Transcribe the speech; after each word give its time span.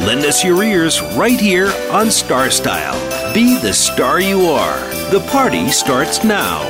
Lend 0.00 0.24
us 0.24 0.42
your 0.44 0.62
ears 0.64 1.00
right 1.16 1.40
here 1.40 1.72
on 1.92 2.10
Star 2.10 2.50
Style. 2.50 2.98
Be 3.32 3.56
the 3.60 3.72
star 3.72 4.20
you 4.20 4.40
are. 4.46 4.78
The 5.10 5.20
party 5.30 5.68
starts 5.68 6.24
now. 6.24 6.62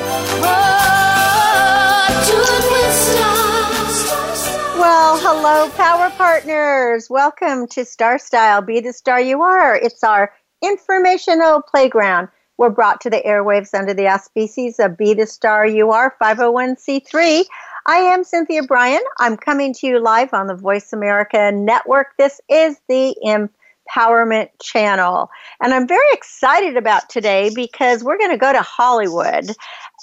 Well, 4.79 5.19
hello, 5.19 5.71
Power 5.71 6.11
Partners. 6.11 7.09
Welcome 7.09 7.67
to 7.69 7.87
Star 7.87 8.19
Style. 8.19 8.61
Be 8.61 8.81
the 8.81 8.93
star 8.93 9.21
you 9.21 9.41
are. 9.41 9.75
It's 9.75 10.05
our 10.05 10.31
informational 10.63 11.63
playground. 11.63 12.29
We're 12.59 12.71
brought 12.71 13.01
to 13.01 13.11
the 13.11 13.23
airwaves 13.27 13.73
under 13.73 13.95
the 13.95 14.07
auspices 14.07 14.79
of 14.79 14.99
Be 14.99 15.15
the 15.15 15.27
Star 15.27 15.67
You 15.67 15.91
Are 15.91 16.15
501c3. 16.23 17.45
I 17.87 17.99
am 17.99 18.25
Cynthia 18.25 18.63
Brian. 18.63 19.03
I'm 19.19 19.37
coming 19.37 19.75
to 19.75 19.87
you 19.87 20.01
live 20.01 20.33
on 20.33 20.47
the 20.47 20.55
Voice 20.55 20.95
America 20.95 21.53
Network. 21.53 22.17
This 22.17 22.41
is 22.49 22.81
the 22.89 23.15
Empowerment 23.23 24.49
Channel. 24.63 25.29
And 25.61 25.75
I'm 25.75 25.87
very 25.87 26.07
excited 26.13 26.79
about 26.79 27.11
today 27.11 27.51
because 27.55 28.03
we're 28.03 28.17
going 28.17 28.31
to 28.31 28.39
go 28.39 28.55
to 28.55 28.63
Hollywood 28.63 29.51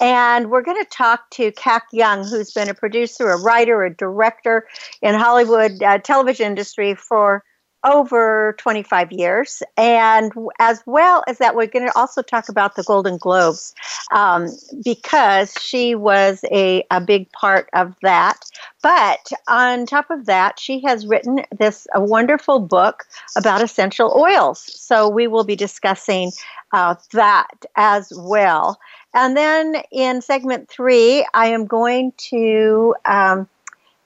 and 0.00 0.48
we're 0.48 0.62
going 0.62 0.80
to 0.80 0.88
talk 0.90 1.28
to 1.30 1.50
Cac 1.50 1.86
Young, 1.92 2.22
who's 2.24 2.52
been 2.52 2.68
a 2.68 2.74
producer, 2.74 3.30
a 3.30 3.42
writer, 3.42 3.82
a 3.82 3.92
director 3.92 4.68
in 5.00 5.16
Hollywood 5.16 5.82
uh, 5.82 5.98
television 5.98 6.46
industry 6.46 6.94
for 6.94 7.42
over 7.84 8.54
25 8.58 9.12
years. 9.12 9.62
And 9.76 10.32
as 10.58 10.82
well 10.86 11.24
as 11.26 11.38
that, 11.38 11.56
we're 11.56 11.66
going 11.66 11.86
to 11.86 11.98
also 11.98 12.22
talk 12.22 12.48
about 12.48 12.76
the 12.76 12.82
Golden 12.84 13.16
Globes 13.18 13.74
um, 14.12 14.48
because 14.84 15.54
she 15.60 15.94
was 15.94 16.44
a, 16.50 16.84
a 16.90 17.00
big 17.00 17.30
part 17.32 17.68
of 17.72 17.94
that. 18.02 18.38
But 18.82 19.30
on 19.48 19.86
top 19.86 20.10
of 20.10 20.26
that, 20.26 20.58
she 20.58 20.80
has 20.82 21.06
written 21.06 21.44
this 21.56 21.86
a 21.94 22.00
wonderful 22.00 22.60
book 22.60 23.04
about 23.36 23.62
essential 23.62 24.12
oils. 24.16 24.60
So 24.60 25.08
we 25.08 25.26
will 25.26 25.44
be 25.44 25.56
discussing 25.56 26.32
uh, 26.72 26.94
that 27.12 27.66
as 27.76 28.12
well. 28.16 28.78
And 29.14 29.36
then 29.36 29.82
in 29.90 30.22
segment 30.22 30.68
three, 30.70 31.26
I 31.34 31.48
am 31.48 31.66
going 31.66 32.12
to 32.30 32.94
um, 33.04 33.48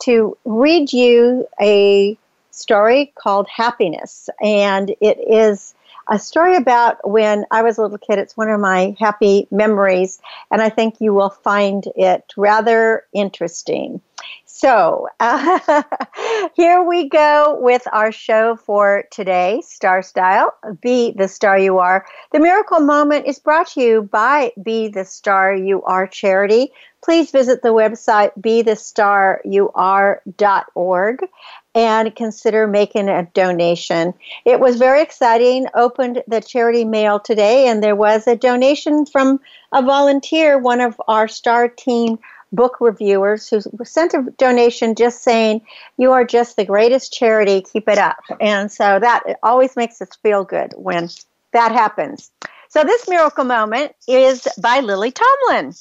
to 0.00 0.36
read 0.44 0.92
you 0.92 1.46
a 1.60 2.18
story 2.56 3.12
called 3.14 3.48
Happiness, 3.48 4.28
and 4.40 4.90
it 5.00 5.18
is 5.18 5.74
a 6.08 6.18
story 6.18 6.56
about 6.56 7.08
when 7.08 7.44
I 7.50 7.62
was 7.62 7.78
a 7.78 7.82
little 7.82 7.98
kid. 7.98 8.18
It's 8.18 8.36
one 8.36 8.48
of 8.48 8.60
my 8.60 8.96
happy 8.98 9.46
memories, 9.50 10.20
and 10.50 10.62
I 10.62 10.68
think 10.68 11.00
you 11.00 11.12
will 11.12 11.30
find 11.30 11.84
it 11.96 12.32
rather 12.36 13.04
interesting. 13.12 14.00
So, 14.44 15.08
uh, 15.20 15.82
here 16.54 16.82
we 16.82 17.10
go 17.10 17.58
with 17.60 17.86
our 17.92 18.10
show 18.10 18.56
for 18.56 19.04
today, 19.10 19.60
Star 19.64 20.02
Style. 20.02 20.54
Be 20.80 21.12
the 21.12 21.28
Star 21.28 21.58
You 21.58 21.76
Are. 21.78 22.06
The 22.32 22.40
Miracle 22.40 22.80
Moment 22.80 23.26
is 23.26 23.38
brought 23.38 23.68
to 23.72 23.82
you 23.82 24.00
by 24.02 24.52
Be 24.62 24.88
the 24.88 25.04
Star 25.04 25.54
You 25.54 25.82
Are 25.82 26.06
charity. 26.06 26.72
Please 27.04 27.30
visit 27.30 27.60
the 27.62 27.68
website 27.68 28.30
bethestaryouare.org 28.40 31.28
and 31.76 32.16
consider 32.16 32.66
making 32.66 33.10
a 33.10 33.28
donation. 33.34 34.14
It 34.46 34.58
was 34.58 34.76
very 34.76 35.02
exciting. 35.02 35.66
Opened 35.74 36.22
the 36.26 36.40
charity 36.40 36.86
mail 36.86 37.20
today, 37.20 37.68
and 37.68 37.82
there 37.82 37.94
was 37.94 38.26
a 38.26 38.34
donation 38.34 39.04
from 39.04 39.40
a 39.72 39.82
volunteer, 39.82 40.58
one 40.58 40.80
of 40.80 41.00
our 41.06 41.28
Star 41.28 41.68
Team 41.68 42.18
book 42.50 42.78
reviewers 42.80 43.50
who 43.50 43.60
sent 43.84 44.14
a 44.14 44.22
donation 44.38 44.94
just 44.94 45.22
saying, 45.22 45.60
You 45.98 46.12
are 46.12 46.24
just 46.24 46.56
the 46.56 46.64
greatest 46.64 47.12
charity, 47.12 47.60
keep 47.60 47.88
it 47.88 47.98
up. 47.98 48.16
And 48.40 48.72
so 48.72 48.98
that 48.98 49.24
always 49.42 49.76
makes 49.76 50.00
us 50.00 50.08
feel 50.22 50.44
good 50.44 50.72
when 50.76 51.10
that 51.52 51.72
happens. 51.72 52.30
So 52.70 52.84
this 52.84 53.06
miracle 53.06 53.44
moment 53.44 53.92
is 54.08 54.48
by 54.60 54.80
Lily 54.80 55.12
Tomlin. 55.12 55.74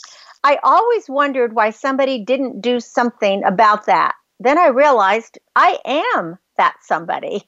I 0.44 0.60
always 0.62 1.08
wondered 1.08 1.54
why 1.54 1.70
somebody 1.70 2.24
didn't 2.24 2.62
do 2.62 2.80
something 2.82 3.44
about 3.46 3.86
that. 3.86 4.16
Then 4.40 4.58
I 4.58 4.68
realized 4.68 5.40
I 5.56 5.80
am 5.86 6.38
that 6.58 6.76
somebody. 6.82 7.44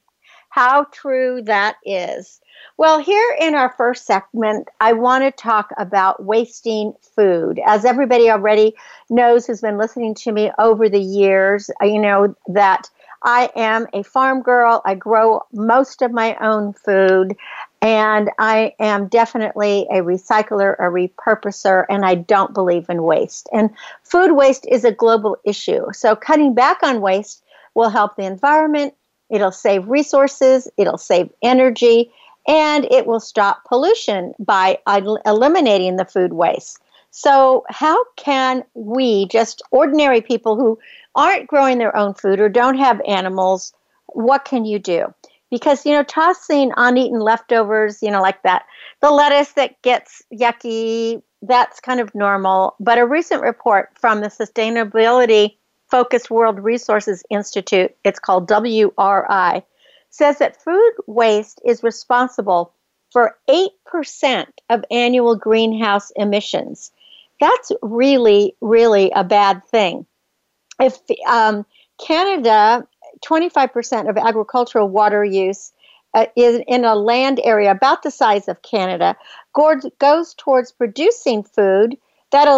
How 0.50 0.84
true 0.84 1.42
that 1.42 1.76
is. 1.84 2.40
Well, 2.78 2.98
here 2.98 3.36
in 3.40 3.54
our 3.54 3.74
first 3.76 4.06
segment, 4.06 4.68
I 4.80 4.92
want 4.94 5.24
to 5.24 5.30
talk 5.30 5.70
about 5.78 6.24
wasting 6.24 6.94
food. 7.14 7.60
As 7.66 7.84
everybody 7.84 8.30
already 8.30 8.74
knows 9.10 9.46
who's 9.46 9.60
been 9.60 9.78
listening 9.78 10.14
to 10.16 10.32
me 10.32 10.50
over 10.58 10.88
the 10.88 11.00
years, 11.00 11.70
uh, 11.82 11.86
you 11.86 11.98
know 12.00 12.34
that 12.48 12.88
I 13.22 13.50
am 13.56 13.86
a 13.92 14.02
farm 14.02 14.42
girl. 14.42 14.80
I 14.84 14.94
grow 14.94 15.42
most 15.52 16.02
of 16.02 16.12
my 16.12 16.36
own 16.36 16.72
food, 16.72 17.36
and 17.80 18.30
I 18.38 18.74
am 18.80 19.06
definitely 19.06 19.86
a 19.90 20.02
recycler, 20.02 20.74
a 20.78 20.90
repurposer, 20.90 21.86
and 21.88 22.04
I 22.04 22.16
don't 22.16 22.52
believe 22.52 22.88
in 22.88 23.04
waste. 23.04 23.48
And 23.52 23.70
food 24.02 24.32
waste 24.32 24.66
is 24.68 24.84
a 24.84 24.92
global 24.92 25.36
issue. 25.44 25.86
So, 25.92 26.16
cutting 26.16 26.54
back 26.54 26.82
on 26.82 27.00
waste 27.00 27.44
will 27.74 27.88
help 27.88 28.16
the 28.16 28.24
environment, 28.24 28.94
it'll 29.30 29.52
save 29.52 29.88
resources, 29.88 30.68
it'll 30.76 30.98
save 30.98 31.30
energy, 31.42 32.10
and 32.48 32.84
it 32.90 33.06
will 33.06 33.20
stop 33.20 33.64
pollution 33.64 34.34
by 34.38 34.78
eliminating 35.24 35.96
the 35.96 36.04
food 36.04 36.32
waste. 36.32 36.80
So, 37.10 37.64
how 37.68 37.96
can 38.16 38.64
we, 38.74 39.26
just 39.26 39.62
ordinary 39.70 40.20
people 40.20 40.56
who 40.56 40.78
aren't 41.14 41.46
growing 41.46 41.78
their 41.78 41.96
own 41.96 42.14
food 42.14 42.40
or 42.40 42.48
don't 42.48 42.78
have 42.78 43.00
animals, 43.06 43.72
what 44.06 44.44
can 44.44 44.64
you 44.64 44.78
do? 44.78 45.14
Because, 45.50 45.86
you 45.86 45.92
know, 45.92 46.02
tossing 46.02 46.72
uneaten 46.76 47.20
leftovers, 47.20 48.02
you 48.02 48.10
know, 48.10 48.20
like 48.20 48.42
that, 48.42 48.66
the 49.00 49.10
lettuce 49.10 49.52
that 49.52 49.80
gets 49.82 50.22
yucky, 50.32 51.22
that's 51.42 51.80
kind 51.80 52.00
of 52.00 52.14
normal. 52.14 52.74
But 52.80 52.98
a 52.98 53.06
recent 53.06 53.42
report 53.42 53.90
from 53.98 54.20
the 54.20 54.28
Sustainability 54.28 55.56
Focused 55.90 56.30
World 56.30 56.58
Resources 56.60 57.24
Institute, 57.30 57.94
it's 58.04 58.18
called 58.18 58.48
WRI, 58.48 59.62
says 60.10 60.38
that 60.38 60.62
food 60.62 60.92
waste 61.06 61.60
is 61.64 61.82
responsible 61.82 62.74
for 63.10 63.36
8% 63.48 64.46
of 64.68 64.84
annual 64.90 65.36
greenhouse 65.36 66.10
emissions. 66.16 66.92
That's 67.40 67.72
really, 67.82 68.54
really 68.60 69.10
a 69.14 69.24
bad 69.24 69.64
thing. 69.66 70.06
If 70.80 70.98
um, 71.26 71.64
Canada, 72.04 72.86
25% 73.24 74.08
of 74.08 74.16
agricultural 74.16 74.88
water 74.88 75.24
use 75.24 75.72
uh, 76.14 76.26
is 76.36 76.60
in 76.66 76.84
a 76.84 76.94
land 76.94 77.40
area 77.44 77.70
about 77.70 78.02
the 78.02 78.10
size 78.10 78.48
of 78.48 78.62
Canada, 78.62 79.16
goes 79.98 80.34
towards 80.34 80.72
producing 80.72 81.42
food 81.42 81.96
that 82.30 82.48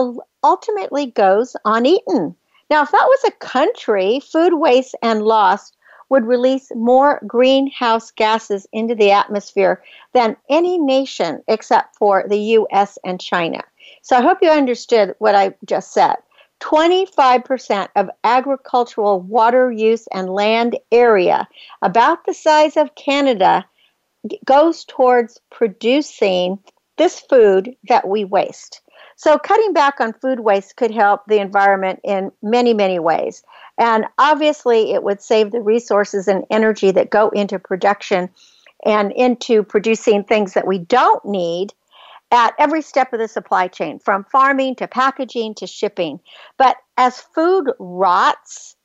ultimately 0.43 1.06
goes 1.06 1.57
uneaten. 1.65 2.34
Now, 2.71 2.83
if 2.83 2.91
that 2.92 3.07
was 3.07 3.24
a 3.24 3.45
country, 3.45 4.21
food 4.21 4.54
waste 4.54 4.95
and 5.03 5.22
loss 5.22 5.72
would 6.09 6.27
release 6.27 6.71
more 6.74 7.21
greenhouse 7.27 8.10
gases 8.10 8.66
into 8.72 8.95
the 8.95 9.12
atmosphere 9.12 9.83
than 10.12 10.36
any 10.48 10.78
nation 10.78 11.42
except 11.48 11.97
for 11.97 12.24
the 12.28 12.39
US 12.39 12.98
and 13.04 13.21
China. 13.21 13.62
So 14.03 14.16
I 14.16 14.22
hope 14.22 14.39
you 14.42 14.51
understood 14.51 15.15
what 15.18 15.34
I 15.34 15.54
just 15.65 15.92
said. 15.92 16.16
25% 16.60 17.89
of 17.97 18.10
agricultural 18.22 19.21
water 19.21 19.72
use 19.72 20.07
and 20.12 20.30
land 20.30 20.78
area, 20.92 21.48
about 21.83 22.24
the 22.24 22.34
size 22.34 22.77
of 22.77 22.95
Canada, 22.95 23.65
goes 24.45 24.84
towards 24.84 25.41
producing 25.51 26.59
this 26.98 27.21
food 27.21 27.74
that 27.89 28.07
we 28.07 28.24
waste. 28.24 28.83
So, 29.16 29.39
cutting 29.39 29.72
back 29.72 30.01
on 30.01 30.12
food 30.15 30.41
waste 30.41 30.77
could 30.77 30.91
help 30.91 31.22
the 31.27 31.41
environment 31.41 32.01
in 32.04 32.30
many, 32.42 32.74
many 32.74 32.98
ways. 32.98 33.42
And 33.78 34.07
obviously, 34.18 34.92
it 34.92 35.03
would 35.03 35.22
save 35.22 35.51
the 35.51 35.60
resources 35.60 36.28
and 36.28 36.45
energy 36.51 36.91
that 36.91 37.10
go 37.10 37.28
into 37.30 37.59
production 37.59 38.30
and 38.84 39.12
into 39.12 39.62
producing 39.62 40.24
things 40.24 40.54
that 40.54 40.66
we 40.66 40.78
don't 40.78 41.24
need 41.24 41.72
at 42.30 42.54
every 42.59 42.82
step 42.82 43.12
of 43.12 43.18
the 43.18 43.28
supply 43.28 43.68
chain, 43.68 43.98
from 43.98 44.24
farming 44.24 44.77
to 44.77 44.86
packaging 44.86 45.54
to 45.56 45.66
shipping. 45.66 46.21
But 46.59 46.77
as 46.97 47.21
food 47.21 47.72
rots 47.78 48.77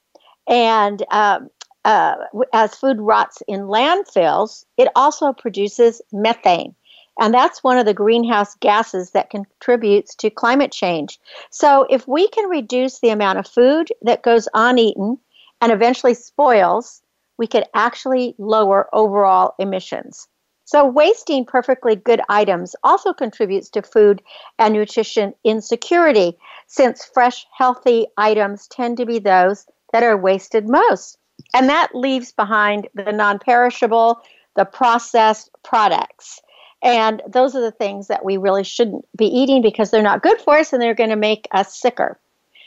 and 0.48 1.04
um, 1.12 1.50
uh, 1.86 2.16
as 2.52 2.76
food 2.76 2.98
rots 3.00 3.44
in 3.48 3.62
landfills, 3.62 4.66
it 4.78 4.90
also 4.96 5.32
produces 5.34 6.02
methane. 6.12 6.76
And 7.20 7.34
that's 7.34 7.64
one 7.64 7.78
of 7.78 7.86
the 7.86 7.94
greenhouse 7.94 8.56
gases 8.56 9.12
that 9.12 9.30
contributes 9.30 10.16
to 10.16 10.30
climate 10.30 10.72
change. 10.72 11.20
So, 11.50 11.86
if 11.90 12.06
we 12.08 12.28
can 12.28 12.50
reduce 12.50 13.00
the 13.00 13.10
amount 13.10 13.40
of 13.40 13.48
food 13.48 13.90
that 14.02 14.24
goes 14.24 14.50
uneaten 14.54 15.18
and 15.62 15.72
eventually 15.72 16.14
spoils, 16.14 17.02
we 17.38 17.48
could 17.48 17.66
actually 17.74 18.36
lower 18.38 18.90
overall 18.92 19.54
emissions. 19.60 20.28
So, 20.68 20.84
wasting 20.84 21.46
perfectly 21.46 21.96
good 21.96 22.22
items 22.28 22.76
also 22.84 23.14
contributes 23.14 23.70
to 23.70 23.84
food 23.84 24.24
and 24.58 24.74
nutrition 24.74 25.36
insecurity, 25.44 26.38
since 26.66 27.06
fresh, 27.06 27.46
healthy 27.56 28.08
items 28.18 28.68
tend 28.68 28.98
to 28.98 29.06
be 29.06 29.20
those 29.20 29.68
that 29.94 30.02
are 30.02 30.18
wasted 30.18 30.68
most. 30.68 31.20
And 31.54 31.70
that 31.70 31.94
leaves 31.94 32.32
behind 32.32 32.88
the 32.96 33.12
non 33.12 33.38
perishable, 33.38 34.22
the 34.56 34.66
processed 34.66 35.52
products. 35.64 36.42
And 36.82 37.22
those 37.28 37.56
are 37.56 37.62
the 37.62 37.72
things 37.72 38.08
that 38.08 38.26
we 38.26 38.38
really 38.38 38.64
shouldn't 38.64 39.06
be 39.16 39.28
eating 39.28 39.62
because 39.62 39.92
they're 39.92 40.02
not 40.02 40.24
good 40.24 40.42
for 40.42 40.58
us 40.58 40.74
and 40.74 40.82
they're 40.82 40.96
going 40.96 41.12
to 41.12 41.16
make 41.16 41.48
us 41.52 41.80
sicker. 41.80 42.20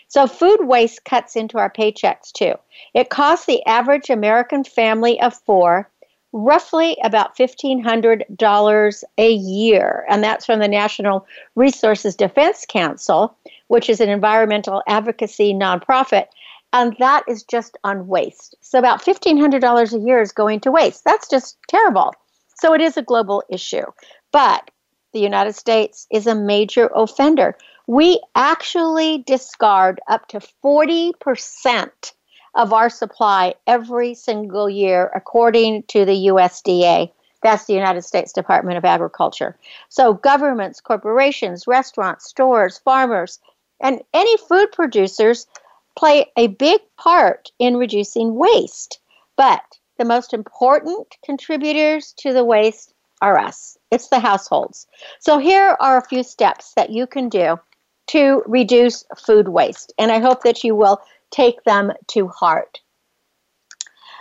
So, 0.07 0.29
food 0.29 0.67
waste 0.69 1.05
cuts 1.05 1.35
into 1.35 1.59
our 1.59 1.71
paychecks 1.71 2.31
too. 2.31 2.55
It 2.95 3.11
costs 3.11 3.47
the 3.47 3.65
average 3.67 4.09
American 4.09 4.63
family 4.63 5.21
of 5.21 5.35
four 5.35 5.91
roughly 6.33 6.97
about 7.03 7.37
$1,500 7.37 9.05
a 9.19 9.33
year. 9.33 10.05
And 10.09 10.23
that's 10.23 10.47
from 10.47 10.61
the 10.61 10.69
National 10.69 11.27
Resources 11.55 12.15
Defense 12.15 12.67
Council, 12.69 13.37
which 13.69 13.89
is 13.89 14.01
an 14.01 14.09
environmental 14.09 14.83
advocacy 14.87 15.55
nonprofit. 15.55 16.27
And 16.73 16.95
that 16.99 17.25
is 17.27 17.45
just 17.45 17.79
on 17.83 18.09
waste. 18.09 18.55
So, 18.61 18.79
about 18.79 19.03
$1,500 19.03 19.93
a 19.93 19.99
year 19.99 20.21
is 20.21 20.33
going 20.33 20.61
to 20.61 20.71
waste. 20.71 21.03
That's 21.05 21.29
just 21.29 21.57
terrible. 21.67 22.13
So 22.61 22.75
it 22.75 22.81
is 22.81 22.97
a 22.97 23.03
global 23.03 23.43
issue. 23.49 23.85
But 24.33 24.71
the 25.13 25.21
United 25.21 25.55
States 25.55 26.07
is 26.11 26.27
a 26.27 26.35
major 26.35 26.91
offender. 26.95 27.57
We 27.87 28.21
actually 28.35 29.25
discard 29.27 30.01
up 30.09 30.29
to 30.29 30.41
40% 30.63 32.13
of 32.55 32.73
our 32.73 32.91
supply 32.91 33.55
every 33.67 34.15
single 34.15 34.69
year, 34.69 35.11
according 35.15 35.85
to 35.85 36.05
the 36.05 36.27
USDA. 36.29 37.11
That's 37.43 37.67
the 37.67 37.75
United 37.75 38.03
States 38.03 38.33
Department 38.33 38.79
of 38.79 38.85
Agriculture. 38.85 39.57
So, 39.89 40.15
governments, 40.15 40.81
corporations, 40.81 41.67
restaurants, 41.67 42.27
stores, 42.27 42.79
farmers, 42.79 43.39
and 43.81 44.03
any 44.13 44.37
food 44.39 44.73
producers 44.73 45.47
play 45.97 46.27
a 46.37 46.49
big 46.49 46.81
part 46.97 47.51
in 47.59 47.77
reducing 47.77 48.35
waste. 48.35 49.01
But 49.37 49.63
the 49.99 50.05
most 50.05 50.33
important 50.33 51.17
contributors 51.25 52.13
to 52.19 52.33
the 52.33 52.45
waste 52.45 52.95
are 53.21 53.39
us. 53.39 53.77
It's 53.91 54.09
the 54.09 54.21
households. 54.21 54.87
So 55.21 55.39
here 55.39 55.77
are 55.81 55.99
a 55.99 56.07
few 56.07 56.23
steps 56.23 56.75
that 56.75 56.91
you 56.91 57.07
can 57.07 57.29
do 57.29 57.59
to 58.09 58.43
reduce 58.47 59.05
food 59.19 59.49
waste, 59.49 59.93
and 59.99 60.11
I 60.11 60.19
hope 60.19 60.43
that 60.45 60.65
you 60.65 60.75
will 60.75 61.01
take 61.31 61.65
them 61.65 61.93
to 62.09 62.29
heart. 62.29 62.81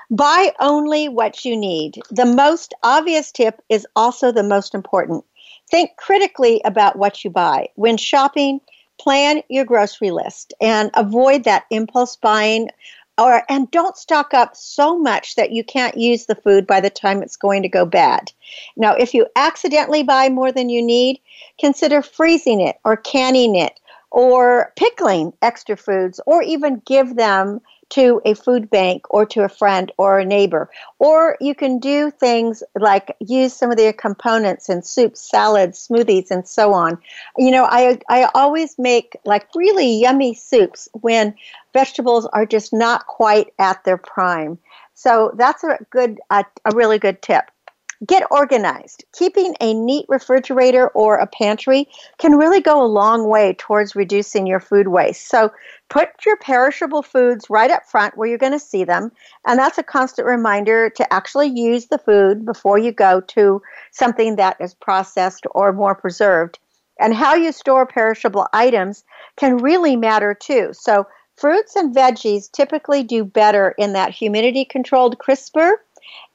Buy 0.09 0.53
only 0.59 1.09
what 1.09 1.43
you 1.43 1.57
need. 1.57 2.01
The 2.11 2.25
most 2.25 2.73
obvious 2.81 3.31
tip 3.31 3.61
is 3.67 3.85
also 3.95 4.31
the 4.31 4.43
most 4.43 4.73
important. 4.73 5.25
Think 5.69 5.97
critically 5.97 6.61
about 6.63 6.97
what 6.97 7.25
you 7.25 7.29
buy. 7.29 7.67
When 7.75 7.97
shopping, 7.97 8.61
plan 8.99 9.43
your 9.49 9.65
grocery 9.65 10.11
list 10.11 10.53
and 10.61 10.89
avoid 10.93 11.43
that 11.43 11.65
impulse 11.69 12.15
buying 12.15 12.69
or 13.17 13.43
and 13.49 13.69
don't 13.71 13.97
stock 13.97 14.33
up 14.33 14.55
so 14.55 14.97
much 14.97 15.35
that 15.35 15.51
you 15.51 15.63
can't 15.63 15.97
use 15.97 16.25
the 16.25 16.35
food 16.35 16.67
by 16.67 16.79
the 16.79 16.89
time 16.89 17.21
it's 17.21 17.35
going 17.35 17.63
to 17.63 17.69
go 17.69 17.85
bad. 17.85 18.31
Now, 18.75 18.93
if 18.93 19.13
you 19.13 19.27
accidentally 19.35 20.03
buy 20.03 20.29
more 20.29 20.51
than 20.51 20.69
you 20.69 20.83
need, 20.83 21.19
consider 21.59 22.01
freezing 22.01 22.61
it 22.61 22.77
or 22.85 22.95
canning 22.95 23.55
it 23.55 23.79
or 24.17 24.73
pickling 24.75 25.31
extra 25.43 25.77
foods 25.77 26.19
or 26.25 26.41
even 26.41 26.81
give 26.87 27.15
them 27.15 27.61
to 27.89 28.19
a 28.25 28.33
food 28.33 28.67
bank 28.67 29.03
or 29.11 29.27
to 29.27 29.43
a 29.43 29.47
friend 29.47 29.91
or 29.99 30.17
a 30.17 30.25
neighbor. 30.25 30.71
Or 30.97 31.37
you 31.39 31.53
can 31.53 31.77
do 31.77 32.09
things 32.09 32.63
like 32.79 33.15
use 33.19 33.53
some 33.53 33.69
of 33.69 33.77
their 33.77 33.93
components 33.93 34.69
in 34.69 34.81
soups, 34.81 35.21
salads, 35.21 35.87
smoothies, 35.87 36.31
and 36.31 36.47
so 36.47 36.73
on. 36.73 36.97
You 37.37 37.51
know, 37.51 37.65
I, 37.69 37.99
I 38.09 38.27
always 38.33 38.79
make 38.79 39.15
like 39.23 39.47
really 39.53 40.01
yummy 40.01 40.33
soups 40.33 40.89
when 40.93 41.35
vegetables 41.71 42.25
are 42.33 42.47
just 42.47 42.73
not 42.73 43.05
quite 43.05 43.53
at 43.59 43.83
their 43.83 43.97
prime. 43.97 44.57
So 44.95 45.31
that's 45.37 45.63
a 45.63 45.77
good, 45.91 46.19
a 46.31 46.43
really 46.73 46.97
good 46.97 47.21
tip. 47.21 47.51
Get 48.05 48.27
organized. 48.29 49.05
Keeping 49.13 49.55
a 49.59 49.73
neat 49.73 50.05
refrigerator 50.07 50.89
or 50.89 51.15
a 51.15 51.25
pantry 51.25 51.87
can 52.19 52.37
really 52.37 52.61
go 52.61 52.83
a 52.83 52.85
long 52.85 53.27
way 53.27 53.55
towards 53.57 53.95
reducing 53.95 54.45
your 54.45 54.59
food 54.59 54.89
waste. 54.89 55.27
So 55.27 55.51
put 55.89 56.09
your 56.23 56.37
perishable 56.37 57.01
foods 57.01 57.49
right 57.49 57.71
up 57.71 57.87
front 57.87 58.15
where 58.15 58.27
you're 58.27 58.37
going 58.37 58.51
to 58.51 58.59
see 58.59 58.83
them. 58.83 59.11
And 59.47 59.57
that's 59.57 59.79
a 59.79 59.83
constant 59.83 60.27
reminder 60.27 60.91
to 60.91 61.11
actually 61.11 61.47
use 61.47 61.87
the 61.87 61.97
food 61.97 62.45
before 62.45 62.77
you 62.77 62.91
go 62.91 63.21
to 63.21 63.63
something 63.91 64.35
that 64.35 64.57
is 64.59 64.75
processed 64.75 65.47
or 65.55 65.73
more 65.73 65.95
preserved. 65.95 66.59
And 66.99 67.15
how 67.15 67.33
you 67.33 67.51
store 67.51 67.87
perishable 67.87 68.47
items 68.53 69.03
can 69.37 69.57
really 69.57 69.95
matter 69.95 70.35
too. 70.35 70.69
So 70.73 71.07
fruits 71.35 71.75
and 71.75 71.95
veggies 71.95 72.51
typically 72.51 73.01
do 73.01 73.23
better 73.23 73.73
in 73.77 73.93
that 73.93 74.11
humidity 74.11 74.65
controlled 74.65 75.17
crisper 75.17 75.81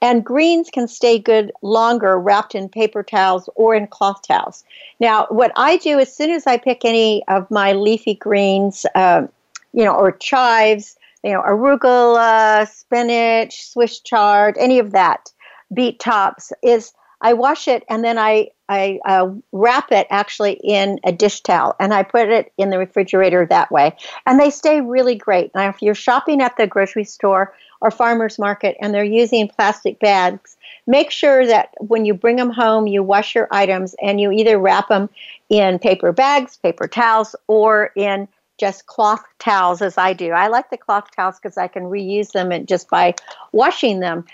and 0.00 0.24
greens 0.24 0.70
can 0.70 0.88
stay 0.88 1.18
good 1.18 1.52
longer 1.62 2.18
wrapped 2.18 2.54
in 2.54 2.68
paper 2.68 3.02
towels 3.02 3.48
or 3.54 3.74
in 3.74 3.86
cloth 3.86 4.22
towels. 4.26 4.64
Now, 5.00 5.26
what 5.30 5.52
I 5.56 5.76
do 5.76 5.98
as 5.98 6.14
soon 6.14 6.30
as 6.30 6.46
I 6.46 6.58
pick 6.58 6.84
any 6.84 7.26
of 7.28 7.50
my 7.50 7.72
leafy 7.72 8.14
greens, 8.14 8.84
um, 8.94 9.28
you 9.72 9.84
know, 9.84 9.94
or 9.94 10.12
chives, 10.12 10.96
you 11.22 11.32
know, 11.32 11.42
arugula, 11.42 12.68
spinach, 12.68 13.68
Swiss 13.68 14.00
chard, 14.00 14.56
any 14.58 14.78
of 14.78 14.92
that, 14.92 15.32
beet 15.72 16.00
tops, 16.00 16.52
is 16.62 16.92
I 17.22 17.32
wash 17.34 17.68
it 17.68 17.84
and 17.88 18.04
then 18.04 18.18
I 18.18 18.48
I 18.68 19.00
uh, 19.04 19.28
wrap 19.52 19.92
it 19.92 20.06
actually 20.10 20.54
in 20.64 20.98
a 21.04 21.12
dish 21.12 21.42
towel 21.42 21.76
and 21.78 21.92
I 21.92 22.02
put 22.02 22.30
it 22.30 22.52
in 22.56 22.70
the 22.70 22.78
refrigerator 22.78 23.46
that 23.46 23.70
way. 23.70 23.94
And 24.26 24.40
they 24.40 24.50
stay 24.50 24.80
really 24.80 25.14
great. 25.14 25.54
Now, 25.54 25.68
if 25.68 25.82
you're 25.82 25.94
shopping 25.94 26.40
at 26.40 26.56
the 26.56 26.66
grocery 26.66 27.04
store 27.04 27.54
or 27.82 27.90
farmer's 27.90 28.38
market 28.38 28.76
and 28.80 28.94
they're 28.94 29.04
using 29.04 29.48
plastic 29.48 29.98
bags, 29.98 30.56
make 30.86 31.10
sure 31.10 31.44
that 31.46 31.74
when 31.78 32.04
you 32.04 32.14
bring 32.14 32.36
them 32.36 32.50
home, 32.50 32.86
you 32.86 33.02
wash 33.02 33.34
your 33.34 33.48
items 33.50 33.94
and 34.00 34.20
you 34.20 34.30
either 34.30 34.56
wrap 34.58 34.88
them 34.88 35.10
in 35.50 35.78
paper 35.80 36.12
bags, 36.12 36.56
paper 36.56 36.86
towels, 36.86 37.34
or 37.48 37.90
in 37.96 38.28
just 38.58 38.86
cloth 38.86 39.24
towels 39.40 39.82
as 39.82 39.98
I 39.98 40.12
do. 40.12 40.30
I 40.30 40.46
like 40.46 40.70
the 40.70 40.76
cloth 40.76 41.08
towels 41.16 41.40
because 41.42 41.58
I 41.58 41.66
can 41.66 41.84
reuse 41.84 42.30
them 42.30 42.52
and 42.52 42.68
just 42.68 42.88
by 42.88 43.14
washing 43.50 43.98
them. 43.98 44.24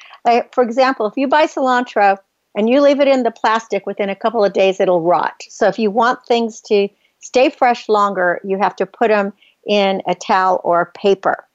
For 0.52 0.62
example, 0.62 1.06
if 1.06 1.16
you 1.16 1.26
buy 1.26 1.46
cilantro 1.46 2.18
and 2.54 2.68
you 2.68 2.82
leave 2.82 3.00
it 3.00 3.08
in 3.08 3.22
the 3.22 3.30
plastic 3.30 3.86
within 3.86 4.10
a 4.10 4.16
couple 4.16 4.44
of 4.44 4.52
days, 4.52 4.78
it'll 4.78 5.00
rot. 5.00 5.42
So 5.48 5.68
if 5.68 5.78
you 5.78 5.90
want 5.90 6.26
things 6.26 6.60
to 6.62 6.88
stay 7.20 7.48
fresh 7.48 7.88
longer, 7.88 8.40
you 8.44 8.58
have 8.58 8.76
to 8.76 8.84
put 8.84 9.08
them 9.08 9.32
in 9.66 10.02
a 10.06 10.14
towel 10.14 10.60
or 10.64 10.92
paper. 10.94 11.46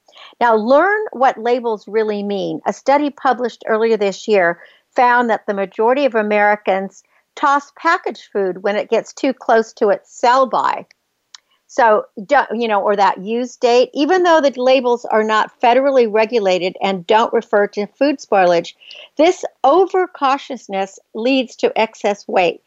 Now, 0.44 0.56
learn 0.58 1.06
what 1.14 1.38
labels 1.38 1.88
really 1.88 2.22
mean. 2.22 2.60
A 2.66 2.74
study 2.74 3.10
published 3.10 3.64
earlier 3.66 3.96
this 3.96 4.28
year 4.28 4.62
found 4.94 5.30
that 5.30 5.46
the 5.48 5.54
majority 5.54 6.04
of 6.04 6.16
Americans 6.16 7.02
toss 7.34 7.72
packaged 7.78 8.26
food 8.34 8.62
when 8.62 8.76
it 8.76 8.90
gets 8.90 9.14
too 9.14 9.34
close 9.34 9.72
to 9.72 9.88
its 9.88 10.12
sell 10.12 10.46
by. 10.46 10.86
So, 11.68 12.08
you 12.54 12.68
know, 12.68 12.82
or 12.82 12.98
that 12.98 13.24
use 13.24 13.56
date, 13.56 13.90
even 13.94 14.24
though 14.24 14.42
the 14.42 14.52
labels 14.62 15.06
are 15.06 15.24
not 15.24 15.62
federally 15.62 16.12
regulated 16.12 16.76
and 16.82 17.08
don't 17.08 17.32
refer 17.32 17.66
to 17.68 17.88
food 17.88 18.20
spoilage, 18.20 18.74
this 19.16 19.46
overcautiousness 19.64 21.00
leads 21.14 21.56
to 21.56 21.72
excess 21.80 22.28
weight 22.28 22.62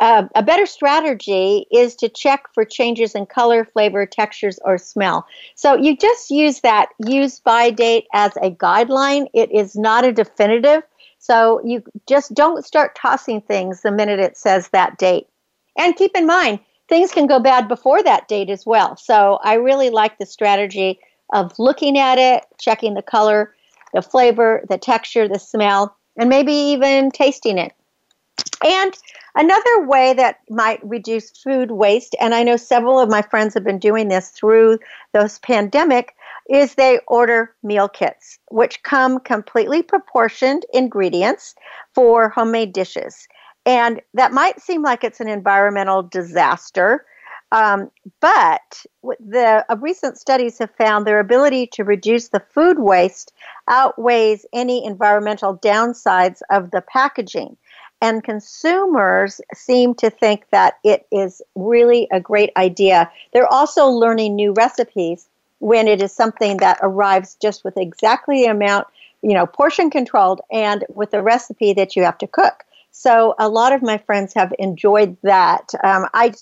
uh, 0.00 0.24
a 0.34 0.42
better 0.42 0.66
strategy 0.66 1.66
is 1.70 1.94
to 1.96 2.08
check 2.08 2.46
for 2.52 2.64
changes 2.64 3.14
in 3.14 3.26
color, 3.26 3.64
flavor, 3.64 4.06
textures, 4.06 4.58
or 4.64 4.78
smell. 4.78 5.26
So 5.54 5.76
you 5.76 5.96
just 5.96 6.30
use 6.30 6.60
that 6.60 6.88
use 7.06 7.40
by 7.40 7.70
date 7.70 8.06
as 8.12 8.36
a 8.36 8.50
guideline. 8.50 9.26
It 9.34 9.50
is 9.52 9.76
not 9.76 10.04
a 10.04 10.12
definitive. 10.12 10.82
So 11.18 11.60
you 11.64 11.82
just 12.08 12.34
don't 12.34 12.64
start 12.64 12.96
tossing 12.96 13.40
things 13.40 13.82
the 13.82 13.90
minute 13.90 14.20
it 14.20 14.36
says 14.36 14.68
that 14.68 14.98
date. 14.98 15.26
And 15.76 15.96
keep 15.96 16.16
in 16.16 16.26
mind, 16.26 16.60
things 16.88 17.12
can 17.12 17.26
go 17.26 17.38
bad 17.38 17.68
before 17.68 18.02
that 18.02 18.28
date 18.28 18.50
as 18.50 18.64
well. 18.64 18.96
So 18.96 19.38
I 19.42 19.54
really 19.54 19.90
like 19.90 20.18
the 20.18 20.26
strategy 20.26 21.00
of 21.32 21.58
looking 21.58 21.98
at 21.98 22.18
it, 22.18 22.44
checking 22.58 22.94
the 22.94 23.02
color, 23.02 23.54
the 23.92 24.02
flavor, 24.02 24.64
the 24.68 24.78
texture, 24.78 25.28
the 25.28 25.38
smell, 25.38 25.96
and 26.16 26.28
maybe 26.28 26.52
even 26.52 27.10
tasting 27.10 27.58
it. 27.58 27.72
And 28.64 28.96
Another 29.38 29.86
way 29.86 30.14
that 30.14 30.40
might 30.50 30.80
reduce 30.82 31.30
food 31.30 31.70
waste, 31.70 32.16
and 32.20 32.34
I 32.34 32.42
know 32.42 32.56
several 32.56 32.98
of 32.98 33.08
my 33.08 33.22
friends 33.22 33.54
have 33.54 33.62
been 33.62 33.78
doing 33.78 34.08
this 34.08 34.30
through 34.30 34.80
this 35.12 35.38
pandemic, 35.38 36.16
is 36.50 36.74
they 36.74 36.98
order 37.06 37.54
meal 37.62 37.88
kits, 37.88 38.40
which 38.50 38.82
come 38.82 39.20
completely 39.20 39.80
proportioned 39.80 40.66
ingredients 40.72 41.54
for 41.94 42.30
homemade 42.30 42.72
dishes. 42.72 43.28
And 43.64 44.00
that 44.14 44.32
might 44.32 44.60
seem 44.60 44.82
like 44.82 45.04
it's 45.04 45.20
an 45.20 45.28
environmental 45.28 46.02
disaster, 46.02 47.06
um, 47.52 47.92
but 48.20 48.82
the 49.20 49.64
uh, 49.68 49.76
recent 49.76 50.18
studies 50.18 50.58
have 50.58 50.74
found 50.76 51.06
their 51.06 51.20
ability 51.20 51.68
to 51.74 51.84
reduce 51.84 52.28
the 52.28 52.42
food 52.52 52.80
waste 52.80 53.32
outweighs 53.68 54.44
any 54.52 54.84
environmental 54.84 55.56
downsides 55.56 56.40
of 56.50 56.72
the 56.72 56.82
packaging. 56.82 57.56
And 58.00 58.22
consumers 58.22 59.40
seem 59.54 59.94
to 59.96 60.08
think 60.08 60.44
that 60.50 60.74
it 60.84 61.06
is 61.10 61.42
really 61.56 62.06
a 62.12 62.20
great 62.20 62.50
idea. 62.56 63.10
They're 63.32 63.52
also 63.52 63.86
learning 63.88 64.36
new 64.36 64.52
recipes 64.52 65.28
when 65.58 65.88
it 65.88 66.00
is 66.00 66.12
something 66.12 66.58
that 66.58 66.78
arrives 66.80 67.36
just 67.42 67.64
with 67.64 67.76
exactly 67.76 68.44
the 68.44 68.50
amount, 68.50 68.86
you 69.22 69.34
know, 69.34 69.46
portion 69.46 69.90
controlled 69.90 70.40
and 70.52 70.84
with 70.88 71.10
the 71.10 71.22
recipe 71.22 71.72
that 71.72 71.96
you 71.96 72.04
have 72.04 72.18
to 72.18 72.28
cook. 72.28 72.64
So 72.92 73.34
a 73.38 73.48
lot 73.48 73.72
of 73.72 73.82
my 73.82 73.98
friends 73.98 74.32
have 74.34 74.52
enjoyed 74.58 75.16
that. 75.22 75.70
Um, 75.82 76.06
I, 76.14 76.34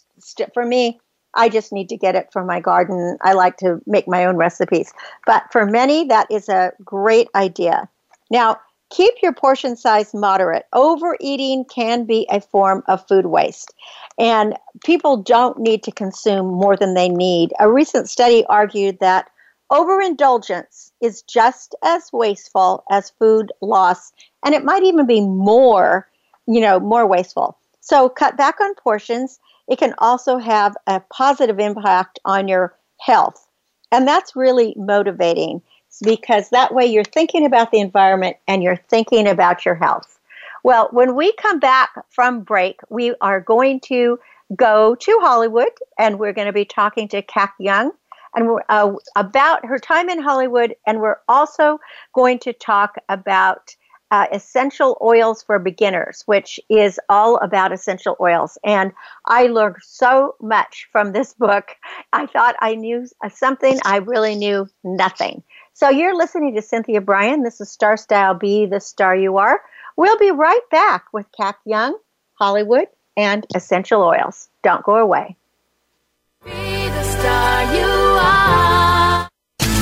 for 0.53 0.65
me, 0.65 1.01
I 1.35 1.49
just 1.49 1.73
need 1.73 1.89
to 1.91 1.97
get 1.97 2.15
it 2.15 2.33
from 2.33 2.47
my 2.47 2.61
garden. 2.61 3.19
I 3.23 3.33
like 3.33 3.57
to 3.59 3.81
make 3.87 4.09
my 4.09 4.25
own 4.25 4.37
recipes. 4.37 4.93
But 5.27 5.45
for 5.51 5.67
many, 5.67 6.05
that 6.07 6.31
is 6.31 6.49
a 6.49 6.73
great 6.85 7.29
idea. 7.35 7.89
Now, 8.31 8.59
keep 8.91 9.15
your 9.23 9.33
portion 9.33 9.77
size 9.77 10.15
moderate. 10.15 10.65
Overeating 10.73 11.65
can 11.65 12.05
be 12.05 12.27
a 12.31 12.41
form 12.41 12.83
of 12.87 13.07
food 13.07 13.27
waste, 13.27 13.73
and 14.19 14.57
people 14.85 15.17
don't 15.17 15.59
need 15.59 15.83
to 15.85 15.93
consume 15.93 16.47
more 16.47 16.77
than 16.77 16.95
they 16.95 17.09
need. 17.09 17.53
A 17.59 17.71
recent 17.71 18.09
study 18.09 18.45
argued 18.47 18.99
that 19.01 19.31
overindulgence 19.71 20.93
is 21.01 21.23
just 21.23 21.75
as 21.83 22.13
wasteful 22.13 22.85
as 22.91 23.11
food 23.19 23.53
loss, 23.61 24.13
and 24.45 24.55
it 24.55 24.65
might 24.65 24.83
even 24.83 25.07
be 25.07 25.21
more, 25.21 26.09
you 26.47 26.61
know, 26.61 26.79
more 26.81 27.07
wasteful. 27.07 27.59
So 27.81 28.09
cut 28.09 28.37
back 28.37 28.61
on 28.61 28.75
portions. 28.75 29.39
It 29.69 29.79
can 29.79 29.95
also 29.99 30.39
have 30.39 30.77
a 30.87 31.01
positive 31.13 31.59
impact 31.59 32.19
on 32.25 32.49
your 32.49 32.75
health. 33.01 33.47
And 33.93 34.07
that's 34.07 34.37
really 34.37 34.75
motivating 34.77 35.63
because 36.03 36.51
that 36.51 36.75
way 36.75 36.87
you're 36.87 37.05
thinking 37.05 37.47
about 37.47 37.71
the 37.71 37.81
environment 37.81 38.37
and 38.47 38.63
you're 38.63 38.77
thinking 38.77 39.27
about 39.27 39.65
your 39.65 39.75
health. 39.75 40.19
Well, 40.63 40.89
when 40.93 41.15
we 41.15 41.33
come 41.35 41.61
back 41.61 41.91
from 42.11 42.41
break, 42.41 42.81
we 42.89 43.15
are 43.21 43.41
going 43.41 43.81
to 43.81 44.19
go 44.55 44.95
to 44.95 45.19
Hollywood 45.21 45.71
and 45.99 46.19
we're 46.19 46.33
going 46.33 46.47
to 46.47 46.53
be 46.53 46.65
talking 46.65 47.09
to 47.09 47.23
Cac 47.23 47.55
Young 47.59 47.93
and 48.35 48.61
uh, 48.69 48.93
about 49.17 49.65
her 49.65 49.79
time 49.79 50.09
in 50.09 50.21
Hollywood. 50.21 50.75
And 50.87 51.01
we're 51.01 51.19
also 51.29 51.81
going 52.15 52.39
to 52.41 52.53
talk 52.53 52.97
about 53.09 53.75
uh, 54.11 54.27
essential 54.33 54.99
oils 55.03 55.43
for 55.43 55.59
beginners, 55.59 56.23
which 56.27 56.61
is 56.69 57.01
all 57.09 57.39
about 57.39 57.73
essential 57.73 58.17
oils. 58.21 58.57
And 58.65 58.93
I 59.27 59.47
learned 59.47 59.77
so 59.83 60.37
much 60.41 60.89
from 60.93 61.13
this 61.13 61.35
book. 61.35 61.71
I 62.13 62.27
thought 62.27 62.55
I 62.61 62.77
knew 62.77 63.07
something, 63.33 63.79
I 63.85 63.97
really 63.97 64.37
knew 64.37 64.69
nothing. 64.85 65.43
So 65.77 65.91
you're 65.91 66.17
listening 66.17 66.55
to 66.55 66.63
Cynthia 66.63 67.03
Brian. 67.03 67.43
This 67.43 67.61
is 67.61 67.69
Star 67.69 67.99
Style 67.99 68.33
Be 68.33 68.65
the 68.65 68.81
Star 68.81 69.15
You 69.15 69.37
Are. 69.37 69.61
We'll 69.95 70.17
be 70.17 70.31
right 70.31 70.63
back 70.71 71.05
with 71.13 71.31
Cac 71.33 71.59
Young, 71.67 71.99
Hollywood, 72.33 72.87
and 73.15 73.47
essential 73.55 74.01
oils. 74.01 74.49
Don't 74.63 74.83
go 74.85 74.97
away. 74.97 75.37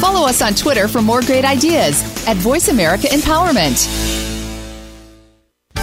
Follow 0.00 0.26
us 0.26 0.42
on 0.42 0.54
Twitter 0.54 0.88
for 0.88 1.00
more 1.00 1.20
great 1.20 1.44
ideas 1.44 2.02
at 2.26 2.36
Voice 2.38 2.66
America 2.66 3.06
Empowerment. 3.06 4.24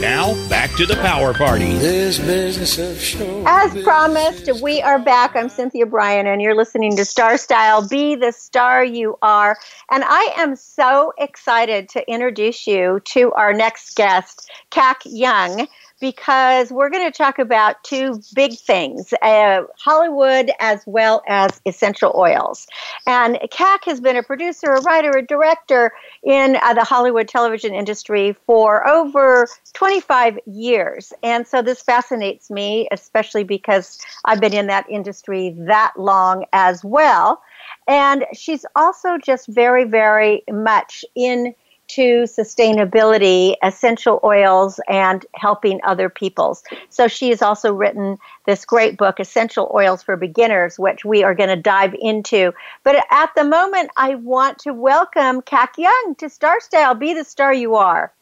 Now, 0.00 0.32
back 0.48 0.74
to 0.76 0.86
the 0.86 0.96
power 0.96 1.34
party. 1.34 1.76
This 1.76 2.18
business 2.18 2.78
of 2.78 2.98
show. 2.98 3.44
As 3.46 3.82
promised, 3.82 4.62
we 4.62 4.80
are 4.80 4.98
back. 4.98 5.36
I'm 5.36 5.50
Cynthia 5.50 5.84
Brian, 5.84 6.26
and 6.26 6.40
you're 6.40 6.54
listening 6.54 6.96
to 6.96 7.04
Star 7.04 7.36
Style 7.36 7.86
Be 7.86 8.14
the 8.14 8.32
Star 8.32 8.82
You 8.82 9.18
Are. 9.20 9.58
And 9.90 10.02
I 10.06 10.32
am 10.38 10.56
so 10.56 11.12
excited 11.18 11.90
to 11.90 12.10
introduce 12.10 12.66
you 12.66 13.00
to 13.08 13.30
our 13.32 13.52
next 13.52 13.94
guest, 13.94 14.50
Cac 14.70 15.02
Young 15.04 15.68
because 16.00 16.72
we're 16.72 16.88
going 16.88 17.10
to 17.10 17.16
talk 17.16 17.38
about 17.38 17.82
two 17.84 18.20
big 18.34 18.58
things 18.58 19.12
uh, 19.22 19.62
Hollywood 19.78 20.50
as 20.58 20.82
well 20.86 21.22
as 21.28 21.60
essential 21.66 22.12
oils. 22.16 22.66
And 23.06 23.38
Cac 23.50 23.84
has 23.84 24.00
been 24.00 24.16
a 24.16 24.22
producer, 24.22 24.72
a 24.72 24.80
writer, 24.80 25.10
a 25.10 25.26
director 25.26 25.92
in 26.22 26.56
uh, 26.56 26.74
the 26.74 26.84
Hollywood 26.84 27.28
television 27.28 27.74
industry 27.74 28.34
for 28.46 28.86
over 28.88 29.46
25 29.74 30.38
years. 30.46 31.12
And 31.22 31.46
so 31.46 31.62
this 31.62 31.82
fascinates 31.82 32.50
me, 32.50 32.88
especially 32.90 33.44
because 33.44 34.00
I've 34.24 34.40
been 34.40 34.54
in 34.54 34.66
that 34.68 34.88
industry 34.88 35.54
that 35.58 35.92
long 35.96 36.46
as 36.52 36.84
well. 36.84 37.42
And 37.86 38.24
she's 38.32 38.64
also 38.76 39.18
just 39.18 39.48
very, 39.48 39.84
very 39.84 40.42
much 40.50 41.04
in 41.14 41.54
to 41.94 42.22
sustainability, 42.22 43.56
essential 43.62 44.20
oils, 44.22 44.80
and 44.88 45.24
helping 45.34 45.80
other 45.84 46.08
peoples. 46.08 46.62
So 46.88 47.08
she 47.08 47.30
has 47.30 47.42
also 47.42 47.72
written 47.72 48.18
this 48.46 48.64
great 48.64 48.96
book, 48.96 49.20
Essential 49.20 49.70
Oils 49.74 50.02
for 50.02 50.16
Beginners, 50.16 50.78
which 50.78 51.04
we 51.04 51.24
are 51.24 51.34
going 51.34 51.48
to 51.48 51.56
dive 51.56 51.94
into. 52.00 52.52
But 52.84 53.04
at 53.10 53.30
the 53.34 53.44
moment, 53.44 53.90
I 53.96 54.14
want 54.16 54.58
to 54.60 54.72
welcome 54.72 55.42
Cac 55.42 55.78
Young 55.78 56.14
to 56.18 56.28
Star 56.28 56.60
Style. 56.60 56.94
Be 56.94 57.14
the 57.14 57.24
star 57.24 57.52
you 57.52 57.76
are. 57.76 58.12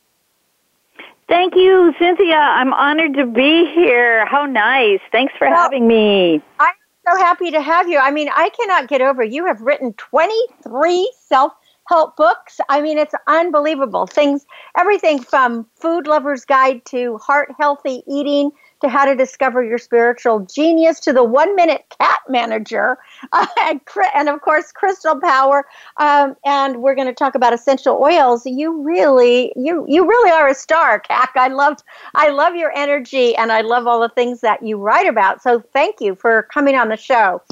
Thank 1.28 1.54
you, 1.54 1.94
Cynthia. 1.98 2.36
I'm 2.36 2.72
honored 2.72 3.14
to 3.14 3.26
be 3.26 3.70
here. 3.74 4.24
How 4.24 4.46
nice. 4.46 5.00
Thanks 5.12 5.34
for 5.36 5.46
well, 5.46 5.56
having 5.56 5.86
me. 5.86 6.40
I'm 6.58 6.74
so 7.06 7.16
happy 7.18 7.50
to 7.50 7.60
have 7.60 7.86
you. 7.86 7.98
I 7.98 8.10
mean, 8.10 8.30
I 8.34 8.48
cannot 8.48 8.88
get 8.88 9.02
over 9.02 9.22
you 9.22 9.44
have 9.44 9.60
written 9.60 9.92
23 9.92 11.12
self 11.26 11.52
help 11.88 12.16
books. 12.16 12.60
I 12.68 12.80
mean, 12.80 12.98
it's 12.98 13.14
unbelievable. 13.26 14.06
Things, 14.06 14.46
everything 14.76 15.22
from 15.22 15.66
Food 15.74 16.06
Lover's 16.06 16.44
Guide 16.44 16.84
to 16.86 17.18
Heart 17.18 17.54
Healthy 17.58 18.02
Eating 18.06 18.52
to 18.80 18.88
how 18.88 19.04
to 19.04 19.16
discover 19.16 19.64
your 19.64 19.78
spiritual 19.78 20.40
genius 20.40 21.00
to 21.00 21.12
the 21.12 21.24
one 21.24 21.56
minute 21.56 21.82
cat 21.98 22.20
manager 22.28 22.98
uh, 23.32 23.46
and, 23.62 23.80
and, 24.14 24.28
of 24.28 24.40
course 24.40 24.70
crystal 24.70 25.20
power 25.20 25.66
um, 25.96 26.36
and 26.44 26.80
we're 26.82 26.94
going 26.94 27.06
to 27.06 27.14
talk 27.14 27.34
about 27.34 27.52
essential 27.52 27.98
oils 28.00 28.46
you 28.46 28.82
really 28.82 29.52
you 29.56 29.84
you 29.88 30.06
really 30.06 30.30
are 30.30 30.48
a 30.48 30.54
star 30.54 31.00
Cac. 31.00 31.30
i 31.34 31.48
love 31.48 31.78
i 32.14 32.28
love 32.28 32.54
your 32.54 32.70
energy 32.76 33.34
and 33.36 33.50
i 33.50 33.62
love 33.62 33.86
all 33.86 34.00
the 34.00 34.08
things 34.10 34.40
that 34.40 34.62
you 34.62 34.76
write 34.76 35.08
about 35.08 35.42
so 35.42 35.60
thank 35.72 35.96
you 36.00 36.14
for 36.14 36.42
coming 36.54 36.76
on 36.76 36.88
the 36.88 36.96
show 36.96 37.42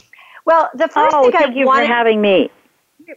well 0.45 0.71
the 0.75 0.89
first 0.89 1.17
oh, 1.17 1.25
thing 1.25 1.33
thank 1.33 1.51
I 1.51 1.59
you 1.59 1.67
wanted, 1.67 1.87
for 1.87 1.93
having 1.93 2.21
me 2.21 2.51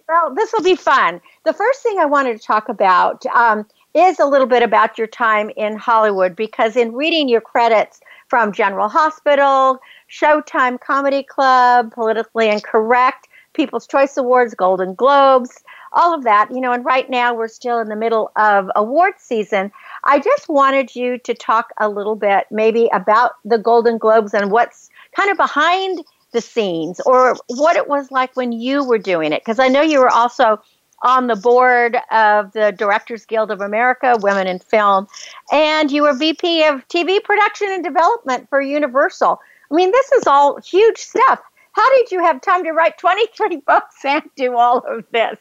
well 0.07 0.33
this 0.33 0.51
will 0.53 0.63
be 0.63 0.75
fun 0.75 1.19
the 1.45 1.53
first 1.53 1.81
thing 1.81 1.97
i 1.99 2.05
wanted 2.05 2.39
to 2.39 2.45
talk 2.45 2.69
about 2.69 3.25
um, 3.27 3.65
is 3.93 4.19
a 4.19 4.25
little 4.25 4.47
bit 4.47 4.61
about 4.61 4.97
your 4.97 5.07
time 5.07 5.49
in 5.57 5.75
Hollywood 5.75 6.35
because 6.35 6.75
in 6.75 6.93
reading 6.93 7.27
your 7.27 7.41
credits 7.41 7.99
from 8.27 8.51
General 8.51 8.87
Hospital, 8.87 9.79
Showtime 10.09 10.79
Comedy 10.79 11.23
Club, 11.23 11.91
Politically 11.91 12.49
Incorrect, 12.49 13.27
People's 13.53 13.87
Choice 13.87 14.15
Awards, 14.15 14.53
Golden 14.53 14.93
Globes, 14.93 15.63
all 15.93 16.13
of 16.13 16.23
that, 16.23 16.49
you 16.51 16.61
know, 16.61 16.71
and 16.71 16.85
right 16.85 17.09
now 17.09 17.33
we're 17.33 17.47
still 17.47 17.79
in 17.79 17.89
the 17.89 17.95
middle 17.95 18.31
of 18.35 18.69
award 18.75 19.15
season. 19.17 19.71
I 20.03 20.19
just 20.19 20.47
wanted 20.47 20.95
you 20.95 21.17
to 21.17 21.33
talk 21.33 21.71
a 21.79 21.89
little 21.89 22.15
bit 22.15 22.45
maybe 22.51 22.89
about 22.93 23.31
the 23.43 23.57
Golden 23.57 23.97
Globes 23.97 24.35
and 24.35 24.51
what's 24.51 24.91
kind 25.15 25.31
of 25.31 25.37
behind 25.37 26.05
the 26.31 26.41
scenes 26.41 26.99
or 27.05 27.35
what 27.47 27.75
it 27.75 27.87
was 27.87 28.11
like 28.11 28.35
when 28.35 28.51
you 28.51 28.83
were 28.83 28.97
doing 28.97 29.33
it 29.33 29.41
because 29.41 29.59
I 29.59 29.67
know 29.67 29.81
you 29.81 29.99
were 29.99 30.09
also 30.09 30.61
on 31.01 31.27
the 31.27 31.35
board 31.35 31.97
of 32.11 32.51
the 32.51 32.73
Directors 32.77 33.25
Guild 33.25 33.51
of 33.51 33.61
America, 33.61 34.17
Women 34.19 34.47
in 34.47 34.59
Film, 34.59 35.07
and 35.51 35.91
you 35.91 36.03
were 36.03 36.13
VP 36.13 36.63
of 36.65 36.87
TV 36.89 37.23
production 37.23 37.69
and 37.71 37.83
development 37.83 38.49
for 38.49 38.61
Universal. 38.61 39.39
I 39.71 39.75
mean, 39.75 39.91
this 39.91 40.11
is 40.11 40.27
all 40.27 40.59
huge 40.61 40.97
stuff. 40.97 41.39
How 41.71 41.89
did 41.95 42.11
you 42.11 42.21
have 42.21 42.41
time 42.41 42.63
to 42.63 42.71
write 42.71 42.97
23 42.99 43.57
books 43.65 44.03
and 44.03 44.23
do 44.35 44.57
all 44.57 44.79
of 44.79 45.05
this? 45.11 45.37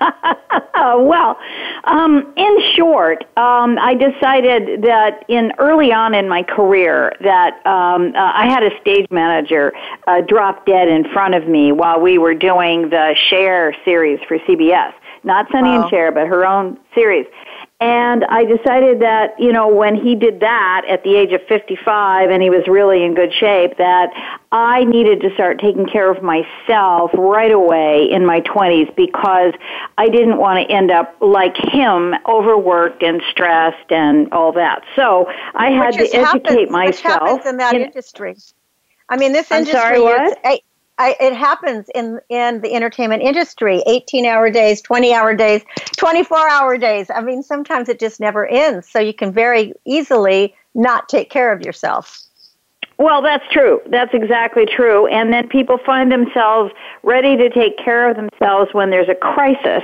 well, 0.74 1.38
um, 1.84 2.32
in 2.36 2.58
short, 2.74 3.24
um, 3.36 3.78
I 3.78 3.94
decided 3.94 4.82
that 4.82 5.24
in 5.28 5.52
early 5.58 5.92
on 5.92 6.14
in 6.14 6.28
my 6.28 6.42
career 6.42 7.14
that 7.20 7.64
um, 7.66 8.12
uh, 8.14 8.32
I 8.34 8.46
had 8.46 8.62
a 8.62 8.70
stage 8.80 9.06
manager 9.10 9.72
uh, 10.06 10.20
drop 10.22 10.66
dead 10.66 10.88
in 10.88 11.04
front 11.12 11.34
of 11.34 11.48
me 11.48 11.72
while 11.72 12.00
we 12.00 12.18
were 12.18 12.34
doing 12.34 12.90
the 12.90 13.16
Cher 13.28 13.74
series 13.84 14.20
for 14.28 14.38
CBS. 14.40 14.92
Not 15.26 15.50
Sonny 15.50 15.68
wow. 15.68 15.82
and 15.82 15.90
Cher, 15.90 16.12
but 16.12 16.26
her 16.28 16.46
own 16.46 16.78
series. 16.94 17.26
And 17.78 18.24
I 18.24 18.44
decided 18.44 19.00
that, 19.00 19.38
you 19.38 19.52
know, 19.52 19.68
when 19.68 19.96
he 19.96 20.14
did 20.14 20.40
that 20.40 20.82
at 20.88 21.04
the 21.04 21.14
age 21.14 21.32
of 21.32 21.42
55 21.46 22.30
and 22.30 22.42
he 22.42 22.48
was 22.48 22.66
really 22.66 23.04
in 23.04 23.14
good 23.14 23.34
shape, 23.34 23.76
that 23.76 24.08
I 24.50 24.84
needed 24.84 25.20
to 25.20 25.34
start 25.34 25.60
taking 25.60 25.84
care 25.84 26.10
of 26.10 26.22
myself 26.22 27.10
right 27.12 27.52
away 27.52 28.08
in 28.10 28.24
my 28.24 28.40
20s 28.40 28.94
because 28.96 29.52
I 29.98 30.08
didn't 30.08 30.38
want 30.38 30.66
to 30.66 30.74
end 30.74 30.90
up 30.90 31.16
like 31.20 31.54
him, 31.56 32.14
overworked 32.26 33.02
and 33.02 33.20
stressed 33.30 33.90
and 33.90 34.32
all 34.32 34.52
that. 34.52 34.82
So 34.94 35.26
I 35.54 35.70
had 35.70 35.92
to 35.94 36.04
educate 36.04 36.48
happens, 36.48 36.70
myself. 36.70 36.94
Which 36.94 37.02
happens 37.02 37.46
in 37.46 37.56
that 37.58 37.74
in, 37.74 37.82
industry. 37.82 38.36
I 39.10 39.18
mean, 39.18 39.32
this 39.32 39.52
I'm 39.52 39.66
industry. 39.66 39.98
Sorry? 39.98 40.30
Is, 40.30 40.60
I, 40.98 41.16
it 41.20 41.34
happens 41.34 41.90
in 41.94 42.20
in 42.28 42.60
the 42.62 42.74
entertainment 42.74 43.22
industry 43.22 43.82
18 43.86 44.24
hour 44.26 44.50
days 44.50 44.80
20 44.80 45.12
hour 45.12 45.34
days 45.34 45.62
24 45.96 46.48
hour 46.48 46.78
days 46.78 47.10
i 47.10 47.20
mean 47.20 47.42
sometimes 47.42 47.88
it 47.88 48.00
just 48.00 48.20
never 48.20 48.46
ends 48.46 48.88
so 48.88 48.98
you 48.98 49.12
can 49.14 49.32
very 49.32 49.72
easily 49.84 50.54
not 50.74 51.08
take 51.08 51.30
care 51.30 51.52
of 51.52 51.62
yourself 51.62 52.26
well, 52.98 53.20
that's 53.20 53.44
true. 53.52 53.82
That's 53.90 54.14
exactly 54.14 54.64
true. 54.64 55.06
And 55.08 55.30
then 55.32 55.48
people 55.48 55.78
find 55.84 56.10
themselves 56.10 56.72
ready 57.02 57.36
to 57.36 57.50
take 57.50 57.76
care 57.76 58.08
of 58.08 58.16
themselves 58.16 58.72
when 58.72 58.88
there's 58.88 59.08
a 59.08 59.14
crisis 59.14 59.82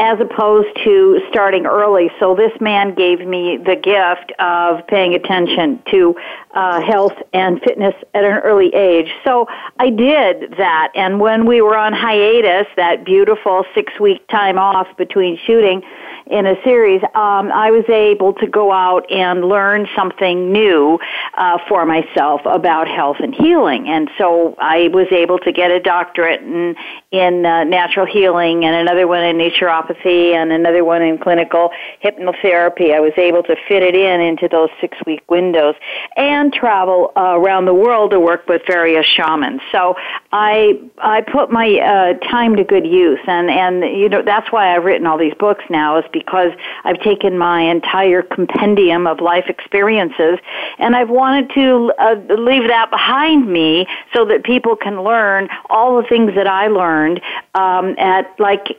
as 0.00 0.18
opposed 0.18 0.74
to 0.82 1.20
starting 1.28 1.66
early. 1.66 2.10
So 2.18 2.34
this 2.34 2.52
man 2.58 2.94
gave 2.94 3.20
me 3.20 3.58
the 3.58 3.76
gift 3.76 4.32
of 4.40 4.86
paying 4.86 5.12
attention 5.14 5.82
to 5.90 6.16
uh, 6.54 6.80
health 6.80 7.12
and 7.34 7.60
fitness 7.60 7.94
at 8.14 8.24
an 8.24 8.38
early 8.38 8.74
age. 8.74 9.10
So 9.24 9.46
I 9.78 9.90
did 9.90 10.54
that. 10.56 10.88
And 10.94 11.20
when 11.20 11.44
we 11.44 11.60
were 11.60 11.76
on 11.76 11.92
hiatus, 11.92 12.66
that 12.76 13.04
beautiful 13.04 13.64
six 13.74 13.92
week 14.00 14.26
time 14.28 14.58
off 14.58 14.88
between 14.96 15.38
shooting, 15.46 15.82
in 16.30 16.46
a 16.46 16.54
series, 16.62 17.02
um, 17.14 17.50
I 17.50 17.72
was 17.72 17.84
able 17.88 18.34
to 18.34 18.46
go 18.46 18.70
out 18.70 19.10
and 19.10 19.44
learn 19.44 19.88
something 19.96 20.52
new 20.52 20.98
uh, 21.36 21.58
for 21.68 21.84
myself 21.84 22.40
about 22.44 22.86
health 22.86 23.16
and 23.18 23.34
healing. 23.34 23.88
And 23.88 24.08
so 24.16 24.54
I 24.58 24.88
was 24.88 25.08
able 25.10 25.38
to 25.40 25.50
get 25.50 25.72
a 25.72 25.80
doctorate 25.80 26.40
in, 26.42 26.76
in 27.10 27.44
uh, 27.44 27.64
natural 27.64 28.06
healing 28.06 28.64
and 28.64 28.76
another 28.76 29.08
one 29.08 29.24
in 29.24 29.38
naturopathy 29.38 30.32
and 30.34 30.52
another 30.52 30.84
one 30.84 31.02
in 31.02 31.18
clinical 31.18 31.70
hypnotherapy. 32.02 32.94
I 32.94 33.00
was 33.00 33.12
able 33.16 33.42
to 33.42 33.56
fit 33.66 33.82
it 33.82 33.96
in 33.96 34.20
into 34.20 34.46
those 34.48 34.70
six 34.80 34.96
week 35.04 35.28
windows 35.28 35.74
and 36.16 36.52
travel 36.52 37.12
uh, 37.16 37.36
around 37.36 37.64
the 37.64 37.74
world 37.74 38.12
to 38.12 38.20
work 38.20 38.46
with 38.46 38.62
various 38.68 39.06
shamans. 39.06 39.60
So 39.72 39.96
I 40.32 40.80
I 40.98 41.22
put 41.22 41.50
my 41.50 41.78
uh, 41.78 42.14
time 42.28 42.54
to 42.56 42.64
good 42.64 42.86
use, 42.86 43.18
and 43.26 43.50
and 43.50 43.82
you 43.98 44.08
know 44.08 44.22
that's 44.22 44.52
why 44.52 44.74
I've 44.74 44.84
written 44.84 45.06
all 45.06 45.18
these 45.18 45.34
books 45.34 45.64
now 45.68 45.98
is 45.98 46.04
because 46.12 46.52
I've 46.84 47.00
taken 47.00 47.36
my 47.36 47.62
entire 47.62 48.22
compendium 48.22 49.06
of 49.06 49.20
life 49.20 49.46
experiences 49.48 50.38
and 50.78 50.94
I've 50.94 51.10
wanted 51.10 51.50
to 51.54 51.92
uh, 51.98 52.14
leave 52.36 52.68
that 52.68 52.90
behind 52.90 53.46
me 53.50 53.86
so 54.14 54.24
that 54.26 54.44
people 54.44 54.76
can 54.76 55.02
learn 55.02 55.48
all 55.68 56.00
the 56.00 56.08
things 56.08 56.34
that 56.34 56.46
I 56.46 56.68
learned 56.68 57.20
um, 57.54 57.96
at 57.98 58.34
like 58.38 58.78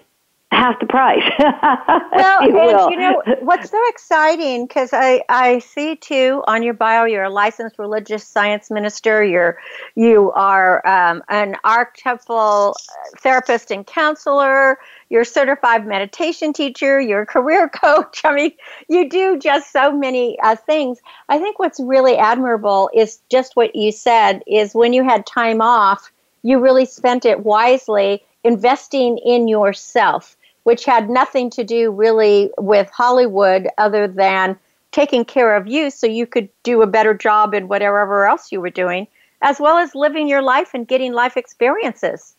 half 0.51 0.79
the 0.79 0.85
price. 0.85 1.23
well, 1.39 2.43
you 2.43 2.59
and 2.59 2.91
you 2.91 2.99
know 2.99 3.21
what's 3.39 3.69
so 3.69 3.79
exciting 3.87 4.67
because 4.67 4.89
I 4.91 5.23
I 5.29 5.59
see 5.59 5.95
too 5.95 6.43
on 6.45 6.61
your 6.61 6.73
bio 6.73 7.05
you're 7.05 7.23
a 7.23 7.29
licensed 7.29 7.79
religious 7.79 8.27
science 8.27 8.69
minister. 8.69 9.23
You're 9.23 9.57
you 9.95 10.31
are 10.33 10.85
um, 10.85 11.23
an 11.29 11.55
archetypal 11.63 12.75
therapist 13.19 13.71
and 13.71 13.87
counselor. 13.87 14.77
You're 15.09 15.21
a 15.21 15.25
certified 15.25 15.87
meditation 15.87 16.53
teacher. 16.53 16.99
You're 16.99 17.21
a 17.21 17.25
career 17.25 17.69
coach. 17.83 18.21
I 18.25 18.35
mean, 18.35 18.51
you 18.89 19.09
do 19.09 19.39
just 19.39 19.71
so 19.71 19.91
many 19.91 20.37
uh, 20.43 20.57
things. 20.57 20.99
I 21.29 21.39
think 21.39 21.59
what's 21.59 21.79
really 21.79 22.17
admirable 22.17 22.89
is 22.93 23.19
just 23.29 23.55
what 23.55 23.75
you 23.75 23.93
said. 23.93 24.43
Is 24.47 24.75
when 24.75 24.91
you 24.91 25.03
had 25.03 25.25
time 25.25 25.61
off, 25.61 26.11
you 26.43 26.59
really 26.59 26.85
spent 26.85 27.23
it 27.23 27.45
wisely 27.45 28.23
investing 28.43 29.17
in 29.19 29.47
yourself 29.47 30.35
which 30.63 30.85
had 30.85 31.09
nothing 31.09 31.49
to 31.51 31.63
do 31.63 31.91
really 31.91 32.51
with 32.57 32.89
Hollywood 32.89 33.67
other 33.77 34.07
than 34.07 34.57
taking 34.91 35.25
care 35.25 35.55
of 35.55 35.67
you 35.67 35.89
so 35.89 36.05
you 36.05 36.27
could 36.27 36.49
do 36.63 36.81
a 36.81 36.87
better 36.87 37.13
job 37.13 37.53
in 37.53 37.67
whatever 37.67 38.27
else 38.27 38.51
you 38.51 38.61
were 38.61 38.69
doing, 38.69 39.07
as 39.41 39.59
well 39.59 39.77
as 39.77 39.95
living 39.95 40.27
your 40.27 40.41
life 40.41 40.73
and 40.73 40.87
getting 40.87 41.13
life 41.13 41.37
experiences. 41.37 42.35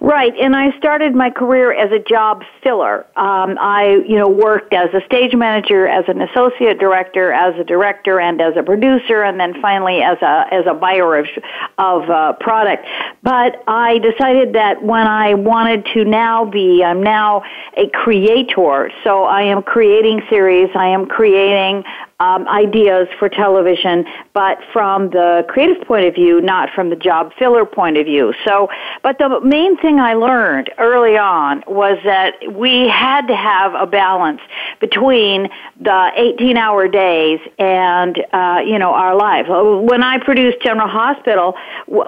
Right, 0.00 0.34
and 0.38 0.54
I 0.54 0.76
started 0.78 1.14
my 1.14 1.30
career 1.30 1.72
as 1.72 1.90
a 1.90 1.98
job 1.98 2.42
filler. 2.62 3.06
Um, 3.16 3.56
I, 3.58 4.02
you 4.06 4.16
know, 4.16 4.28
worked 4.28 4.72
as 4.72 4.92
a 4.92 5.04
stage 5.06 5.34
manager, 5.34 5.88
as 5.88 6.04
an 6.08 6.20
associate 6.20 6.78
director, 6.78 7.32
as 7.32 7.58
a 7.58 7.64
director, 7.64 8.20
and 8.20 8.40
as 8.40 8.56
a 8.56 8.62
producer, 8.62 9.22
and 9.22 9.40
then 9.40 9.60
finally 9.62 10.02
as 10.02 10.18
a 10.20 10.46
as 10.52 10.66
a 10.66 10.74
buyer 10.74 11.16
of 11.16 11.26
of 11.78 12.10
uh, 12.10 12.34
product. 12.34 12.86
But 13.22 13.62
I 13.66 13.98
decided 13.98 14.52
that 14.52 14.82
when 14.82 15.06
I 15.06 15.34
wanted 15.34 15.86
to 15.94 16.04
now 16.04 16.44
be, 16.44 16.84
I'm 16.84 17.02
now 17.02 17.42
a 17.76 17.88
creator. 17.88 18.92
So 19.02 19.24
I 19.24 19.42
am 19.42 19.62
creating 19.62 20.22
series. 20.28 20.68
I 20.74 20.88
am 20.88 21.06
creating 21.06 21.84
um, 22.18 22.48
ideas 22.48 23.08
for 23.18 23.28
television, 23.28 24.06
but 24.32 24.58
from 24.72 25.10
the 25.10 25.44
creative 25.48 25.86
point 25.86 26.06
of 26.06 26.14
view, 26.14 26.40
not 26.40 26.70
from 26.74 26.88
the 26.88 26.96
job 26.96 27.32
filler 27.38 27.66
point 27.66 27.98
of 27.98 28.06
view. 28.06 28.32
So, 28.44 28.68
but 29.02 29.18
the 29.18 29.40
main 29.40 29.76
thing 29.76 30.00
I 30.00 30.14
learned 30.14 30.70
early 30.78 31.18
on 31.18 31.62
was 31.66 31.98
that 32.04 32.34
we 32.52 32.88
had 32.88 33.26
to 33.26 33.36
have 33.36 33.74
a 33.74 33.86
balance 33.86 34.40
between 34.80 35.48
the 35.78 36.10
18 36.16 36.56
hour 36.56 36.88
days 36.88 37.40
and, 37.58 38.24
uh, 38.32 38.60
you 38.64 38.78
know, 38.78 38.94
our 38.94 39.14
life. 39.14 39.46
When 39.48 40.02
I 40.02 40.18
produced 40.18 40.62
General 40.62 40.88
Hospital, 40.88 41.54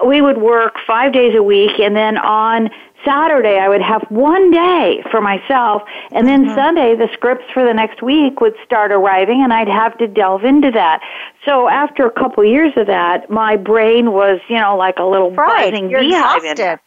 we 0.05 0.21
would 0.21 0.37
work 0.37 0.75
five 0.87 1.13
days 1.13 1.35
a 1.35 1.43
week 1.43 1.79
and 1.79 1.95
then 1.95 2.17
on 2.17 2.69
Saturday 3.05 3.57
I 3.57 3.69
would 3.69 3.81
have 3.81 4.03
one 4.09 4.51
day 4.51 5.03
for 5.11 5.21
myself 5.21 5.83
and 6.11 6.27
then 6.27 6.45
mm-hmm. 6.45 6.55
Sunday 6.55 6.95
the 6.95 7.09
scripts 7.13 7.45
for 7.53 7.63
the 7.65 7.73
next 7.73 8.01
week 8.01 8.41
would 8.41 8.55
start 8.65 8.91
arriving 8.91 9.41
and 9.43 9.53
I'd 9.53 9.67
have 9.67 9.97
to 9.99 10.07
delve 10.07 10.43
into 10.43 10.71
that. 10.71 11.01
So 11.45 11.67
after 11.67 12.05
a 12.05 12.11
couple 12.11 12.43
years 12.43 12.73
of 12.75 12.87
that, 12.87 13.29
my 13.29 13.55
brain 13.55 14.11
was, 14.11 14.39
you 14.49 14.59
know, 14.59 14.77
like 14.77 14.97
a 14.97 15.05
little 15.05 15.31
right. 15.31 15.71
buzzing 15.71 15.89
You're 15.89 16.01
beehive. 16.01 16.43
Exhausted. 16.43 16.79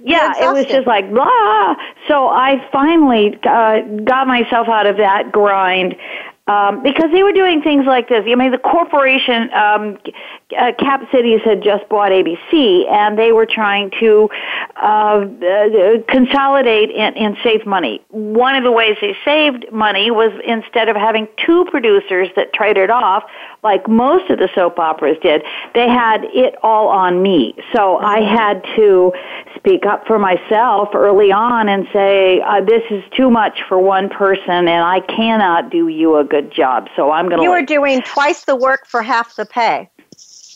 Yeah, 0.00 0.32
it 0.38 0.52
was 0.52 0.66
just 0.66 0.86
like 0.86 1.10
blah. 1.12 1.74
So 2.06 2.28
I 2.28 2.64
finally 2.70 3.38
uh, 3.42 3.80
got 4.04 4.26
myself 4.28 4.68
out 4.68 4.86
of 4.86 4.98
that 4.98 5.32
grind 5.32 5.96
um, 6.48 6.82
because 6.82 7.10
they 7.12 7.22
were 7.22 7.32
doing 7.32 7.60
things 7.62 7.84
like 7.86 8.08
this. 8.08 8.24
I 8.26 8.34
mean, 8.34 8.50
the 8.50 8.58
corporation, 8.58 9.52
um, 9.52 9.98
uh, 10.58 10.72
Cap 10.78 11.02
Cities 11.12 11.40
had 11.44 11.62
just 11.62 11.86
bought 11.90 12.10
ABC, 12.10 12.90
and 12.90 13.18
they 13.18 13.32
were 13.32 13.44
trying 13.44 13.90
to 14.00 14.30
uh, 14.82 14.86
uh, 14.86 16.02
consolidate 16.08 16.90
and, 16.96 17.16
and 17.18 17.36
save 17.44 17.66
money. 17.66 18.02
One 18.08 18.56
of 18.56 18.64
the 18.64 18.72
ways 18.72 18.96
they 19.00 19.14
saved 19.26 19.70
money 19.70 20.10
was 20.10 20.32
instead 20.46 20.88
of 20.88 20.96
having 20.96 21.28
two 21.44 21.66
producers 21.70 22.28
that 22.36 22.54
traded 22.54 22.88
off, 22.88 23.24
like 23.62 23.86
most 23.86 24.30
of 24.30 24.38
the 24.38 24.48
soap 24.54 24.78
operas 24.78 25.18
did, 25.22 25.42
they 25.74 25.88
had 25.88 26.24
it 26.24 26.54
all 26.62 26.88
on 26.88 27.22
me. 27.22 27.54
So 27.74 27.98
I 27.98 28.20
had 28.20 28.64
to 28.76 29.12
speak 29.56 29.84
up 29.84 30.06
for 30.06 30.18
myself 30.18 30.90
early 30.94 31.30
on 31.30 31.68
and 31.68 31.86
say, 31.92 32.40
uh, 32.40 32.62
"This 32.62 32.84
is 32.90 33.04
too 33.16 33.30
much 33.30 33.62
for 33.68 33.78
one 33.78 34.08
person, 34.08 34.68
and 34.68 34.82
I 34.82 35.00
cannot 35.00 35.70
do 35.70 35.88
you 35.88 36.16
a 36.16 36.24
good." 36.24 36.37
Good 36.40 36.52
job. 36.52 36.88
So 36.96 37.10
I'm 37.10 37.28
going 37.28 37.38
to. 37.38 37.44
You 37.44 37.50
were 37.50 37.62
doing 37.62 38.02
twice 38.02 38.44
the 38.44 38.56
work 38.56 38.86
for 38.86 39.02
half 39.02 39.36
the 39.36 39.46
pay. 39.46 39.90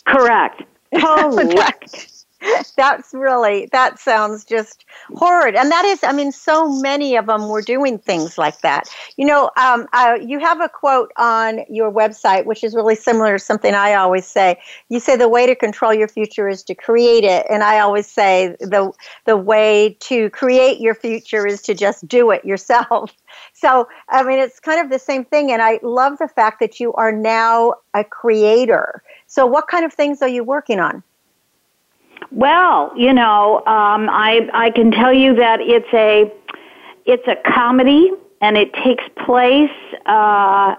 Correct. 0.06 0.62
Correct. 0.94 2.11
That's 2.76 3.12
really 3.14 3.68
that 3.72 3.98
sounds 3.98 4.44
just 4.44 4.84
horrid, 5.14 5.54
and 5.54 5.70
that 5.70 5.84
is, 5.84 6.02
I 6.02 6.12
mean, 6.12 6.32
so 6.32 6.68
many 6.80 7.16
of 7.16 7.26
them 7.26 7.48
were 7.48 7.62
doing 7.62 7.98
things 7.98 8.38
like 8.38 8.60
that. 8.62 8.88
You 9.16 9.26
know, 9.26 9.50
um, 9.56 9.86
uh, 9.92 10.18
you 10.20 10.38
have 10.40 10.60
a 10.60 10.68
quote 10.68 11.12
on 11.16 11.60
your 11.68 11.92
website, 11.92 12.44
which 12.46 12.64
is 12.64 12.74
really 12.74 12.96
similar 12.96 13.38
to 13.38 13.38
something 13.38 13.74
I 13.74 13.94
always 13.94 14.26
say. 14.26 14.58
You 14.88 14.98
say 14.98 15.16
the 15.16 15.28
way 15.28 15.46
to 15.46 15.54
control 15.54 15.94
your 15.94 16.08
future 16.08 16.48
is 16.48 16.62
to 16.64 16.74
create 16.74 17.24
it, 17.24 17.46
and 17.48 17.62
I 17.62 17.80
always 17.80 18.06
say 18.06 18.56
the 18.60 18.92
the 19.24 19.36
way 19.36 19.96
to 20.00 20.30
create 20.30 20.80
your 20.80 20.94
future 20.94 21.46
is 21.46 21.62
to 21.62 21.74
just 21.74 22.06
do 22.08 22.30
it 22.30 22.44
yourself. 22.44 23.12
So, 23.54 23.88
I 24.08 24.22
mean, 24.24 24.38
it's 24.38 24.60
kind 24.60 24.80
of 24.80 24.90
the 24.90 24.98
same 24.98 25.24
thing. 25.24 25.52
And 25.52 25.62
I 25.62 25.78
love 25.82 26.18
the 26.18 26.28
fact 26.28 26.60
that 26.60 26.80
you 26.80 26.92
are 26.94 27.12
now 27.12 27.74
a 27.94 28.04
creator. 28.04 29.02
So, 29.26 29.46
what 29.46 29.68
kind 29.68 29.84
of 29.86 29.92
things 29.92 30.20
are 30.20 30.28
you 30.28 30.44
working 30.44 30.80
on? 30.80 31.02
Well, 32.34 32.92
you 32.96 33.12
know, 33.12 33.58
um, 33.66 34.08
I 34.08 34.48
I 34.54 34.70
can 34.70 34.90
tell 34.90 35.12
you 35.12 35.34
that 35.34 35.60
it's 35.60 35.92
a 35.92 36.32
it's 37.04 37.26
a 37.28 37.36
comedy, 37.52 38.10
and 38.40 38.56
it 38.56 38.72
takes 38.72 39.04
place 39.26 39.70
uh, 40.06 40.74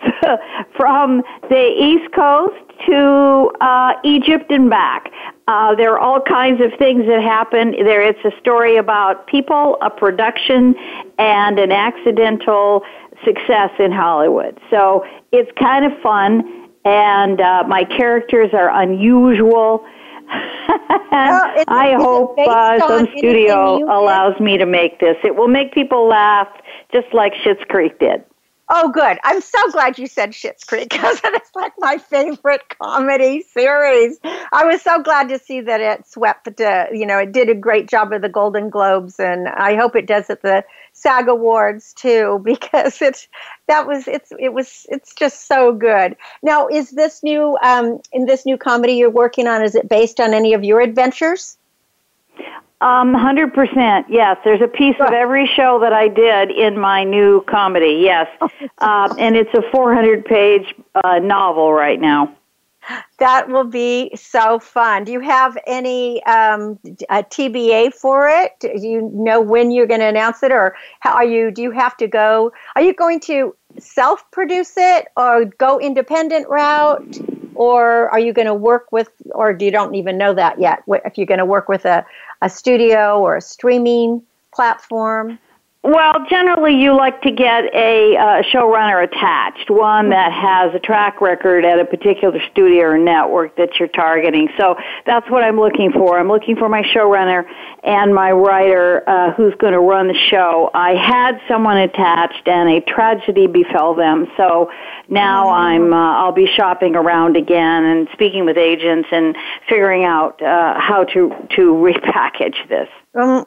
from 0.76 1.22
the 1.48 1.74
East 1.78 2.12
Coast 2.14 2.54
to 2.88 3.50
uh, 3.60 3.94
Egypt 4.04 4.50
and 4.50 4.68
back. 4.68 5.10
Uh, 5.48 5.74
there 5.74 5.92
are 5.92 5.98
all 5.98 6.20
kinds 6.20 6.60
of 6.60 6.70
things 6.78 7.06
that 7.06 7.22
happen. 7.22 7.70
There, 7.70 8.02
it's 8.02 8.22
a 8.24 8.38
story 8.40 8.76
about 8.76 9.26
people, 9.26 9.78
a 9.80 9.88
production, 9.88 10.74
and 11.18 11.58
an 11.58 11.72
accidental 11.72 12.82
success 13.24 13.70
in 13.78 13.92
Hollywood. 13.92 14.60
So 14.68 15.06
it's 15.32 15.50
kind 15.58 15.90
of 15.90 15.98
fun, 16.02 16.68
and 16.84 17.40
uh, 17.40 17.64
my 17.66 17.84
characters 17.84 18.50
are 18.52 18.68
unusual. 18.82 19.86
Well, 20.28 21.54
I 21.68 21.94
hope 21.98 22.38
uh, 22.38 22.86
some 22.86 23.08
studio 23.16 23.76
allows 23.84 24.38
me 24.40 24.58
to 24.58 24.66
make 24.66 25.00
this. 25.00 25.16
It 25.24 25.36
will 25.36 25.48
make 25.48 25.72
people 25.72 26.08
laugh, 26.08 26.48
just 26.92 27.12
like 27.12 27.34
Schitt's 27.34 27.64
Creek 27.68 27.98
did. 27.98 28.24
Oh, 28.68 28.88
good. 28.88 29.18
I'm 29.22 29.40
so 29.40 29.70
glad 29.70 29.96
you 29.96 30.08
said 30.08 30.32
Schitt's 30.32 30.64
Creek 30.64 30.90
because 30.90 31.20
it's 31.22 31.50
like 31.54 31.72
my 31.78 31.98
favorite 31.98 32.62
comedy 32.80 33.42
series. 33.42 34.18
I 34.24 34.64
was 34.64 34.82
so 34.82 35.00
glad 35.02 35.28
to 35.28 35.38
see 35.38 35.60
that 35.60 35.80
it 35.80 36.06
swept, 36.08 36.60
uh, 36.60 36.86
you 36.92 37.06
know, 37.06 37.18
it 37.18 37.30
did 37.30 37.48
a 37.48 37.54
great 37.54 37.88
job 37.88 38.12
at 38.12 38.22
the 38.22 38.28
Golden 38.28 38.68
Globes, 38.68 39.20
and 39.20 39.46
I 39.48 39.76
hope 39.76 39.94
it 39.94 40.06
does 40.06 40.30
at 40.30 40.42
the 40.42 40.64
SAG 40.92 41.28
Awards 41.28 41.92
too 41.92 42.40
because 42.44 43.00
it's 43.00 43.28
that 43.68 43.86
was 43.86 44.08
it's 44.08 44.32
it 44.38 44.52
was 44.52 44.84
it's 44.88 45.14
just 45.14 45.46
so 45.46 45.72
good. 45.72 46.16
Now, 46.42 46.66
is 46.66 46.90
this 46.90 47.22
new 47.22 47.56
um, 47.62 48.00
in 48.12 48.26
this 48.26 48.44
new 48.44 48.56
comedy 48.56 48.94
you're 48.94 49.10
working 49.10 49.46
on? 49.46 49.62
Is 49.62 49.76
it 49.76 49.88
based 49.88 50.18
on 50.18 50.34
any 50.34 50.54
of 50.54 50.64
your 50.64 50.80
adventures? 50.80 51.56
Um, 52.80 53.14
hundred 53.14 53.54
percent. 53.54 54.06
Yes, 54.10 54.36
there's 54.44 54.60
a 54.60 54.68
piece 54.68 54.96
of 55.00 55.10
every 55.10 55.46
show 55.46 55.80
that 55.80 55.94
I 55.94 56.08
did 56.08 56.50
in 56.50 56.78
my 56.78 57.04
new 57.04 57.42
comedy. 57.48 58.00
Yes, 58.02 58.28
uh, 58.78 59.14
and 59.18 59.34
it's 59.34 59.52
a 59.54 59.62
400 59.72 60.26
page 60.26 60.74
uh, 60.94 61.18
novel 61.18 61.72
right 61.72 61.98
now. 61.98 62.36
That 63.18 63.48
will 63.48 63.64
be 63.64 64.14
so 64.14 64.58
fun. 64.58 65.04
Do 65.04 65.12
you 65.12 65.20
have 65.20 65.56
any 65.66 66.22
um, 66.24 66.78
a 67.08 67.22
TBA 67.22 67.94
for 67.94 68.28
it? 68.28 68.52
Do 68.60 68.70
you 68.76 69.10
know 69.12 69.40
when 69.40 69.70
you're 69.70 69.86
going 69.86 70.00
to 70.00 70.06
announce 70.06 70.42
it, 70.42 70.52
or 70.52 70.76
how 71.00 71.14
are 71.14 71.24
you? 71.24 71.50
Do 71.50 71.62
you 71.62 71.70
have 71.70 71.96
to 71.96 72.06
go? 72.06 72.52
Are 72.76 72.82
you 72.82 72.94
going 72.94 73.20
to 73.20 73.56
self 73.78 74.30
produce 74.30 74.74
it, 74.76 75.08
or 75.16 75.46
go 75.46 75.80
independent 75.80 76.48
route, 76.48 77.18
or 77.54 78.10
are 78.10 78.20
you 78.20 78.32
going 78.32 78.46
to 78.46 78.54
work 78.54 78.92
with, 78.92 79.10
or 79.30 79.52
do 79.52 79.64
you 79.64 79.70
don't 79.70 79.94
even 79.94 80.18
know 80.18 80.34
that 80.34 80.60
yet? 80.60 80.82
If 80.86 81.16
you're 81.16 81.26
going 81.26 81.38
to 81.38 81.46
work 81.46 81.68
with 81.68 81.84
a 81.86 82.04
a 82.46 82.48
studio 82.48 83.20
or 83.20 83.36
a 83.36 83.40
streaming 83.40 84.22
platform? 84.54 85.38
Well, 85.86 86.26
generally, 86.28 86.74
you 86.82 86.96
like 86.96 87.22
to 87.22 87.30
get 87.30 87.72
a 87.72 88.16
uh, 88.16 88.42
showrunner 88.52 89.04
attached, 89.04 89.70
one 89.70 90.10
that 90.10 90.32
has 90.32 90.74
a 90.74 90.80
track 90.80 91.20
record 91.20 91.64
at 91.64 91.78
a 91.78 91.84
particular 91.84 92.40
studio 92.50 92.86
or 92.86 92.98
network 92.98 93.54
that 93.54 93.78
you're 93.78 93.86
targeting. 93.86 94.48
So 94.58 94.74
that's 95.06 95.30
what 95.30 95.44
I'm 95.44 95.60
looking 95.60 95.92
for. 95.92 96.18
I'm 96.18 96.26
looking 96.26 96.56
for 96.56 96.68
my 96.68 96.82
showrunner 96.82 97.44
and 97.84 98.12
my 98.12 98.32
writer 98.32 99.08
uh, 99.08 99.32
who's 99.34 99.54
going 99.60 99.74
to 99.74 99.78
run 99.78 100.08
the 100.08 100.18
show. 100.28 100.70
I 100.74 100.96
had 100.96 101.40
someone 101.46 101.76
attached, 101.76 102.48
and 102.48 102.68
a 102.68 102.80
tragedy 102.80 103.46
befell 103.46 103.94
them. 103.94 104.26
So 104.36 104.72
now 105.08 105.50
I'm 105.50 105.92
uh, 105.92 106.16
I'll 106.16 106.32
be 106.32 106.48
shopping 106.48 106.96
around 106.96 107.36
again 107.36 107.84
and 107.84 108.08
speaking 108.12 108.44
with 108.44 108.56
agents 108.56 109.08
and 109.12 109.36
figuring 109.68 110.02
out 110.02 110.42
uh, 110.42 110.80
how 110.80 111.04
to 111.04 111.30
to 111.54 111.60
repackage 111.74 112.68
this. 112.68 112.88
Um, 113.14 113.46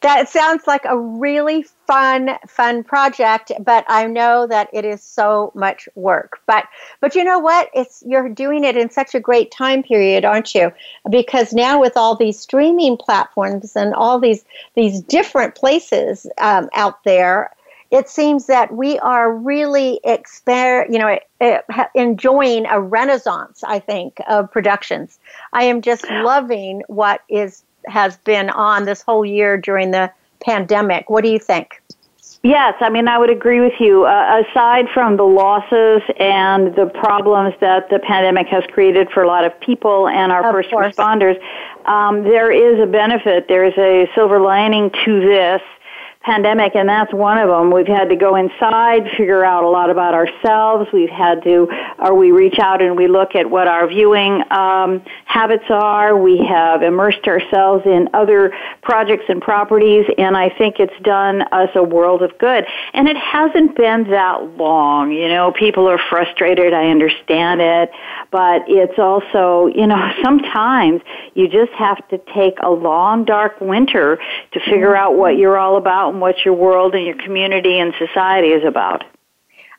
that 0.00 0.28
sounds 0.28 0.66
like 0.66 0.84
a 0.84 0.98
really 0.98 1.64
fun 1.86 2.30
fun 2.46 2.84
project 2.84 3.52
but 3.64 3.84
i 3.88 4.06
know 4.06 4.46
that 4.46 4.68
it 4.72 4.84
is 4.84 5.02
so 5.02 5.52
much 5.54 5.88
work. 5.94 6.40
But 6.46 6.64
but 7.00 7.14
you 7.14 7.24
know 7.24 7.38
what? 7.38 7.70
It's 7.74 8.02
you're 8.06 8.28
doing 8.28 8.64
it 8.64 8.76
in 8.76 8.90
such 8.90 9.14
a 9.14 9.20
great 9.20 9.50
time 9.50 9.82
period 9.82 10.24
aren't 10.24 10.54
you? 10.54 10.72
Because 11.10 11.52
now 11.52 11.80
with 11.80 11.96
all 11.96 12.16
these 12.16 12.38
streaming 12.38 12.96
platforms 12.96 13.76
and 13.76 13.94
all 13.94 14.18
these 14.18 14.44
these 14.74 15.00
different 15.00 15.54
places 15.54 16.26
um, 16.38 16.68
out 16.74 17.04
there 17.04 17.50
it 17.90 18.08
seems 18.08 18.46
that 18.46 18.72
we 18.72 18.98
are 19.00 19.30
really 19.30 20.00
exper- 20.04 20.90
you 20.90 20.98
know 20.98 21.18
enjoying 21.94 22.66
a 22.66 22.80
renaissance 22.80 23.62
i 23.64 23.78
think 23.78 24.20
of 24.28 24.50
productions. 24.50 25.18
I 25.52 25.64
am 25.64 25.82
just 25.82 26.08
loving 26.10 26.82
what 26.88 27.20
is 27.28 27.62
has 27.86 28.16
been 28.18 28.50
on 28.50 28.84
this 28.84 29.02
whole 29.02 29.24
year 29.24 29.56
during 29.56 29.90
the 29.90 30.10
pandemic. 30.44 31.08
What 31.10 31.24
do 31.24 31.30
you 31.30 31.38
think? 31.38 31.80
Yes, 32.44 32.74
I 32.80 32.90
mean, 32.90 33.06
I 33.06 33.18
would 33.18 33.30
agree 33.30 33.60
with 33.60 33.74
you. 33.78 34.04
Uh, 34.04 34.42
aside 34.50 34.86
from 34.92 35.16
the 35.16 35.22
losses 35.22 36.02
and 36.18 36.74
the 36.74 36.90
problems 36.92 37.54
that 37.60 37.88
the 37.88 38.00
pandemic 38.00 38.48
has 38.48 38.64
created 38.72 39.10
for 39.10 39.22
a 39.22 39.28
lot 39.28 39.44
of 39.44 39.58
people 39.60 40.08
and 40.08 40.32
our 40.32 40.48
of 40.48 40.52
first 40.52 40.70
course. 40.70 40.96
responders, 40.96 41.40
um, 41.86 42.24
there 42.24 42.50
is 42.50 42.80
a 42.80 42.86
benefit. 42.86 43.46
There 43.46 43.64
is 43.64 43.74
a 43.78 44.10
silver 44.16 44.40
lining 44.40 44.90
to 45.04 45.20
this 45.20 45.62
pandemic, 46.22 46.74
and 46.74 46.88
that's 46.88 47.12
one 47.12 47.38
of 47.38 47.48
them. 47.48 47.72
We've 47.72 47.86
had 47.86 48.08
to 48.10 48.16
go 48.16 48.36
inside, 48.36 49.10
figure 49.16 49.44
out 49.44 49.64
a 49.64 49.68
lot 49.68 49.90
about 49.90 50.14
ourselves. 50.14 50.88
We've 50.92 51.10
had 51.10 51.42
to, 51.44 51.68
or 51.98 52.14
we 52.14 52.30
reach 52.30 52.58
out 52.58 52.80
and 52.80 52.96
we 52.96 53.08
look 53.08 53.34
at 53.34 53.50
what 53.50 53.66
our 53.66 53.86
viewing 53.88 54.42
um, 54.50 55.02
habits 55.24 55.64
are. 55.68 56.16
We 56.16 56.38
have 56.48 56.82
immersed 56.82 57.26
ourselves 57.26 57.84
in 57.86 58.08
other 58.14 58.52
projects 58.82 59.24
and 59.28 59.42
properties, 59.42 60.06
and 60.16 60.36
I 60.36 60.48
think 60.50 60.78
it's 60.78 60.98
done 61.02 61.42
us 61.52 61.70
a 61.74 61.82
world 61.82 62.22
of 62.22 62.36
good. 62.38 62.64
And 62.94 63.08
it 63.08 63.16
hasn't 63.16 63.76
been 63.76 64.10
that 64.10 64.56
long. 64.56 65.10
You 65.10 65.28
know, 65.28 65.52
people 65.52 65.88
are 65.88 66.00
frustrated. 66.08 66.72
I 66.72 66.88
understand 66.88 67.60
it, 67.60 67.90
but 68.30 68.62
it's 68.68 68.98
also, 68.98 69.66
you 69.66 69.86
know, 69.86 70.12
sometimes 70.22 71.02
you 71.34 71.48
just 71.48 71.72
have 71.72 72.06
to 72.08 72.18
take 72.34 72.54
a 72.62 72.70
long, 72.70 73.24
dark 73.24 73.60
winter 73.60 74.18
to 74.52 74.60
figure 74.60 74.94
out 74.94 75.16
what 75.16 75.36
you're 75.36 75.58
all 75.58 75.76
about 75.76 76.11
and 76.12 76.20
what 76.20 76.44
your 76.44 76.54
world 76.54 76.94
and 76.94 77.04
your 77.04 77.16
community 77.16 77.78
and 77.78 77.92
society 77.98 78.48
is 78.48 78.64
about. 78.64 79.02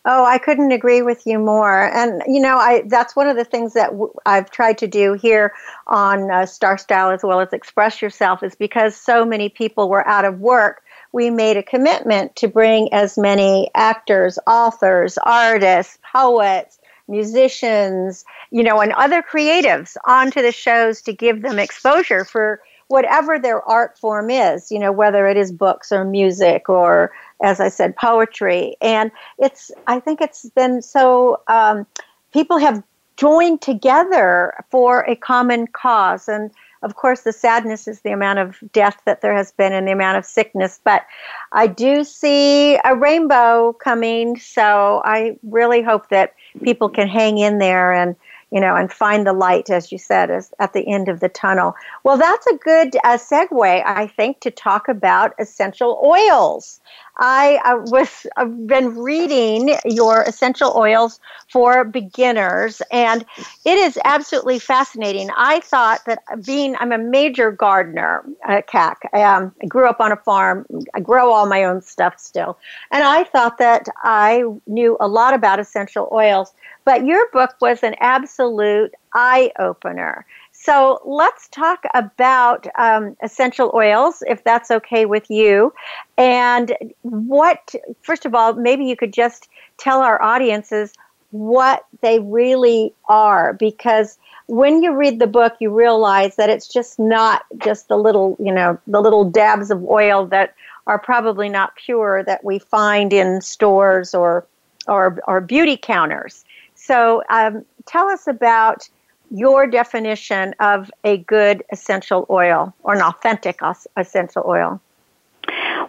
Oh, 0.06 0.26
I 0.26 0.38
couldn't 0.38 0.74
agree 0.74 1.02
with 1.02 1.26
you 1.26 1.39
more. 1.39 1.89
And 1.93 2.22
you 2.28 2.41
know, 2.41 2.58
I 2.58 2.84
that's 2.88 3.15
one 3.15 3.28
of 3.28 3.38
the 3.38 3.46
things 3.46 3.74
that 3.74 3.91
I've 4.26 4.52
tried 4.52 4.78
to 4.80 4.88
do 4.88 5.13
here 5.13 5.54
on 5.88 6.30
uh, 6.30 6.46
Star 6.46 6.78
Style 6.78 7.10
as 7.10 7.24
well 7.24 7.39
as 7.39 7.54
Express 7.54 8.02
Yourself 8.02 8.43
is 8.43 8.54
because 8.54 8.98
so 8.98 9.24
many 9.24 9.48
people 9.48 9.88
were 9.88 10.06
out 10.06 10.26
of 10.26 10.41
work. 10.41 10.84
We 11.13 11.30
made 11.30 11.56
a 11.56 11.63
commitment 11.63 12.36
to 12.38 12.50
bring 12.50 12.91
as 12.91 13.17
many 13.17 13.69
actors, 13.76 14.38
authors, 14.46 15.17
artists, 15.19 15.98
poets, 16.12 16.80
musicians, 17.08 18.26
you 18.52 18.63
know, 18.63 18.82
and 18.82 18.91
other 18.93 19.22
creatives 19.22 19.96
onto 20.06 20.41
the 20.41 20.52
shows 20.52 21.02
to 21.04 21.13
give 21.13 21.43
them 21.43 21.60
exposure 21.60 22.26
for 22.26 22.62
whatever 22.93 23.39
their 23.39 23.60
art 23.67 23.97
form 23.97 24.29
is, 24.29 24.71
you 24.71 24.77
know, 24.77 24.91
whether 24.91 25.25
it 25.25 25.36
is 25.36 25.51
books 25.51 25.91
or 25.91 26.06
music 26.06 26.69
or, 26.69 27.12
as 27.41 27.60
I 27.60 27.69
said, 27.69 27.95
poetry. 27.95 28.75
And 28.82 29.10
it's, 29.39 29.71
I 29.88 29.99
think 29.99 30.21
it's 30.21 30.47
been 30.51 30.84
so, 30.84 31.41
um, 31.47 31.88
people 32.34 32.60
have 32.60 32.84
joined 33.17 33.63
together 33.63 34.53
for 34.69 34.99
a 35.10 35.15
common 35.15 35.65
cause. 35.65 36.29
And 36.29 36.51
of 36.84 36.95
course, 36.95 37.21
the 37.21 37.34
sadness 37.34 37.88
is 37.88 38.01
the 38.01 38.12
amount 38.12 38.38
of 38.38 38.60
death 38.71 39.01
that 39.06 39.21
there 39.21 39.34
has 39.34 39.51
been 39.51 39.73
and 39.73 39.88
the 39.88 39.91
amount 39.91 40.19
of 40.19 40.25
sickness. 40.25 40.79
But 40.84 41.03
I 41.51 41.65
do 41.65 42.03
see 42.03 42.77
a 42.86 42.95
rainbow 42.95 43.73
coming. 43.73 44.38
So 44.38 45.01
I 45.03 45.36
really 45.41 45.82
hope 45.82 46.10
that 46.10 46.36
people 46.62 46.89
can 46.89 47.08
hang 47.08 47.39
in 47.39 47.58
there 47.58 47.91
and 47.91 48.15
you 48.54 48.60
know, 48.62 48.76
and 48.76 48.94
find 48.94 49.26
the 49.26 49.34
light, 49.34 49.72
as 49.72 49.92
you 49.92 49.98
said, 49.98 50.30
as 50.30 50.54
at 50.60 50.74
the 50.74 50.88
end 50.88 51.10
of 51.10 51.20
the 51.22 51.28
tunnel. 51.28 51.74
Well, 52.04 52.18
that's 52.18 52.46
a 52.46 52.56
good 52.58 52.96
uh, 53.04 53.18
segue, 53.18 53.84
I 53.84 54.06
think, 54.06 54.42
to 54.42 54.52
talk 54.52 54.88
about 54.88 55.34
essential 55.39 56.00
oils. 56.04 56.80
I 57.17 57.58
uh, 57.63 57.78
was 57.91 58.26
I've 58.38 58.65
been 58.67 58.97
reading 58.97 59.76
your 59.86 60.23
essential 60.23 60.73
oils 60.76 61.19
for 61.52 61.84
beginners, 61.84 62.82
and 62.91 63.23
it 63.65 63.78
is 63.78 63.99
absolutely 64.04 64.60
fascinating. 64.60 65.30
I 65.38 65.60
thought 65.60 66.02
that 66.06 66.19
being 66.45 66.76
I'm 66.80 66.91
a 66.91 66.97
major 66.97 67.52
gardener 67.52 68.23
at 68.47 68.67
Cac. 68.67 69.10
Um, 69.13 69.54
I 69.62 69.65
grew 69.67 69.88
up 69.88 69.99
on 69.99 70.12
a 70.12 70.17
farm. 70.17 70.65
I 70.95 70.99
grow 71.02 71.32
all 71.32 71.45
my 71.45 71.63
own 71.63 71.82
stuff 71.82 72.17
still, 72.17 72.58
and 72.91 73.04
I 73.04 73.23
thought 73.26 73.58
that 73.60 73.88
I 74.04 74.43
knew 74.65 74.97
a 74.99 75.08
lot 75.08 75.34
about 75.34 75.60
essential 75.60 76.10
oils. 76.12 76.54
But 76.86 77.06
your 77.06 77.30
book 77.32 77.56
was 77.62 77.82
an 77.84 77.95
absolute 77.99 78.93
eye 79.13 79.52
opener. 79.58 80.26
So 80.65 81.02
let's 81.04 81.49
talk 81.49 81.84
about 81.93 82.67
um, 82.80 83.17
essential 83.21 83.69
oils, 83.73 84.23
if 84.28 84.45
that's 84.45 84.71
okay 84.71 85.06
with 85.06 85.30
you. 85.30 85.73
And 86.17 86.73
what, 87.02 87.76
first 88.02 88.26
of 88.26 88.34
all, 88.34 88.54
maybe 88.54 88.86
you 88.86 88.95
could 88.95 89.12
just 89.12 89.49
tell 89.78 89.99
our 90.02 90.21
audiences 90.21 90.93
what 91.32 91.86
they 91.99 92.19
really 92.19 92.93
are, 93.10 93.52
because 93.52 94.17
when 94.47 94.82
you 94.82 94.95
read 94.95 95.19
the 95.19 95.28
book, 95.28 95.54
you 95.60 95.69
realize 95.69 96.38
that 96.38 96.49
it's 96.49 96.69
just 96.71 96.97
not 96.97 97.43
just 97.58 97.89
the 97.89 97.97
little, 97.97 98.38
you 98.39 98.54
know, 98.54 98.80
the 98.88 99.02
little 99.02 99.26
dabs 99.30 99.69
of 99.69 99.84
oil 99.84 100.28
that 100.28 100.56
are 100.88 100.99
probably 100.99 101.49
not 101.49 101.76
pure 101.76 102.23
that 102.23 102.41
we 102.45 102.58
find 102.60 103.12
in 103.12 103.41
stores 103.41 104.13
or 104.13 104.45
or, 104.88 105.19
or 105.28 105.41
beauty 105.41 105.76
counters. 105.76 106.45
So 106.76 107.23
um, 107.30 107.65
tell 107.86 108.08
us 108.08 108.28
about 108.28 108.89
your 109.34 109.65
definition 109.65 110.54
of 110.60 110.91
a 111.04 111.17
good 111.17 111.63
essential 111.72 112.26
oil 112.30 112.74
or 112.84 112.93
an 112.93 113.02
authentic 113.02 113.60
essential 113.98 114.43
oil. 114.46 114.80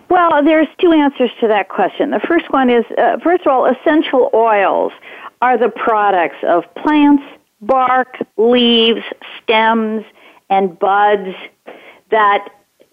Well, 0.08 0.42
there's 0.42 0.66
two 0.80 0.92
answers 0.92 1.30
to 1.40 1.48
that 1.48 1.68
question. 1.68 2.10
The 2.10 2.20
first 2.20 2.50
one 2.50 2.70
is 2.70 2.84
uh, 2.98 3.18
first 3.22 3.42
of 3.42 3.48
all, 3.48 3.66
essential 3.66 4.30
oils 4.32 4.92
are 5.42 5.58
the 5.58 5.68
products 5.68 6.38
of 6.42 6.64
plants, 6.74 7.22
bark, 7.60 8.16
leaves, 8.38 9.02
stems, 9.42 10.04
and 10.48 10.78
buds 10.78 11.34
that 12.10 12.48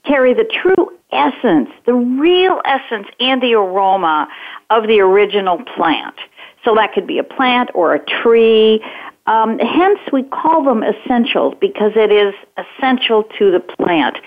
carry 0.06 0.34
the 0.34 0.44
true 0.44 0.92
essence, 1.12 1.70
the 1.86 1.94
real 1.94 2.62
essence 2.66 3.08
and 3.20 3.42
the 3.42 3.54
aroma 3.54 4.28
of 4.70 4.88
the 4.88 5.00
original 5.00 5.64
plant. 5.76 6.16
So 6.64 6.76
that 6.76 6.94
could 6.94 7.08
be 7.08 7.18
a 7.18 7.24
plant 7.24 7.70
or 7.74 7.94
a 7.96 8.00
tree. 8.22 8.84
Um, 9.32 9.60
hence, 9.60 10.00
we 10.12 10.24
call 10.24 10.66
them 10.66 10.84
essentials 10.84 11.54
because 11.62 11.94
it 11.96 12.12
is 12.12 12.34
essential 12.58 13.24
to 13.40 13.50
the 13.50 13.62
plant. 13.62 14.18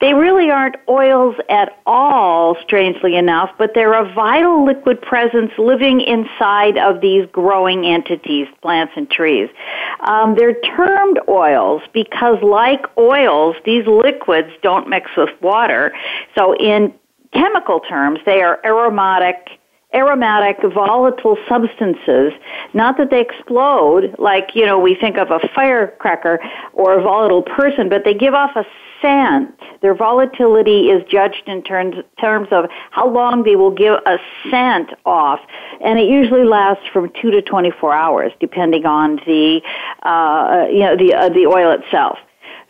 They 0.00 0.14
really 0.14 0.50
aren't 0.50 0.74
oils 0.88 1.36
at 1.48 1.78
all, 1.86 2.56
strangely 2.64 3.14
enough, 3.14 3.50
but 3.56 3.74
they're 3.74 3.92
a 3.92 4.12
vital 4.12 4.66
liquid 4.66 5.00
presence 5.00 5.52
living 5.58 6.00
inside 6.00 6.76
of 6.76 7.00
these 7.00 7.24
growing 7.30 7.86
entities, 7.86 8.48
plants 8.60 8.94
and 8.96 9.08
trees. 9.08 9.48
Um, 10.00 10.34
they're 10.34 10.60
termed 10.60 11.20
oils 11.28 11.82
because, 11.92 12.42
like 12.42 12.84
oils, 12.98 13.54
these 13.64 13.86
liquids 13.86 14.50
don't 14.60 14.88
mix 14.88 15.08
with 15.16 15.30
water. 15.40 15.94
So, 16.36 16.56
in 16.56 16.92
chemical 17.32 17.78
terms, 17.78 18.18
they 18.26 18.42
are 18.42 18.58
aromatic 18.64 19.60
aromatic, 19.94 20.58
volatile 20.62 21.36
substances. 21.48 22.32
Not 22.74 22.98
that 22.98 23.10
they 23.10 23.20
explode 23.20 24.14
like, 24.18 24.50
you 24.54 24.66
know, 24.66 24.78
we 24.78 24.94
think 24.94 25.16
of 25.16 25.30
a 25.30 25.40
firecracker 25.54 26.40
or 26.74 26.98
a 26.98 27.02
volatile 27.02 27.42
person, 27.42 27.88
but 27.88 28.04
they 28.04 28.14
give 28.14 28.34
off 28.34 28.54
a 28.54 28.64
scent. 29.00 29.58
Their 29.80 29.94
volatility 29.94 30.90
is 30.90 31.02
judged 31.08 31.44
in 31.46 31.62
terms, 31.62 31.96
terms 32.20 32.48
of 32.50 32.66
how 32.90 33.08
long 33.08 33.44
they 33.44 33.56
will 33.56 33.70
give 33.70 33.94
a 34.04 34.18
scent 34.50 34.90
off. 35.06 35.40
And 35.80 35.98
it 35.98 36.08
usually 36.08 36.44
lasts 36.44 36.86
from 36.92 37.10
2 37.22 37.30
to 37.30 37.42
24 37.42 37.94
hours, 37.94 38.32
depending 38.40 38.84
on 38.84 39.16
the, 39.26 39.62
uh, 40.02 40.66
you 40.70 40.80
know, 40.80 40.96
the, 40.96 41.14
uh, 41.14 41.28
the 41.30 41.46
oil 41.46 41.70
itself. 41.70 42.18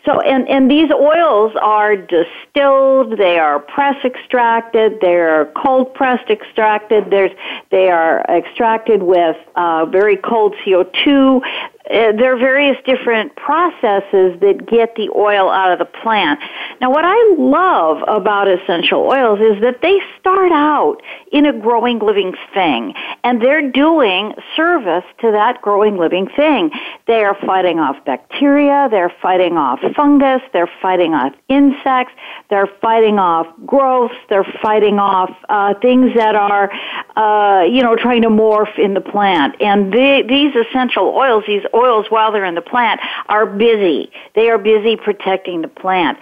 So, 0.04 0.20
and, 0.20 0.48
and 0.48 0.70
these 0.70 0.90
oils 0.90 1.52
are 1.60 1.96
distilled, 1.96 3.18
they 3.18 3.38
are 3.38 3.58
press 3.58 3.96
extracted, 4.04 5.00
they're 5.00 5.52
cold 5.62 5.92
pressed 5.92 6.30
extracted, 6.30 7.10
there's, 7.10 7.32
they 7.70 7.90
are 7.90 8.20
extracted 8.28 9.02
with 9.02 9.36
uh, 9.56 9.86
very 9.86 10.16
cold 10.16 10.54
CO2 10.64 11.42
uh, 11.90 12.12
there 12.12 12.34
are 12.34 12.38
various 12.38 12.76
different 12.84 13.34
processes 13.36 14.38
that 14.40 14.66
get 14.70 14.94
the 14.96 15.08
oil 15.16 15.48
out 15.48 15.72
of 15.72 15.78
the 15.78 15.86
plant. 15.86 16.38
Now, 16.82 16.90
what 16.90 17.04
I 17.06 17.34
love 17.38 18.02
about 18.06 18.46
essential 18.46 19.00
oils 19.00 19.40
is 19.40 19.62
that 19.62 19.80
they 19.80 19.98
start 20.20 20.52
out 20.52 20.98
in 21.32 21.46
a 21.46 21.52
growing 21.52 21.98
living 21.98 22.34
thing, 22.52 22.92
and 23.24 23.40
they're 23.40 23.70
doing 23.70 24.34
service 24.54 25.04
to 25.20 25.32
that 25.32 25.62
growing 25.62 25.96
living 25.96 26.28
thing. 26.36 26.70
They 27.06 27.24
are 27.24 27.36
fighting 27.46 27.78
off 27.78 28.04
bacteria, 28.04 28.88
they're 28.90 29.14
fighting 29.22 29.56
off 29.56 29.80
fungus, 29.94 30.42
they're 30.52 30.70
fighting 30.80 31.14
off 31.14 31.32
insects, 31.48 32.12
they're 32.50 32.68
fighting 32.80 33.18
off 33.18 33.46
growths, 33.66 34.14
they're 34.28 34.46
fighting 34.62 34.98
off 34.98 35.30
uh, 35.48 35.74
things 35.80 36.14
that 36.14 36.34
are, 36.34 36.70
uh, 37.16 37.64
you 37.64 37.82
know, 37.82 37.96
trying 37.96 38.22
to 38.22 38.28
morph 38.28 38.78
in 38.78 38.94
the 38.94 39.00
plant. 39.00 39.56
And 39.60 39.92
the, 39.92 40.24
these 40.28 40.54
essential 40.54 41.08
oils, 41.08 41.44
these 41.46 41.64
oils 41.74 42.06
while 42.08 42.32
they're 42.32 42.44
in 42.44 42.54
the 42.54 42.62
plant 42.62 43.00
are 43.28 43.46
busy. 43.46 44.10
They 44.34 44.48
are 44.50 44.58
busy 44.58 44.96
protecting 44.96 45.62
the 45.62 45.68
plant. 45.68 46.18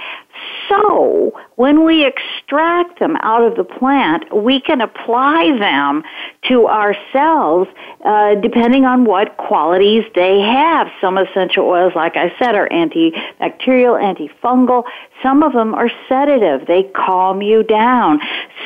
So, 0.69 1.33
when 1.57 1.85
we 1.85 2.05
extract 2.05 2.99
them 2.99 3.17
out 3.21 3.43
of 3.43 3.57
the 3.57 3.65
plant, 3.65 4.25
we 4.35 4.61
can 4.61 4.81
apply 4.81 5.57
them 5.59 6.03
to 6.49 6.67
ourselves 6.67 7.71
uh, 8.05 8.35
depending 8.37 8.85
on 8.85 9.05
what 9.05 9.37
qualities 9.37 10.05
they 10.15 10.41
have. 10.41 10.89
Some 11.01 11.19
essential 11.19 11.67
oils, 11.67 11.93
like 11.95 12.17
I 12.17 12.33
said, 12.39 12.55
are 12.55 12.69
antibacterial, 12.69 13.97
antifungal. 14.01 14.85
Some 15.27 15.43
of 15.43 15.55
them 15.55 15.75
are 15.75 15.91
sedative. 16.09 16.69
They 16.69 16.85
calm 16.85 17.43
you 17.43 17.65
down. 17.65 18.21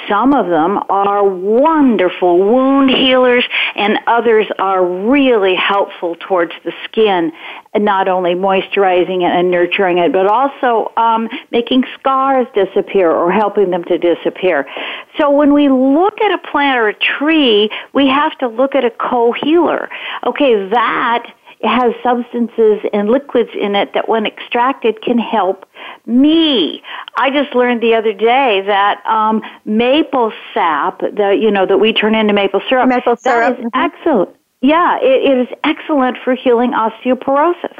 Some 0.07 0.35
of 0.35 0.47
them 0.47 0.79
are 0.91 1.25
wonderful 1.25 2.37
wound 2.37 2.91
healers 2.91 3.49
and 3.77 3.99
others 4.07 4.47
are 4.59 4.85
really 4.85 5.55
helpful 5.55 6.17
towards 6.17 6.53
the 6.63 6.73
skin, 6.85 7.33
not 7.75 8.09
only 8.09 8.35
moisturizing 8.35 9.23
it 9.23 9.33
and 9.35 9.51
nurturing 9.51 9.97
it, 9.97 10.13
but 10.13 10.27
also 10.27 10.93
um, 10.99 11.31
making 11.51 11.85
scars 11.99 12.47
disappear 12.55 13.11
or 13.11 13.33
helping 13.33 13.71
them 13.71 13.85
to 13.85 13.97
disappear. 13.97 14.67
So 15.17 15.31
when 15.31 15.55
we 15.55 15.71
look 15.71 16.21
at 16.21 16.31
a 16.31 16.51
plant 16.51 16.79
or 16.79 16.89
a 16.89 16.95
tree, 16.95 17.71
we 17.95 18.07
have 18.09 18.37
to 18.41 18.49
look 18.49 18.75
at 18.75 18.85
a 18.85 18.91
co-healer. 18.91 19.89
Okay, 20.27 20.69
that 20.69 21.33
has 21.63 21.93
substances 22.03 22.81
and 22.93 23.11
liquids 23.11 23.51
in 23.59 23.75
it 23.75 23.93
that 23.95 24.09
when 24.09 24.27
extracted 24.27 25.03
can 25.03 25.19
help 25.19 25.67
me. 26.07 26.83
I 27.17 27.31
just 27.31 27.55
learned 27.55 27.83
the 27.83 27.95
other 27.95 28.13
day 28.13 28.63
that 28.67 29.05
um, 29.07 29.43
maple 29.65 30.33
sap, 30.55 31.01
the 31.01 31.37
you 31.39 31.51
know 31.51 31.67
that 31.67 31.79
we 31.79 31.93
turn 31.93 32.15
into 32.15 32.33
maple 32.33 32.63
syrup, 32.69 32.89
maple 32.89 33.17
syrup, 33.17 33.57
that 33.57 33.61
is 33.61 33.67
mm-hmm. 33.67 33.81
excellent. 33.81 34.31
Yeah, 34.63 34.99
it, 35.01 35.31
it 35.31 35.39
is 35.39 35.49
excellent 35.65 36.19
for 36.23 36.35
healing 36.35 36.73
osteoporosis. 36.73 37.77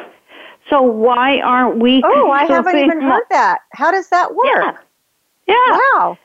So 0.69 0.83
why 0.83 1.41
aren't 1.41 1.79
we? 1.79 2.03
Oh, 2.05 2.31
I 2.31 2.45
haven't 2.45 2.77
even 2.77 3.01
heard 3.01 3.25
that. 3.31 3.61
How 3.73 3.91
does 3.91 4.09
that 4.11 4.35
work? 4.35 4.47
Yeah. 4.47 4.77
Yeah. 5.47 5.79
Wow. 5.95 6.19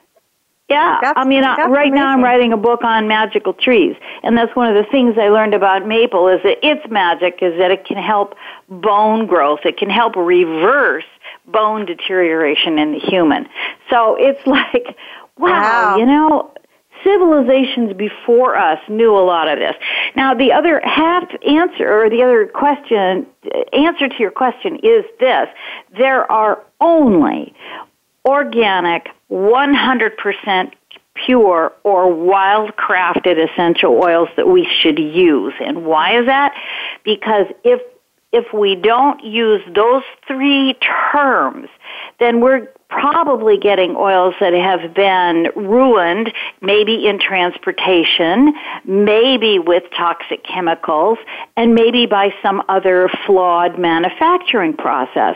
Yeah, 0.70 0.98
that's, 1.00 1.14
I 1.16 1.26
mean, 1.26 1.44
uh, 1.44 1.56
right 1.70 1.88
amazing. 1.88 1.94
now 1.94 2.08
I'm 2.08 2.24
writing 2.24 2.52
a 2.52 2.58
book 2.58 2.84
on 2.84 3.08
magical 3.08 3.54
trees, 3.54 3.96
and 4.24 4.36
that's 4.36 4.56
one 4.56 4.68
of 4.68 4.84
the 4.84 4.90
things 4.90 5.16
I 5.16 5.30
learned 5.30 5.54
about 5.54 5.86
maple 5.86 6.28
is 6.28 6.42
that 6.44 6.58
its 6.66 6.82
magic 6.90 7.38
is 7.44 7.56
that 7.60 7.70
it 7.70 7.86
can 7.86 7.98
help 7.98 8.34
bone 8.68 9.28
growth. 9.28 9.60
It 9.64 9.78
can 9.78 9.92
help 9.92 10.16
reverse 10.16 11.06
bone 11.46 11.86
deterioration 11.86 12.80
in 12.80 12.94
the 12.94 13.00
human. 13.00 13.48
So 13.92 14.16
it's 14.20 14.40
like, 14.48 14.98
wow, 15.38 15.50
wow. 15.50 15.98
you 15.98 16.06
know, 16.08 16.52
civilizations 17.04 17.94
before 17.94 18.56
us 18.56 18.80
knew 18.90 19.16
a 19.16 19.22
lot 19.22 19.48
of 19.48 19.60
this. 19.60 19.76
Now, 20.16 20.34
the 20.34 20.52
other 20.52 20.82
half 20.84 21.30
answer, 21.48 22.02
or 22.04 22.10
the 22.10 22.24
other 22.24 22.48
question, 22.48 23.28
answer 23.72 24.10
to 24.10 24.16
your 24.18 24.32
question 24.32 24.78
is 24.78 25.06
this. 25.20 25.48
There 25.96 26.30
are 26.32 26.64
only 26.82 27.54
organic, 28.26 29.08
100% 29.32 30.72
pure 31.26 31.74
or 31.84 32.14
wild 32.14 32.76
crafted 32.76 33.38
essential 33.38 34.02
oils 34.04 34.30
that 34.36 34.48
we 34.48 34.68
should 34.82 35.00
use. 35.00 35.54
And 35.60 35.86
why 35.86 36.20
is 36.20 36.26
that? 36.26 36.54
Because 37.04 37.46
if 37.64 37.82
if 38.32 38.54
we 38.54 38.76
don't 38.76 39.24
use 39.24 39.62
those 39.74 40.04
three 40.28 40.76
terms, 41.12 41.70
then 42.20 42.42
we're 42.42 42.68
probably 42.90 43.58
getting 43.58 43.96
oils 43.96 44.36
that 44.40 44.54
have 44.54 44.94
been 44.94 45.48
ruined, 45.56 46.32
maybe 46.62 47.08
in 47.08 47.20
transportation, 47.20 48.54
maybe 48.86 49.60
with 49.60 49.84
toxic 49.98 50.44
chemicals, 50.44 51.18
and 51.58 51.74
maybe 51.74 52.06
by 52.06 52.34
some 52.42 52.62
other 52.70 53.10
flawed 53.26 53.80
manufacturing 53.80 54.74
process. 54.74 55.36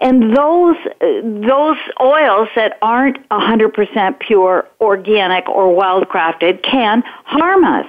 And 0.00 0.36
those, 0.36 0.76
those 1.00 1.78
oils 2.00 2.48
that 2.56 2.78
aren't 2.82 3.26
100% 3.28 4.18
pure, 4.20 4.68
organic, 4.80 5.48
or 5.48 5.74
wild 5.74 6.08
crafted 6.08 6.62
can 6.62 7.02
harm 7.24 7.64
us. 7.64 7.86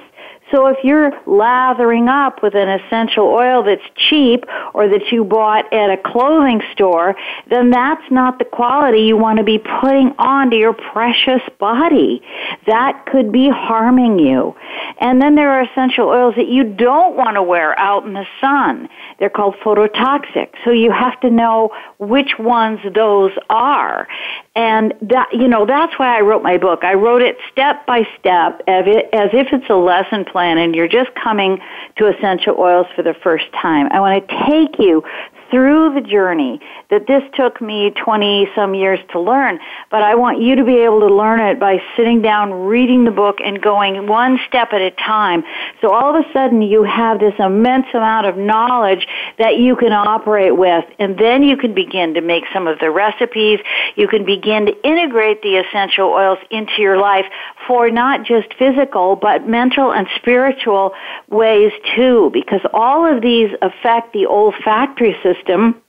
So 0.50 0.66
if 0.66 0.78
you're 0.82 1.12
lathering 1.26 2.08
up 2.08 2.42
with 2.42 2.54
an 2.54 2.68
essential 2.68 3.26
oil 3.26 3.62
that's 3.62 3.82
cheap 3.96 4.44
or 4.74 4.88
that 4.88 5.12
you 5.12 5.24
bought 5.24 5.72
at 5.72 5.90
a 5.90 5.96
clothing 5.96 6.60
store, 6.72 7.14
then 7.48 7.70
that's 7.70 8.02
not 8.10 8.38
the 8.38 8.44
quality 8.44 9.02
you 9.02 9.16
want 9.16 9.38
to 9.38 9.44
be 9.44 9.58
putting 9.58 10.12
onto 10.18 10.56
your 10.56 10.72
precious 10.72 11.42
body. 11.58 12.22
That 12.66 13.06
could 13.06 13.30
be 13.32 13.48
harming 13.48 14.18
you. 14.18 14.54
And 15.00 15.20
then 15.22 15.34
there 15.34 15.50
are 15.50 15.62
essential 15.62 16.08
oils 16.08 16.34
that 16.36 16.48
you 16.48 16.64
don't 16.64 17.16
want 17.16 17.36
to 17.36 17.42
wear 17.42 17.78
out 17.78 18.04
in 18.04 18.14
the 18.14 18.26
sun. 18.40 18.88
They're 19.18 19.30
called 19.30 19.54
phototoxic. 19.64 20.50
So 20.64 20.70
you 20.70 20.90
have 20.90 21.20
to 21.20 21.30
know 21.30 21.70
which 21.98 22.38
ones 22.38 22.80
those 22.94 23.32
are. 23.48 24.08
And 24.56 24.94
that, 25.02 25.28
you 25.32 25.46
know, 25.46 25.64
that's 25.64 25.96
why 25.96 26.18
I 26.18 26.22
wrote 26.22 26.42
my 26.42 26.58
book. 26.58 26.82
I 26.82 26.94
wrote 26.94 27.22
it 27.22 27.36
step 27.52 27.86
by 27.86 28.02
step 28.18 28.62
as 28.66 28.84
if 29.32 29.46
it's 29.52 29.70
a 29.70 29.76
lesson 29.76 30.24
plan 30.24 30.58
and 30.58 30.74
you're 30.74 30.88
just 30.88 31.14
coming 31.14 31.60
to 31.96 32.08
essential 32.08 32.56
oils 32.58 32.88
for 32.96 33.02
the 33.02 33.14
first 33.14 33.44
time. 33.52 33.88
I 33.92 34.00
want 34.00 34.28
to 34.28 34.46
take 34.48 34.78
you 34.80 35.04
through 35.50 35.94
the 35.94 36.00
journey 36.00 36.60
that 36.90 37.06
this 37.06 37.22
took 37.34 37.60
me 37.60 37.90
20 37.90 38.48
some 38.54 38.74
years 38.74 38.98
to 39.12 39.20
learn, 39.20 39.58
but 39.90 40.02
I 40.02 40.14
want 40.14 40.40
you 40.40 40.56
to 40.56 40.64
be 40.64 40.78
able 40.78 41.00
to 41.00 41.14
learn 41.14 41.40
it 41.40 41.58
by 41.58 41.82
sitting 41.96 42.22
down, 42.22 42.52
reading 42.52 43.04
the 43.04 43.10
book, 43.10 43.38
and 43.44 43.60
going 43.60 44.06
one 44.06 44.38
step 44.48 44.72
at 44.72 44.80
a 44.80 44.90
time. 44.92 45.44
So 45.80 45.92
all 45.92 46.14
of 46.14 46.24
a 46.24 46.32
sudden 46.32 46.62
you 46.62 46.82
have 46.84 47.20
this 47.20 47.34
immense 47.38 47.86
amount 47.94 48.26
of 48.26 48.36
knowledge 48.36 49.06
that 49.38 49.58
you 49.58 49.76
can 49.76 49.92
operate 49.92 50.56
with, 50.56 50.84
and 50.98 51.18
then 51.18 51.42
you 51.42 51.56
can 51.56 51.74
begin 51.74 52.14
to 52.14 52.20
make 52.20 52.44
some 52.52 52.66
of 52.66 52.78
the 52.78 52.90
recipes. 52.90 53.60
You 53.96 54.08
can 54.08 54.24
begin 54.24 54.66
to 54.66 54.86
integrate 54.86 55.42
the 55.42 55.56
essential 55.56 56.08
oils 56.08 56.38
into 56.50 56.72
your 56.78 56.98
life 56.98 57.26
for 57.70 57.88
not 57.88 58.26
just 58.26 58.52
physical, 58.58 59.14
but 59.14 59.46
mental 59.46 59.92
and 59.92 60.08
spiritual 60.16 60.92
ways 61.28 61.70
too, 61.94 62.28
because 62.32 62.60
all 62.72 63.06
of 63.06 63.22
these 63.22 63.50
affect 63.62 64.12
the 64.12 64.26
olfactory 64.26 65.16
system 65.22 65.80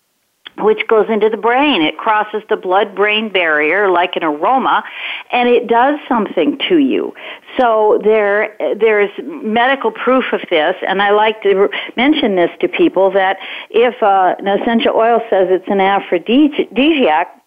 which 0.60 0.86
goes 0.88 1.08
into 1.10 1.28
the 1.28 1.38
brain. 1.38 1.82
It 1.82 1.98
crosses 1.98 2.44
the 2.50 2.56
blood 2.56 2.94
brain 2.94 3.30
barrier 3.30 3.90
like 3.90 4.16
an 4.16 4.24
aroma 4.24 4.84
and 5.32 5.50
it 5.50 5.66
does 5.66 5.98
something 6.08 6.60
to 6.70 6.78
you. 6.78 7.16
So 7.58 8.00
there, 8.04 8.56
there's 8.80 9.10
medical 9.24 9.90
proof 9.92 10.26
of 10.34 10.42
this 10.52 10.76
and 10.88 11.02
I 11.02 11.12
like 11.12 11.42
to 11.44 11.68
mention 11.98 12.36
this 12.36 12.52
to 12.60 12.68
people 12.68 13.10
that 13.14 13.38
if 13.72 14.04
uh, 14.04 14.36
an 14.38 14.48
essential 14.48 14.94
oil 14.96 15.22
says 15.32 15.48
it's 15.50 15.68
an 15.68 15.80
aphrodisiac, 15.80 17.41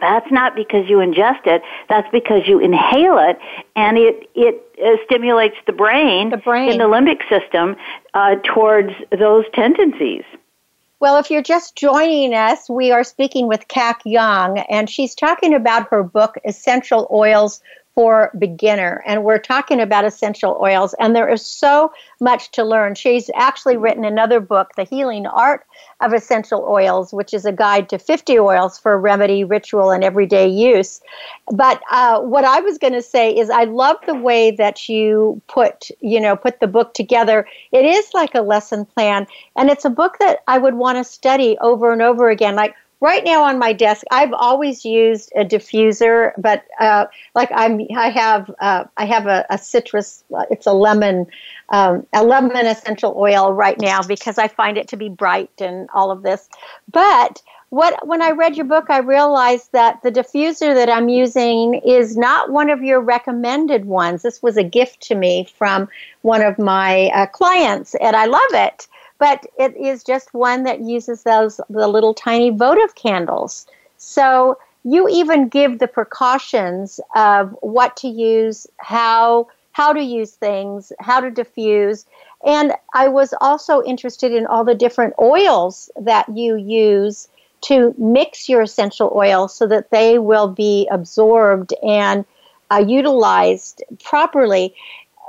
that's 0.00 0.30
not 0.30 0.56
because 0.56 0.88
you 0.88 0.98
ingest 0.98 1.46
it. 1.46 1.62
That's 1.88 2.08
because 2.10 2.42
you 2.46 2.58
inhale 2.58 3.18
it, 3.18 3.38
and 3.76 3.96
it 3.96 4.28
it 4.34 4.62
uh, 4.84 4.96
stimulates 5.04 5.56
the 5.66 5.72
brain, 5.72 6.30
the 6.30 6.36
brain 6.36 6.72
in 6.72 6.78
the 6.78 6.84
limbic 6.84 7.28
system 7.28 7.76
uh, 8.14 8.36
towards 8.44 8.90
those 9.16 9.44
tendencies. 9.54 10.24
Well, 11.00 11.18
if 11.18 11.30
you're 11.30 11.42
just 11.42 11.76
joining 11.76 12.32
us, 12.34 12.68
we 12.70 12.90
are 12.90 13.04
speaking 13.04 13.46
with 13.46 13.68
Kac 13.68 14.00
Young, 14.04 14.58
and 14.70 14.88
she's 14.88 15.14
talking 15.14 15.54
about 15.54 15.88
her 15.90 16.02
book, 16.02 16.36
Essential 16.44 17.06
Oils 17.12 17.60
for 17.94 18.32
beginner. 18.38 19.02
And 19.06 19.22
we're 19.22 19.38
talking 19.38 19.80
about 19.80 20.04
essential 20.04 20.58
oils 20.60 20.94
and 20.98 21.14
there 21.14 21.28
is 21.28 21.46
so 21.46 21.92
much 22.20 22.50
to 22.52 22.64
learn. 22.64 22.94
She's 22.96 23.30
actually 23.34 23.76
written 23.76 24.04
another 24.04 24.40
book 24.40 24.70
the 24.76 24.84
healing 24.84 25.26
art 25.26 25.64
of 26.00 26.12
essential 26.12 26.66
oils 26.68 27.12
which 27.12 27.32
is 27.32 27.44
a 27.44 27.52
guide 27.52 27.88
to 27.88 27.98
50 27.98 28.38
oils 28.38 28.78
for 28.78 28.98
remedy 28.98 29.44
ritual 29.44 29.90
and 29.90 30.02
everyday 30.02 30.48
use. 30.48 31.00
But 31.52 31.80
uh, 31.90 32.20
what 32.20 32.44
i 32.44 32.60
was 32.60 32.78
going 32.78 32.92
to 32.92 33.02
say 33.02 33.30
is 33.30 33.50
i 33.50 33.64
love 33.64 33.96
the 34.06 34.14
way 34.14 34.50
that 34.50 34.88
you 34.88 35.40
put 35.46 35.90
you 36.00 36.20
know 36.20 36.36
put 36.36 36.60
the 36.60 36.66
book 36.66 36.94
together. 36.94 37.46
It 37.72 37.84
is 37.84 38.12
like 38.12 38.34
a 38.34 38.42
lesson 38.42 38.84
plan 38.84 39.26
and 39.56 39.70
it's 39.70 39.84
a 39.84 39.90
book 39.90 40.18
that 40.18 40.40
i 40.48 40.58
would 40.58 40.74
want 40.74 40.98
to 40.98 41.04
study 41.04 41.56
over 41.60 41.92
and 41.92 42.02
over 42.02 42.28
again. 42.28 42.56
Like 42.56 42.74
right 43.04 43.24
now 43.24 43.42
on 43.42 43.58
my 43.58 43.72
desk 43.72 44.02
i've 44.10 44.32
always 44.32 44.84
used 44.84 45.30
a 45.36 45.44
diffuser 45.44 46.32
but 46.38 46.64
uh, 46.80 47.04
like 47.34 47.50
i'm 47.54 47.78
i 47.96 48.08
have 48.08 48.50
uh, 48.60 48.84
i 48.96 49.04
have 49.04 49.26
a, 49.26 49.44
a, 49.50 49.58
citrus 49.58 50.24
it's 50.50 50.66
a 50.66 50.72
lemon 50.72 51.26
um, 51.68 52.06
a 52.12 52.22
lemon 52.24 52.66
essential 52.66 53.14
oil 53.16 53.52
right 53.52 53.78
now 53.78 54.02
because 54.02 54.38
i 54.38 54.48
find 54.48 54.78
it 54.78 54.88
to 54.88 54.96
be 54.96 55.08
bright 55.08 55.50
and 55.60 55.88
all 55.94 56.10
of 56.10 56.22
this. 56.22 56.48
But 56.90 57.42
what 57.70 58.06
when 58.06 58.22
i 58.22 58.30
read 58.30 58.56
your 58.56 58.66
book 58.66 58.86
i 58.88 58.98
realized 58.98 59.72
that 59.72 60.00
the 60.02 60.10
diffuser 60.10 60.74
that 60.74 60.88
i'm 60.88 61.08
using 61.08 61.74
is 61.74 62.16
not 62.16 62.50
one 62.50 62.70
of 62.70 62.82
your 62.82 63.00
recommended 63.00 63.84
ones. 63.84 64.22
This 64.22 64.42
was 64.42 64.56
a 64.56 64.64
gift 64.64 65.00
to 65.08 65.14
me 65.14 65.48
from 65.58 65.88
one 66.22 66.42
of 66.42 66.58
my 66.58 67.10
uh, 67.14 67.26
clients 67.26 67.94
and 67.96 68.14
i 68.14 68.26
love 68.26 68.52
it 68.52 68.86
but 69.18 69.46
it 69.58 69.76
is 69.76 70.04
just 70.04 70.34
one 70.34 70.64
that 70.64 70.80
uses 70.80 71.22
those 71.22 71.60
the 71.70 71.88
little 71.88 72.14
tiny 72.14 72.50
votive 72.50 72.94
candles. 72.94 73.66
So 73.96 74.58
you 74.84 75.08
even 75.08 75.48
give 75.48 75.78
the 75.78 75.88
precautions 75.88 77.00
of 77.16 77.56
what 77.60 77.96
to 77.98 78.08
use, 78.08 78.66
how 78.78 79.48
how 79.72 79.92
to 79.92 80.02
use 80.02 80.32
things, 80.32 80.92
how 81.00 81.20
to 81.20 81.30
diffuse. 81.30 82.06
And 82.46 82.74
I 82.94 83.08
was 83.08 83.34
also 83.40 83.82
interested 83.82 84.30
in 84.30 84.46
all 84.46 84.64
the 84.64 84.74
different 84.74 85.14
oils 85.20 85.90
that 86.00 86.28
you 86.28 86.56
use 86.56 87.28
to 87.62 87.94
mix 87.98 88.48
your 88.48 88.62
essential 88.62 89.10
oils 89.16 89.54
so 89.56 89.66
that 89.66 89.90
they 89.90 90.18
will 90.18 90.48
be 90.48 90.86
absorbed 90.92 91.72
and 91.82 92.24
uh, 92.70 92.84
utilized 92.86 93.82
properly 94.02 94.74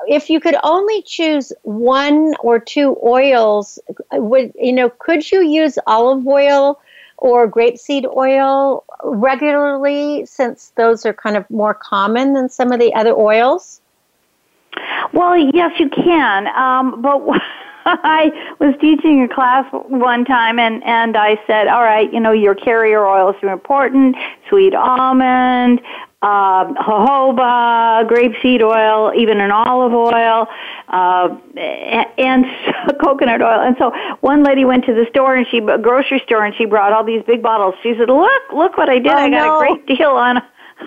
if 0.08 0.30
you 0.30 0.40
could 0.40 0.56
only 0.64 1.02
choose 1.04 1.52
one 1.64 2.36
or 2.40 2.60
two 2.60 2.98
oils, 3.04 3.80
would 4.12 4.54
you 4.56 4.74
know? 4.74 4.90
Could 4.90 5.32
you 5.32 5.42
use 5.42 5.78
olive 5.88 6.28
oil 6.28 6.80
or 7.18 7.50
grapeseed 7.50 8.06
oil 8.16 8.84
regularly, 9.04 10.26
since 10.26 10.72
those 10.76 11.06
are 11.06 11.14
kind 11.14 11.38
of 11.38 11.50
more 11.50 11.74
common 11.74 12.34
than 12.34 12.50
some 12.50 12.72
of 12.72 12.80
the 12.80 12.94
other 12.94 13.14
oils? 13.14 13.82
Well, 15.14 15.38
yes, 15.38 15.80
you 15.80 15.90
can. 15.90 16.48
Um, 16.48 17.02
but 17.02 17.22
I 17.86 18.32
was 18.60 18.74
teaching 18.82 19.24
a 19.24 19.28
class 19.28 19.66
one 19.72 20.26
time, 20.26 20.60
and 20.60 20.84
and 20.84 21.16
I 21.16 21.40
said, 21.46 21.68
"All 21.68 21.84
right, 21.84 22.12
you 22.12 22.20
know, 22.20 22.32
your 22.32 22.56
carrier 22.56 23.06
oils 23.06 23.36
are 23.44 23.50
important: 23.50 24.16
sweet 24.50 24.74
almond, 24.74 25.82
uh, 26.26 26.66
jojoba, 26.74 28.10
grapeseed 28.10 28.64
oil, 28.64 29.14
even 29.16 29.40
an 29.40 29.52
olive 29.52 29.94
oil, 29.94 30.48
uh, 30.90 31.30
and 31.56 32.08
and 32.18 32.46
coconut 33.04 33.44
oil. 33.44 33.62
And 33.62 33.76
so 33.78 33.92
one 34.22 34.44
lady 34.44 34.66
went 34.66 34.86
to 34.86 34.94
the 34.94 35.06
store 35.12 35.36
and 35.36 35.46
she 35.52 35.60
a 35.60 35.78
grocery 35.78 36.22
store 36.26 36.44
and 36.44 36.56
she 36.56 36.66
brought 36.66 36.94
all 36.94 37.04
these 37.04 37.22
big 37.28 37.44
bottles. 37.44 37.76
She 37.84 37.94
said, 37.98 38.10
"Look, 38.10 38.44
look 38.54 38.76
what 38.76 38.90
I 38.90 38.98
did! 38.98 39.12
Oh, 39.12 39.18
I 39.18 39.30
got 39.30 39.46
no. 39.46 39.58
a 39.58 39.60
great 39.60 39.86
deal 39.86 40.12
on." 40.12 40.42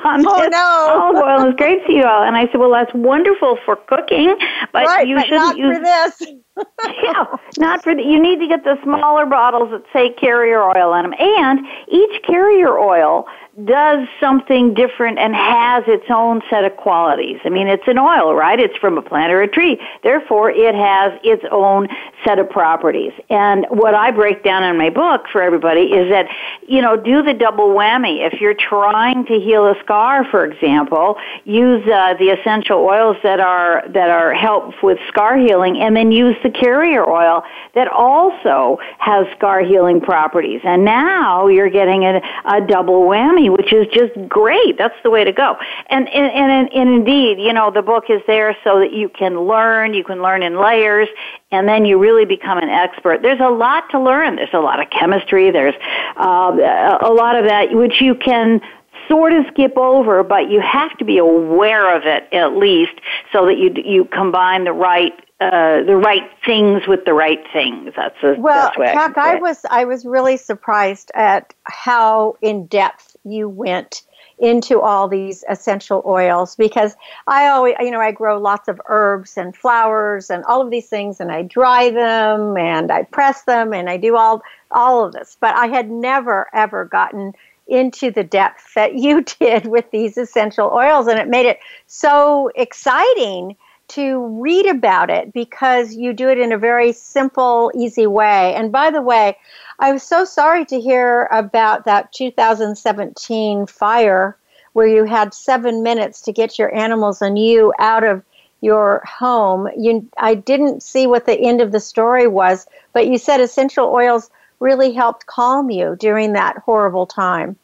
On 0.04 0.22
oh, 0.26 0.38
this 0.38 0.50
no. 0.50 1.00
olive 1.00 1.16
oil 1.16 1.48
and 1.48 1.58
grapeseed 1.58 2.04
oil, 2.04 2.22
and 2.22 2.36
I 2.36 2.44
said, 2.48 2.56
"Well, 2.56 2.70
that's 2.70 2.92
wonderful 2.92 3.58
for 3.64 3.74
cooking, 3.74 4.36
but 4.70 4.84
right, 4.84 5.08
you 5.08 5.16
but 5.16 5.24
shouldn't 5.24 5.56
not 5.56 5.56
use 5.56 5.78
for 5.78 5.82
this." 5.82 6.32
yeah, 7.02 7.24
not 7.56 7.82
for 7.82 7.94
the, 7.94 8.02
you 8.02 8.20
need 8.20 8.38
to 8.38 8.46
get 8.46 8.64
the 8.64 8.76
smaller 8.82 9.24
bottles 9.24 9.70
that 9.70 9.84
say 9.92 10.10
carrier 10.10 10.62
oil 10.62 10.92
in 10.92 11.04
them. 11.04 11.14
And 11.18 11.60
each 11.88 12.22
carrier 12.22 12.78
oil 12.78 13.26
does 13.64 14.06
something 14.20 14.72
different 14.72 15.18
and 15.18 15.34
has 15.34 15.82
its 15.88 16.04
own 16.10 16.40
set 16.48 16.64
of 16.64 16.76
qualities. 16.76 17.38
I 17.44 17.48
mean, 17.48 17.66
it's 17.66 17.88
an 17.88 17.98
oil, 17.98 18.34
right? 18.34 18.60
It's 18.60 18.76
from 18.76 18.98
a 18.98 19.02
plant 19.02 19.32
or 19.32 19.42
a 19.42 19.48
tree. 19.48 19.80
Therefore, 20.04 20.50
it 20.50 20.74
has 20.74 21.18
its 21.24 21.44
own 21.50 21.88
set 22.24 22.38
of 22.38 22.48
properties. 22.48 23.12
And 23.30 23.66
what 23.70 23.94
I 23.94 24.12
break 24.12 24.44
down 24.44 24.62
in 24.62 24.78
my 24.78 24.90
book 24.90 25.26
for 25.32 25.42
everybody 25.42 25.92
is 25.92 26.08
that, 26.10 26.28
you 26.68 26.80
know, 26.80 26.96
do 26.96 27.22
the 27.22 27.34
double 27.34 27.70
whammy. 27.70 28.24
If 28.24 28.40
you're 28.40 28.54
trying 28.54 29.24
to 29.26 29.40
heal 29.40 29.66
a 29.66 29.74
scar, 29.82 30.24
for 30.30 30.44
example, 30.44 31.16
use 31.44 31.84
uh, 31.88 32.14
the 32.14 32.30
essential 32.30 32.78
oils 32.78 33.16
that 33.22 33.40
are 33.40 33.84
that 33.88 34.10
are 34.10 34.34
help 34.34 34.74
with 34.82 34.98
scar 35.08 35.36
healing, 35.36 35.80
and 35.80 35.96
then 35.96 36.12
use 36.12 36.36
the 36.42 36.50
carrier 36.50 37.08
oil 37.08 37.42
that 37.74 37.88
also 37.88 38.78
has 38.98 39.26
scar 39.36 39.62
healing 39.62 40.00
properties. 40.00 40.60
And 40.64 40.84
now 40.84 41.48
you're 41.48 41.70
getting 41.70 42.04
a, 42.04 42.20
a 42.44 42.60
double 42.60 43.02
whammy, 43.02 43.47
which 43.48 43.72
is 43.72 43.86
just 43.92 44.12
great. 44.28 44.78
That's 44.78 44.94
the 45.02 45.10
way 45.10 45.24
to 45.24 45.32
go. 45.32 45.56
And, 45.88 46.08
and, 46.08 46.32
and, 46.32 46.72
and 46.72 46.88
indeed, 46.90 47.38
you 47.38 47.52
know, 47.52 47.70
the 47.70 47.82
book 47.82 48.04
is 48.08 48.20
there 48.26 48.56
so 48.64 48.78
that 48.78 48.92
you 48.92 49.08
can 49.08 49.40
learn, 49.42 49.94
you 49.94 50.04
can 50.04 50.22
learn 50.22 50.42
in 50.42 50.60
layers, 50.60 51.08
and 51.50 51.68
then 51.68 51.84
you 51.84 51.98
really 51.98 52.24
become 52.24 52.58
an 52.58 52.68
expert. 52.68 53.22
There's 53.22 53.40
a 53.40 53.50
lot 53.50 53.84
to 53.90 54.00
learn. 54.00 54.36
There's 54.36 54.48
a 54.52 54.60
lot 54.60 54.80
of 54.80 54.90
chemistry. 54.90 55.50
There's 55.50 55.74
uh, 56.16 56.98
a 57.00 57.12
lot 57.12 57.36
of 57.36 57.46
that 57.46 57.72
which 57.72 58.00
you 58.00 58.14
can 58.14 58.60
sort 59.08 59.32
of 59.32 59.46
skip 59.50 59.76
over, 59.76 60.22
but 60.22 60.50
you 60.50 60.60
have 60.60 60.96
to 60.98 61.04
be 61.04 61.18
aware 61.18 61.96
of 61.96 62.04
it 62.04 62.28
at 62.32 62.56
least, 62.56 62.92
so 63.32 63.46
that 63.46 63.56
you 63.58 63.72
you 63.82 64.04
combine 64.04 64.64
the 64.64 64.72
right 64.72 65.12
uh, 65.40 65.82
the 65.84 65.96
right 65.96 66.28
things 66.44 66.86
with 66.86 67.04
the 67.04 67.14
right 67.14 67.44
things. 67.52 67.92
That's 67.96 68.20
the 68.20 68.34
well, 68.38 68.68
best 68.68 68.78
way. 68.78 68.92
Chuck, 68.92 69.16
I, 69.16 69.32
I 69.32 69.34
was 69.36 69.64
I 69.70 69.84
was 69.84 70.04
really 70.04 70.36
surprised 70.36 71.10
at 71.14 71.54
how 71.64 72.36
in 72.42 72.66
depth 72.66 73.07
you 73.30 73.48
went 73.48 74.02
into 74.38 74.80
all 74.80 75.08
these 75.08 75.44
essential 75.48 76.02
oils 76.06 76.54
because 76.54 76.96
I 77.26 77.48
always, 77.48 77.74
you 77.80 77.90
know, 77.90 78.00
I 78.00 78.12
grow 78.12 78.38
lots 78.38 78.68
of 78.68 78.80
herbs 78.86 79.36
and 79.36 79.54
flowers 79.56 80.30
and 80.30 80.44
all 80.44 80.62
of 80.62 80.70
these 80.70 80.88
things, 80.88 81.20
and 81.20 81.32
I 81.32 81.42
dry 81.42 81.90
them 81.90 82.56
and 82.56 82.92
I 82.92 83.02
press 83.02 83.42
them 83.42 83.72
and 83.72 83.90
I 83.90 83.96
do 83.96 84.16
all 84.16 84.42
all 84.70 85.04
of 85.04 85.12
this. 85.12 85.36
But 85.40 85.54
I 85.56 85.66
had 85.66 85.90
never 85.90 86.48
ever 86.52 86.84
gotten 86.84 87.34
into 87.66 88.10
the 88.10 88.24
depth 88.24 88.74
that 88.74 88.94
you 88.96 89.24
did 89.40 89.66
with 89.66 89.90
these 89.90 90.16
essential 90.16 90.70
oils, 90.72 91.06
and 91.06 91.18
it 91.18 91.28
made 91.28 91.46
it 91.46 91.58
so 91.86 92.50
exciting 92.54 93.56
to 93.88 94.26
read 94.40 94.66
about 94.66 95.10
it 95.10 95.32
because 95.32 95.94
you 95.94 96.12
do 96.12 96.28
it 96.28 96.38
in 96.38 96.52
a 96.52 96.58
very 96.58 96.92
simple, 96.92 97.72
easy 97.74 98.06
way. 98.06 98.54
And 98.54 98.70
by 98.70 98.90
the 98.90 99.02
way, 99.02 99.36
I 99.78 99.92
was 99.92 100.02
so 100.02 100.24
sorry 100.24 100.64
to 100.66 100.80
hear 100.80 101.28
about 101.32 101.84
that 101.84 102.12
2017 102.12 103.66
fire 103.66 104.36
where 104.72 104.86
you 104.86 105.04
had 105.04 105.34
seven 105.34 105.82
minutes 105.82 106.22
to 106.22 106.32
get 106.32 106.58
your 106.58 106.74
animals 106.74 107.22
and 107.22 107.38
you 107.38 107.72
out 107.78 108.04
of 108.04 108.22
your 108.60 109.02
home. 109.06 109.68
You, 109.76 110.08
I 110.18 110.34
didn't 110.34 110.82
see 110.82 111.06
what 111.06 111.26
the 111.26 111.38
end 111.38 111.60
of 111.60 111.72
the 111.72 111.80
story 111.80 112.26
was, 112.26 112.66
but 112.92 113.06
you 113.06 113.18
said 113.18 113.40
essential 113.40 113.86
oils 113.86 114.30
really 114.60 114.92
helped 114.92 115.26
calm 115.26 115.70
you 115.70 115.96
during 115.98 116.32
that 116.32 116.58
horrible 116.58 117.06
time. 117.06 117.56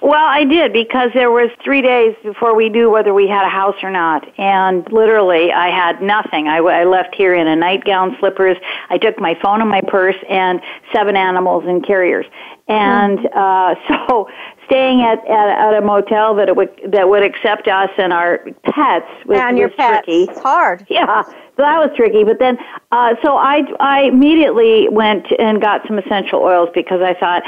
Well, 0.00 0.24
I 0.24 0.44
did 0.44 0.72
because 0.72 1.10
there 1.14 1.30
was 1.30 1.50
three 1.62 1.80
days 1.80 2.16
before 2.24 2.56
we 2.56 2.68
knew 2.68 2.90
whether 2.90 3.14
we 3.14 3.28
had 3.28 3.44
a 3.44 3.48
house 3.48 3.76
or 3.82 3.90
not, 3.90 4.26
and 4.36 4.90
literally 4.90 5.52
I 5.52 5.68
had 5.68 6.02
nothing. 6.02 6.48
I, 6.48 6.58
I 6.58 6.84
left 6.84 7.14
here 7.14 7.34
in 7.34 7.46
a 7.46 7.54
nightgown, 7.54 8.16
slippers. 8.18 8.56
I 8.90 8.98
took 8.98 9.20
my 9.20 9.38
phone 9.40 9.60
and 9.60 9.70
my 9.70 9.80
purse 9.80 10.16
and 10.28 10.60
seven 10.92 11.14
animals 11.14 11.64
and 11.66 11.86
carriers, 11.86 12.26
and 12.66 13.18
mm. 13.20 13.36
uh, 13.36 13.74
so 14.08 14.28
staying 14.66 15.02
at, 15.02 15.18
at 15.28 15.48
at 15.50 15.74
a 15.74 15.80
motel 15.80 16.34
that 16.34 16.48
it 16.48 16.56
would 16.56 16.70
that 16.88 17.08
would 17.08 17.22
accept 17.22 17.68
us 17.68 17.90
and 17.96 18.12
our 18.12 18.38
pets 18.64 19.06
was, 19.26 19.38
and 19.38 19.56
your 19.56 19.68
was 19.68 19.76
pets. 19.76 20.04
tricky. 20.04 20.24
It's 20.24 20.40
hard. 20.40 20.84
Yeah, 20.88 21.22
so 21.56 21.62
that 21.64 21.78
was 21.78 21.90
tricky. 21.94 22.24
But 22.24 22.38
then, 22.38 22.56
uh, 22.92 23.14
so 23.22 23.36
I, 23.36 23.62
I 23.78 24.04
immediately 24.04 24.88
went 24.88 25.26
and 25.38 25.60
got 25.60 25.86
some 25.86 25.98
essential 25.98 26.40
oils 26.40 26.70
because 26.74 27.02
I 27.02 27.12
thought 27.12 27.42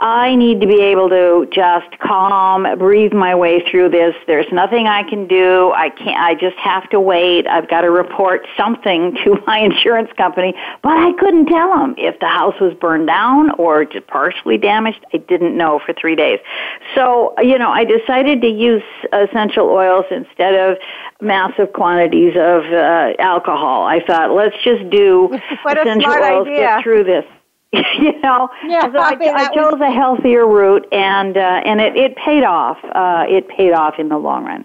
I 0.00 0.34
need 0.34 0.60
to 0.60 0.66
be 0.66 0.80
able 0.80 1.08
to 1.10 1.46
just 1.52 1.96
calm, 2.00 2.66
breathe 2.78 3.12
my 3.12 3.32
way 3.36 3.64
through 3.70 3.90
this. 3.90 4.16
There's 4.26 4.50
nothing 4.50 4.88
I 4.88 5.08
can 5.08 5.28
do. 5.28 5.72
I 5.76 5.90
can't. 5.90 6.18
I 6.18 6.34
just 6.34 6.56
have 6.56 6.90
to 6.90 6.98
wait. 6.98 7.46
I've 7.46 7.70
got 7.70 7.82
to 7.82 7.92
report 7.92 8.44
something 8.56 9.14
to 9.24 9.40
my 9.46 9.60
insurance 9.60 10.10
company. 10.16 10.54
But 10.82 10.98
I 10.98 11.12
couldn't 11.12 11.46
tell 11.46 11.78
them 11.78 11.94
if 11.96 12.18
the 12.18 12.26
house 12.26 12.58
was 12.60 12.74
burned 12.74 13.06
down 13.06 13.50
or 13.52 13.84
just 13.84 14.08
partially 14.08 14.58
damaged. 14.58 15.04
I 15.12 15.18
didn't 15.18 15.56
know 15.56 15.80
for 15.86 15.94
three 15.94 16.16
days. 16.16 16.40
So 16.96 17.34
you 17.40 17.56
know, 17.56 17.70
I 17.70 17.84
decided 17.84 18.40
to 18.40 18.48
use 18.48 18.82
essential 19.12 19.68
oils 19.68 20.06
instead 20.10 20.54
of 20.56 20.76
massive 21.20 21.72
quantities 21.72 22.34
of 22.36 22.64
uh, 22.64 23.12
alcohol. 23.20 23.43
I 23.52 24.00
thought, 24.06 24.34
let's 24.34 24.56
just 24.64 24.88
do 24.90 25.32
essential 25.66 26.10
oils, 26.10 26.46
idea. 26.46 26.60
get 26.60 26.82
through 26.82 27.04
this. 27.04 27.24
you 27.98 28.20
know, 28.20 28.48
yeah, 28.66 28.82
so 28.82 28.98
I, 28.98 29.16
I, 29.20 29.32
I 29.34 29.54
chose 29.54 29.72
was... 29.72 29.80
a 29.80 29.90
healthier 29.90 30.46
route, 30.46 30.86
and 30.92 31.36
uh, 31.36 31.60
and 31.64 31.80
it, 31.80 31.96
it 31.96 32.16
paid 32.16 32.44
off. 32.44 32.78
Uh, 32.84 33.24
it 33.28 33.48
paid 33.48 33.72
off 33.72 33.94
in 33.98 34.08
the 34.08 34.18
long 34.18 34.44
run. 34.44 34.64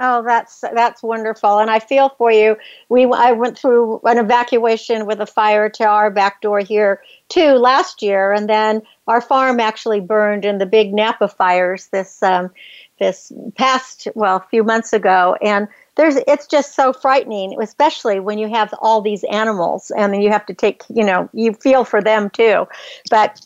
Oh, 0.00 0.22
that's 0.22 0.60
that's 0.60 1.02
wonderful, 1.02 1.58
and 1.58 1.70
I 1.70 1.80
feel 1.80 2.08
for 2.18 2.30
you. 2.30 2.56
We 2.88 3.04
I 3.04 3.32
went 3.32 3.58
through 3.58 4.00
an 4.04 4.18
evacuation 4.18 5.06
with 5.06 5.20
a 5.20 5.26
fire 5.26 5.68
to 5.70 5.84
our 5.84 6.10
back 6.10 6.40
door 6.40 6.60
here 6.60 7.02
too 7.28 7.54
last 7.54 8.00
year, 8.00 8.32
and 8.32 8.48
then 8.48 8.82
our 9.08 9.20
farm 9.20 9.58
actually 9.58 10.00
burned 10.00 10.44
in 10.44 10.58
the 10.58 10.66
big 10.66 10.94
Napa 10.94 11.26
fires 11.26 11.88
this 11.88 12.22
um, 12.22 12.50
this 13.00 13.32
past 13.56 14.06
well 14.14 14.36
a 14.36 14.46
few 14.50 14.62
months 14.62 14.92
ago, 14.92 15.36
and 15.42 15.66
there's 15.98 16.16
it's 16.28 16.46
just 16.46 16.74
so 16.74 16.92
frightening, 16.92 17.60
especially 17.60 18.20
when 18.20 18.38
you 18.38 18.48
have 18.48 18.72
all 18.80 19.02
these 19.02 19.24
animals 19.24 19.90
and 19.90 20.14
then 20.14 20.22
you 20.22 20.30
have 20.30 20.46
to 20.46 20.54
take, 20.54 20.84
you 20.88 21.04
know, 21.04 21.28
you 21.34 21.52
feel 21.52 21.84
for 21.84 22.00
them 22.00 22.30
too. 22.30 22.66
But 23.10 23.44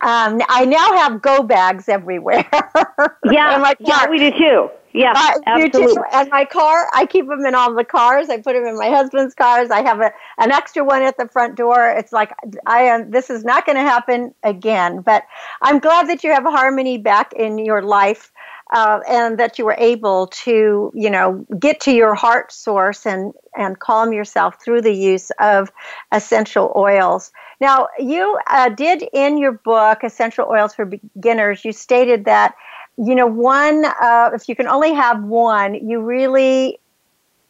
um, 0.00 0.42
I 0.48 0.64
now 0.64 0.92
have 0.96 1.22
go 1.22 1.44
bags 1.44 1.88
everywhere. 1.88 2.44
yeah, 3.30 3.74
yeah, 3.78 4.10
we 4.10 4.18
do 4.18 4.32
too. 4.32 4.70
Yeah, 4.92 5.12
uh, 5.16 5.38
absolutely. 5.46 6.02
And 6.12 6.30
my 6.30 6.44
car, 6.44 6.88
I 6.94 7.04
keep 7.06 7.26
them 7.26 7.44
in 7.44 7.54
all 7.56 7.74
the 7.74 7.84
cars. 7.84 8.28
I 8.28 8.36
put 8.36 8.52
them 8.52 8.64
in 8.64 8.78
my 8.78 8.90
husband's 8.90 9.34
cars. 9.34 9.70
I 9.70 9.82
have 9.82 10.00
a, 10.00 10.12
an 10.38 10.52
extra 10.52 10.84
one 10.84 11.02
at 11.02 11.18
the 11.18 11.26
front 11.26 11.56
door. 11.56 11.90
It's 11.90 12.12
like 12.12 12.30
I 12.66 12.82
am. 12.82 13.10
This 13.10 13.28
is 13.28 13.44
not 13.44 13.66
going 13.66 13.74
to 13.76 13.82
happen 13.82 14.32
again. 14.44 15.00
But 15.00 15.24
I'm 15.62 15.80
glad 15.80 16.08
that 16.08 16.22
you 16.22 16.32
have 16.32 16.44
harmony 16.44 16.98
back 16.98 17.32
in 17.32 17.58
your 17.58 17.82
life 17.82 18.30
uh, 18.74 18.98
and 19.08 19.38
that 19.38 19.56
you 19.56 19.64
were 19.64 19.76
able 19.78 20.26
to, 20.26 20.92
you 20.94 21.08
know, 21.08 21.46
get 21.60 21.78
to 21.78 21.92
your 21.92 22.14
heart 22.14 22.52
source 22.52 23.06
and 23.06 23.32
and 23.56 23.78
calm 23.78 24.12
yourself 24.12 24.56
through 24.62 24.82
the 24.82 24.92
use 24.92 25.30
of 25.38 25.70
essential 26.10 26.72
oils. 26.74 27.30
Now, 27.60 27.86
you 28.00 28.36
uh, 28.48 28.70
did 28.70 29.04
in 29.12 29.38
your 29.38 29.52
book, 29.52 30.02
Essential 30.02 30.48
Oils 30.48 30.74
for 30.74 30.86
Beginners, 30.86 31.64
you 31.64 31.70
stated 31.70 32.24
that, 32.24 32.56
you 32.98 33.14
know, 33.14 33.28
one, 33.28 33.84
uh, 33.84 34.30
if 34.34 34.48
you 34.48 34.56
can 34.56 34.66
only 34.66 34.92
have 34.92 35.22
one, 35.22 35.74
you 35.88 36.00
really 36.00 36.80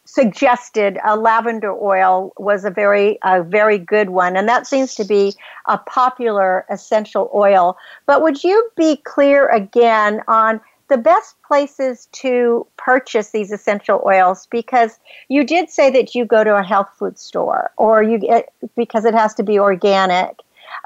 suggested 0.05 0.99
a 1.07 1.17
lavender 1.17 1.73
oil 1.73 2.35
was 2.37 2.67
a 2.67 2.71
very 2.71 3.19
a 3.25 3.43
very 3.43 3.79
good 3.79 4.11
one 4.11 4.37
and 4.37 4.47
that 4.47 4.67
seems 4.67 4.95
to 4.95 5.03
be 5.03 5.33
a 5.67 5.79
popular 5.79 6.67
essential 6.69 7.31
oil 7.35 7.75
but 8.05 8.21
would 8.21 8.45
you 8.45 8.71
be 8.77 8.97
clear 8.97 9.49
again 9.49 10.21
on 10.29 10.61
the 10.95 10.99
best 10.99 11.35
places 11.43 12.07
to 12.13 12.65
purchase 12.77 13.31
these 13.31 13.51
essential 13.51 14.01
oils 14.07 14.47
because 14.47 15.01
you 15.29 15.43
did 15.45 15.69
say 15.69 15.91
that 15.91 16.15
you 16.15 16.25
go 16.25 16.45
to 16.45 16.55
a 16.55 16.63
health 16.63 16.89
food 16.97 17.19
store 17.19 17.73
or 17.77 18.01
you 18.05 18.17
get 18.17 18.53
because 18.77 19.05
it 19.05 19.13
has 19.13 19.35
to 19.35 19.43
be 19.43 19.59
organic. 19.59 20.39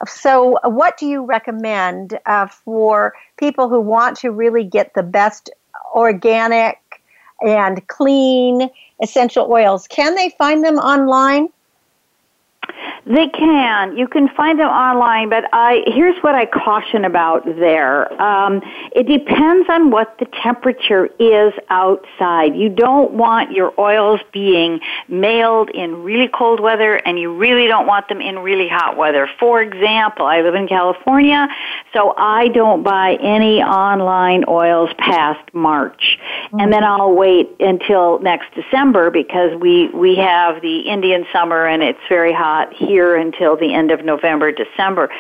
So, 0.07 0.59
what 0.65 0.97
do 0.97 1.05
you 1.05 1.27
recommend 1.27 2.19
uh, 2.25 2.47
for 2.47 3.13
people 3.37 3.69
who 3.69 3.83
want 3.83 4.17
to 4.21 4.31
really 4.31 4.65
get 4.65 4.95
the 4.95 5.03
best 5.03 5.51
organic 5.95 6.79
and 7.43 7.87
clean 7.89 8.71
essential 9.03 9.53
oils? 9.53 9.87
Can 9.89 10.15
they 10.15 10.31
find 10.39 10.65
them 10.65 10.79
online? 10.79 11.51
They 13.09 13.29
can. 13.29 13.97
You 13.97 14.07
can 14.07 14.29
find 14.37 14.61
them 14.61 14.69
online, 14.69 15.31
but 15.31 15.45
I 15.53 15.83
here's 15.87 16.23
what 16.23 16.35
I 16.35 16.45
caution 16.45 17.07
about 17.07 17.47
there. 17.47 18.13
Um, 18.21 18.61
it 18.93 19.07
depends 19.07 19.67
on 19.71 19.91
what 19.91 20.19
the 20.19 20.27
temperature 20.43 21.07
is 21.19 21.55
outside. 21.71 22.55
You 22.55 22.69
don't 22.69 23.13
want 23.13 23.53
your 23.53 23.73
oils 23.79 24.21
being 24.31 24.81
mailed 25.09 25.71
in 25.71 26.03
really 26.03 26.29
cold 26.29 26.61
weather, 26.61 26.97
and 26.97 27.19
you 27.19 27.35
really 27.35 27.67
don't 27.67 27.87
want 27.87 28.09
them 28.09 28.21
in 28.21 28.41
really 28.41 28.69
hot 28.69 28.99
weather. 28.99 29.27
For 29.41 29.63
example, 29.63 30.27
I 30.27 30.43
live 30.43 30.55
in 30.55 30.69
California, 30.69 31.49
so 31.95 32.13
I 32.19 32.49
don't 32.49 32.83
buy 32.83 33.17
any 33.23 33.63
online 33.63 34.45
oils 34.49 34.91
past 34.99 35.55
March. 35.55 36.19
mm-hmm. 36.19 36.61
and 36.61 36.71
then 36.71 36.85
I'll 36.85 37.15
wait 37.15 37.57
until 37.59 38.19
next 38.19 38.55
December 38.55 39.11
because 39.11 39.59
we 39.59 39.89
we 39.95 40.17
have 40.17 40.61
the 40.61 40.81
Indian 40.81 41.25
summer 41.33 41.67
and 41.67 41.83
it's 41.83 41.99
very 42.11 42.35
hot 42.35 42.75
here 42.75 42.98
until 42.99 43.57
the 43.57 43.75
end 43.75 43.91
of 43.91 44.05
November, 44.05 44.53
December. 44.53 45.11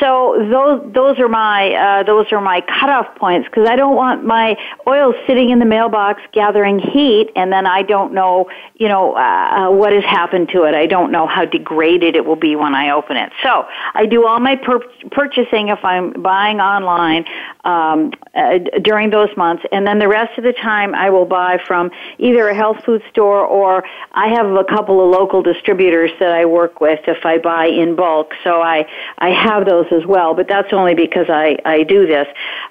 So 0.00 0.46
those 0.50 0.92
those 0.92 1.18
are 1.18 1.28
my 1.28 1.72
uh, 1.74 2.02
those 2.02 2.32
are 2.32 2.40
my 2.40 2.62
cutoff 2.62 3.14
points 3.16 3.48
because 3.48 3.68
I 3.68 3.76
don't 3.76 3.94
want 3.94 4.24
my 4.24 4.56
oil 4.86 5.14
sitting 5.26 5.50
in 5.50 5.58
the 5.58 5.64
mailbox 5.64 6.22
gathering 6.32 6.78
heat 6.78 7.30
and 7.36 7.52
then 7.52 7.66
I 7.66 7.82
don't 7.82 8.12
know 8.12 8.50
you 8.76 8.88
know 8.88 9.14
uh, 9.14 9.18
uh, 9.18 9.70
what 9.70 9.92
has 9.92 10.04
happened 10.04 10.48
to 10.50 10.64
it. 10.64 10.74
I 10.74 10.86
don't 10.86 11.12
know 11.12 11.26
how 11.26 11.44
degraded 11.44 12.16
it 12.16 12.24
will 12.24 12.36
be 12.36 12.56
when 12.56 12.74
I 12.74 12.90
open 12.90 13.16
it. 13.16 13.32
So 13.42 13.66
I 13.94 14.06
do 14.06 14.26
all 14.26 14.40
my 14.40 14.56
pur- 14.56 14.86
purchasing 15.10 15.68
if 15.68 15.84
I'm 15.84 16.22
buying 16.22 16.60
online 16.60 17.24
um, 17.64 18.12
uh, 18.34 18.58
during 18.82 19.10
those 19.10 19.34
months, 19.36 19.64
and 19.72 19.86
then 19.86 19.98
the 19.98 20.08
rest 20.08 20.36
of 20.38 20.44
the 20.44 20.52
time 20.52 20.94
I 20.94 21.10
will 21.10 21.26
buy 21.26 21.58
from 21.66 21.90
either 22.18 22.48
a 22.48 22.54
health 22.54 22.78
food 22.84 23.02
store 23.10 23.44
or 23.44 23.84
I 24.12 24.28
have 24.28 24.46
a 24.46 24.64
couple 24.64 25.04
of 25.04 25.10
local 25.10 25.42
distributors 25.42 26.10
that 26.18 26.32
I 26.32 26.44
work 26.46 26.80
with 26.80 27.00
if 27.12 27.24
I 27.24 27.38
buy 27.38 27.66
in 27.66 27.94
bulk. 27.96 28.32
So 28.44 28.60
I 28.62 28.86
I 29.18 29.30
have 29.30 29.66
those 29.66 29.86
as 29.92 30.04
well, 30.06 30.34
but 30.34 30.48
that's 30.48 30.72
only 30.72 30.94
because 30.94 31.26
I 31.28 31.56
I 31.64 31.84
do 31.84 32.06
this, 32.06 32.26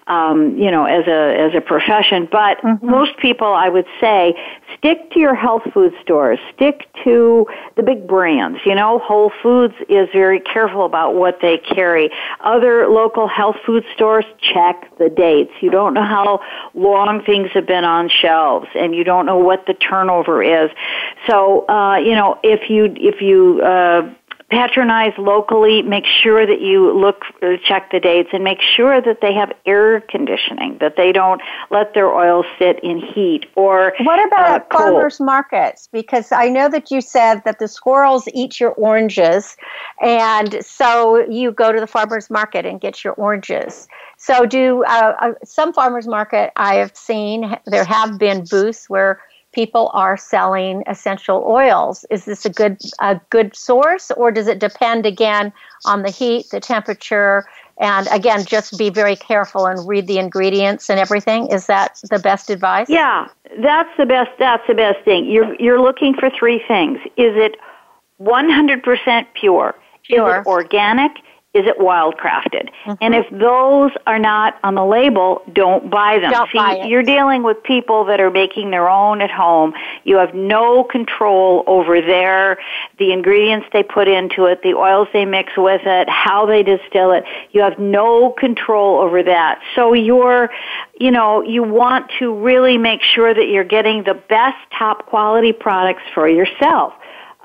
um, 0.07 0.57
you 0.57 0.71
know, 0.71 0.85
as 0.85 1.07
a 1.07 1.21
as 1.39 1.55
a 1.55 1.61
profession. 1.61 2.27
But 2.31 2.57
mm-hmm. 2.57 2.89
most 2.89 3.17
people, 3.17 3.47
I 3.47 3.69
would 3.69 3.87
say, 3.99 4.35
stick 4.77 5.11
to 5.11 5.19
your 5.19 5.35
health 5.35 5.63
food 5.73 5.93
stores. 6.01 6.39
Stick 6.55 6.87
to 7.03 7.47
the 7.75 7.83
big 7.83 8.07
brands. 8.07 8.59
You 8.65 8.75
know, 8.75 8.99
Whole 8.99 9.31
Foods 9.41 9.75
is 9.89 10.09
very 10.11 10.39
careful 10.39 10.85
about 10.85 11.15
what 11.15 11.39
they 11.41 11.57
carry. 11.57 12.09
Other 12.41 12.87
local 12.87 13.27
health 13.27 13.57
food 13.65 13.83
stores 13.95 14.25
check 14.39 14.97
the 14.97 15.09
dates. 15.09 15.51
You 15.61 15.69
don't 15.69 15.93
know 15.93 16.03
how 16.03 16.41
long 16.73 17.23
things 17.23 17.49
have 17.53 17.67
been 17.67 17.85
on 17.85 18.09
shelves, 18.09 18.67
and 18.75 18.95
you 18.95 19.03
don't 19.03 19.25
know 19.25 19.37
what 19.37 19.65
the 19.65 19.73
turnover 19.73 20.43
is. 20.43 20.69
So, 21.27 21.67
uh, 21.67 21.97
you 21.97 22.15
know, 22.15 22.39
if 22.43 22.69
you 22.69 22.93
if 22.97 23.21
you 23.21 23.61
uh, 23.61 24.13
patronize 24.51 25.13
locally, 25.17 25.81
make 25.81 26.05
sure 26.05 26.45
that 26.45 26.61
you 26.61 26.91
look, 26.91 27.23
uh, 27.41 27.55
check 27.65 27.89
the 27.91 27.99
dates, 27.99 28.29
and 28.33 28.43
make 28.43 28.59
sure 28.61 29.01
that 29.01 29.21
they 29.21 29.33
have 29.33 29.51
air 29.65 30.01
conditioning, 30.01 30.77
that 30.79 30.97
they 30.97 31.11
don't 31.11 31.41
let 31.71 31.93
their 31.93 32.13
oil 32.13 32.43
sit 32.59 32.79
in 32.83 32.99
heat 32.99 33.45
or. 33.55 33.93
What 34.01 34.25
about 34.27 34.61
uh, 34.61 34.77
farmers 34.77 35.19
markets? 35.19 35.87
Because 35.91 36.31
I 36.31 36.49
know 36.49 36.69
that 36.69 36.91
you 36.91 37.01
said 37.01 37.43
that 37.45 37.59
the 37.59 37.67
squirrels 37.67 38.27
eat 38.33 38.59
your 38.59 38.71
oranges, 38.71 39.55
and 40.01 40.63
so 40.63 41.25
you 41.29 41.51
go 41.51 41.71
to 41.71 41.79
the 41.79 41.87
farmers 41.87 42.29
market 42.29 42.65
and 42.65 42.79
get 42.79 43.03
your 43.03 43.13
oranges. 43.13 43.87
So, 44.17 44.45
do 44.45 44.83
uh, 44.83 45.15
uh 45.19 45.33
some 45.43 45.73
farmers 45.73 46.07
market 46.07 46.51
I 46.55 46.75
have 46.75 46.95
seen 46.95 47.57
there 47.65 47.85
have 47.85 48.19
been 48.19 48.43
booths 48.43 48.89
where 48.89 49.19
people 49.51 49.91
are 49.93 50.17
selling 50.17 50.83
essential 50.87 51.43
oils. 51.47 52.05
Is 52.09 52.25
this 52.25 52.45
a 52.45 52.49
good 52.49 52.81
a 52.99 53.19
good 53.29 53.55
source, 53.55 54.11
or 54.11 54.31
does 54.31 54.47
it 54.47 54.59
depend 54.59 55.05
again 55.05 55.51
on 55.85 56.03
the 56.03 56.09
heat, 56.09 56.49
the 56.51 56.59
temperature, 56.59 57.45
and 57.77 58.07
again, 58.11 58.45
just 58.45 58.77
be 58.77 58.89
very 58.89 59.15
careful 59.15 59.65
and 59.65 59.87
read 59.87 60.07
the 60.07 60.19
ingredients 60.19 60.89
and 60.89 60.99
everything? 60.99 61.47
Is 61.47 61.65
that 61.67 61.99
the 62.09 62.19
best 62.19 62.49
advice? 62.49 62.89
Yeah, 62.89 63.27
that's 63.59 63.89
the 63.97 64.05
best. 64.05 64.31
That's 64.39 64.65
the 64.67 64.75
best 64.75 65.03
thing. 65.03 65.29
You're 65.29 65.55
you're 65.55 65.81
looking 65.81 66.13
for 66.13 66.29
three 66.29 66.63
things. 66.67 66.99
Is 67.17 67.35
it 67.35 67.57
100% 68.21 69.25
pure? 69.33 69.75
Pure. 70.03 70.37
Is 70.37 70.41
it 70.41 70.47
organic? 70.47 71.11
Is 71.53 71.67
it 71.67 71.77
wildcrafted? 71.79 72.69
Mm-hmm. 72.85 72.93
And 73.01 73.13
if 73.13 73.29
those 73.29 73.91
are 74.07 74.19
not 74.19 74.57
on 74.63 74.75
the 74.75 74.85
label, 74.85 75.41
don't 75.51 75.89
buy 75.89 76.17
them. 76.17 76.31
Don't 76.31 76.49
See, 76.49 76.57
buy 76.57 76.75
it. 76.77 76.87
you're 76.87 77.03
dealing 77.03 77.43
with 77.43 77.61
people 77.63 78.05
that 78.05 78.21
are 78.21 78.31
making 78.31 78.71
their 78.71 78.87
own 78.87 79.21
at 79.21 79.29
home. 79.29 79.73
You 80.05 80.15
have 80.15 80.33
no 80.33 80.85
control 80.85 81.65
over 81.67 81.99
their 81.99 82.57
the 82.99 83.11
ingredients 83.11 83.67
they 83.73 83.83
put 83.83 84.07
into 84.07 84.45
it, 84.45 84.63
the 84.63 84.75
oils 84.75 85.09
they 85.11 85.25
mix 85.25 85.51
with 85.57 85.81
it, 85.83 86.07
how 86.07 86.45
they 86.45 86.63
distill 86.63 87.11
it. 87.11 87.25
You 87.51 87.61
have 87.63 87.77
no 87.77 88.31
control 88.31 88.99
over 89.01 89.21
that. 89.21 89.61
So 89.75 89.91
you're 89.91 90.49
you 91.01 91.11
know, 91.11 91.41
you 91.41 91.63
want 91.63 92.11
to 92.19 92.33
really 92.33 92.77
make 92.77 93.01
sure 93.01 93.33
that 93.33 93.47
you're 93.47 93.63
getting 93.63 94.03
the 94.03 94.13
best 94.13 94.57
top 94.77 95.07
quality 95.07 95.51
products 95.51 96.03
for 96.13 96.29
yourself 96.29 96.93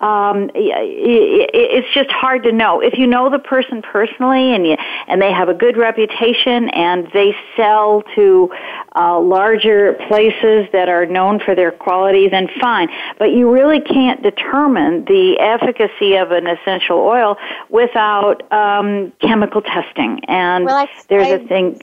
um, 0.01 0.51
it's 0.55 1.93
just 1.95 2.11
hard 2.11 2.43
to 2.43 2.53
know. 2.53 2.81
If 2.81 2.99
you 2.99 3.07
know 3.07 3.31
the 3.31 3.39
person 3.39 3.81
personally 3.81 4.55
and 4.55 4.67
you, 4.67 4.77
and 5.09 5.23
they 5.23 5.33
have 5.33 5.49
a 5.49 5.55
good 5.55 5.77
reputation 5.79 6.69
and 6.71 7.09
they 7.15 7.35
sell 7.57 8.03
to 8.15 8.51
uh, 8.95 9.19
larger 9.19 9.95
places 10.09 10.67
that 10.73 10.91
are 10.91 11.07
known 11.07 11.41
for 11.41 11.55
their 11.55 11.73
quality, 11.73 12.29
then 12.29 12.49
fine. 12.61 12.89
But 13.19 13.33
you 13.33 13.51
really 13.51 13.81
can't 13.81 14.23
determine 14.23 15.07
the 15.07 15.39
efficacy 15.41 16.17
of 16.17 16.31
an 16.31 16.47
essential 16.47 16.99
oil 16.99 17.37
without 17.71 18.51
um, 18.53 19.13
chemical 19.23 19.63
testing. 19.63 20.21
And 20.29 20.67
well, 20.67 20.77
I, 20.77 20.89
there's 21.09 21.29
I, 21.29 21.31
a 21.31 21.49
thing. 21.49 21.81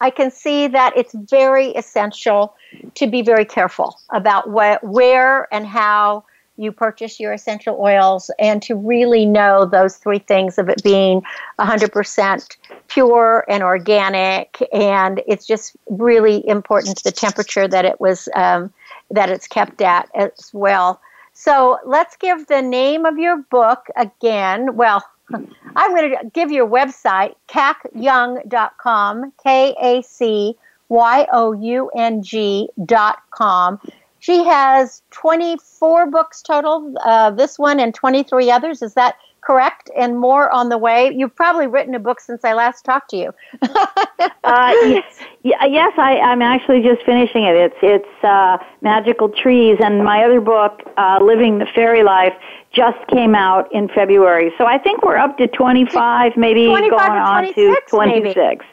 I 0.00 0.10
can 0.10 0.32
see 0.32 0.66
that 0.66 0.96
it's 0.96 1.14
very 1.30 1.68
essential 1.68 2.56
to 2.94 3.06
be 3.06 3.22
very 3.22 3.44
careful 3.44 4.00
about 4.10 4.50
what, 4.50 4.82
where 4.82 5.52
and 5.54 5.64
how 5.64 6.24
you 6.56 6.72
purchase 6.72 7.18
your 7.18 7.32
essential 7.32 7.76
oils 7.80 8.30
and 8.38 8.62
to 8.62 8.74
really 8.76 9.26
know 9.26 9.64
those 9.64 9.96
three 9.96 10.18
things 10.18 10.58
of 10.58 10.68
it 10.68 10.82
being 10.82 11.22
100% 11.58 12.56
pure 12.88 13.44
and 13.48 13.62
organic. 13.62 14.62
And 14.72 15.20
it's 15.26 15.46
just 15.46 15.76
really 15.88 16.46
important 16.48 17.02
the 17.02 17.12
temperature 17.12 17.66
that 17.66 17.84
it 17.84 18.00
was 18.00 18.28
um, 18.36 18.72
that 19.10 19.30
it's 19.30 19.46
kept 19.46 19.82
at 19.82 20.08
as 20.14 20.50
well. 20.52 21.00
So 21.32 21.78
let's 21.84 22.16
give 22.16 22.46
the 22.46 22.62
name 22.62 23.04
of 23.04 23.18
your 23.18 23.38
book 23.50 23.86
again. 23.96 24.76
Well 24.76 25.04
i'm 25.76 25.94
going 25.94 26.10
to 26.10 26.30
give 26.32 26.50
your 26.50 26.68
website 26.68 27.34
kacyoung.com 27.48 29.32
k-a-c-y-o-u-n-g 29.42 30.58
dot 32.84 33.18
com 33.30 33.80
she 34.24 34.42
has 34.42 35.02
24 35.10 36.10
books 36.10 36.40
total, 36.40 36.94
uh, 37.04 37.30
this 37.30 37.58
one 37.58 37.78
and 37.78 37.94
23 37.94 38.50
others. 38.50 38.80
Is 38.80 38.94
that 38.94 39.16
correct? 39.42 39.90
And 39.94 40.18
more 40.18 40.50
on 40.50 40.70
the 40.70 40.78
way. 40.78 41.12
You've 41.14 41.36
probably 41.36 41.66
written 41.66 41.94
a 41.94 41.98
book 41.98 42.20
since 42.20 42.42
I 42.42 42.54
last 42.54 42.86
talked 42.86 43.10
to 43.10 43.18
you. 43.18 43.34
uh, 43.62 44.72
yes, 44.86 45.20
yes 45.42 45.92
I, 45.98 46.16
am 46.22 46.40
actually 46.40 46.80
just 46.80 47.04
finishing 47.04 47.44
it. 47.44 47.54
It's 47.54 47.76
it's 47.82 48.24
uh, 48.24 48.56
Magical 48.80 49.28
Trees, 49.28 49.76
and 49.84 50.02
my 50.02 50.24
other 50.24 50.40
book, 50.40 50.80
uh, 50.96 51.18
Living 51.20 51.58
the 51.58 51.66
Fairy 51.74 52.02
Life, 52.02 52.32
just 52.72 53.06
came 53.08 53.34
out 53.34 53.70
in 53.74 53.88
February. 53.88 54.54
So 54.56 54.64
I 54.64 54.78
think 54.78 55.04
we're 55.04 55.18
up 55.18 55.36
to 55.36 55.48
25, 55.48 56.32
maybe 56.38 56.64
25 56.64 56.98
going 56.98 57.12
on 57.12 57.52
to 57.52 57.76
26. 57.88 58.64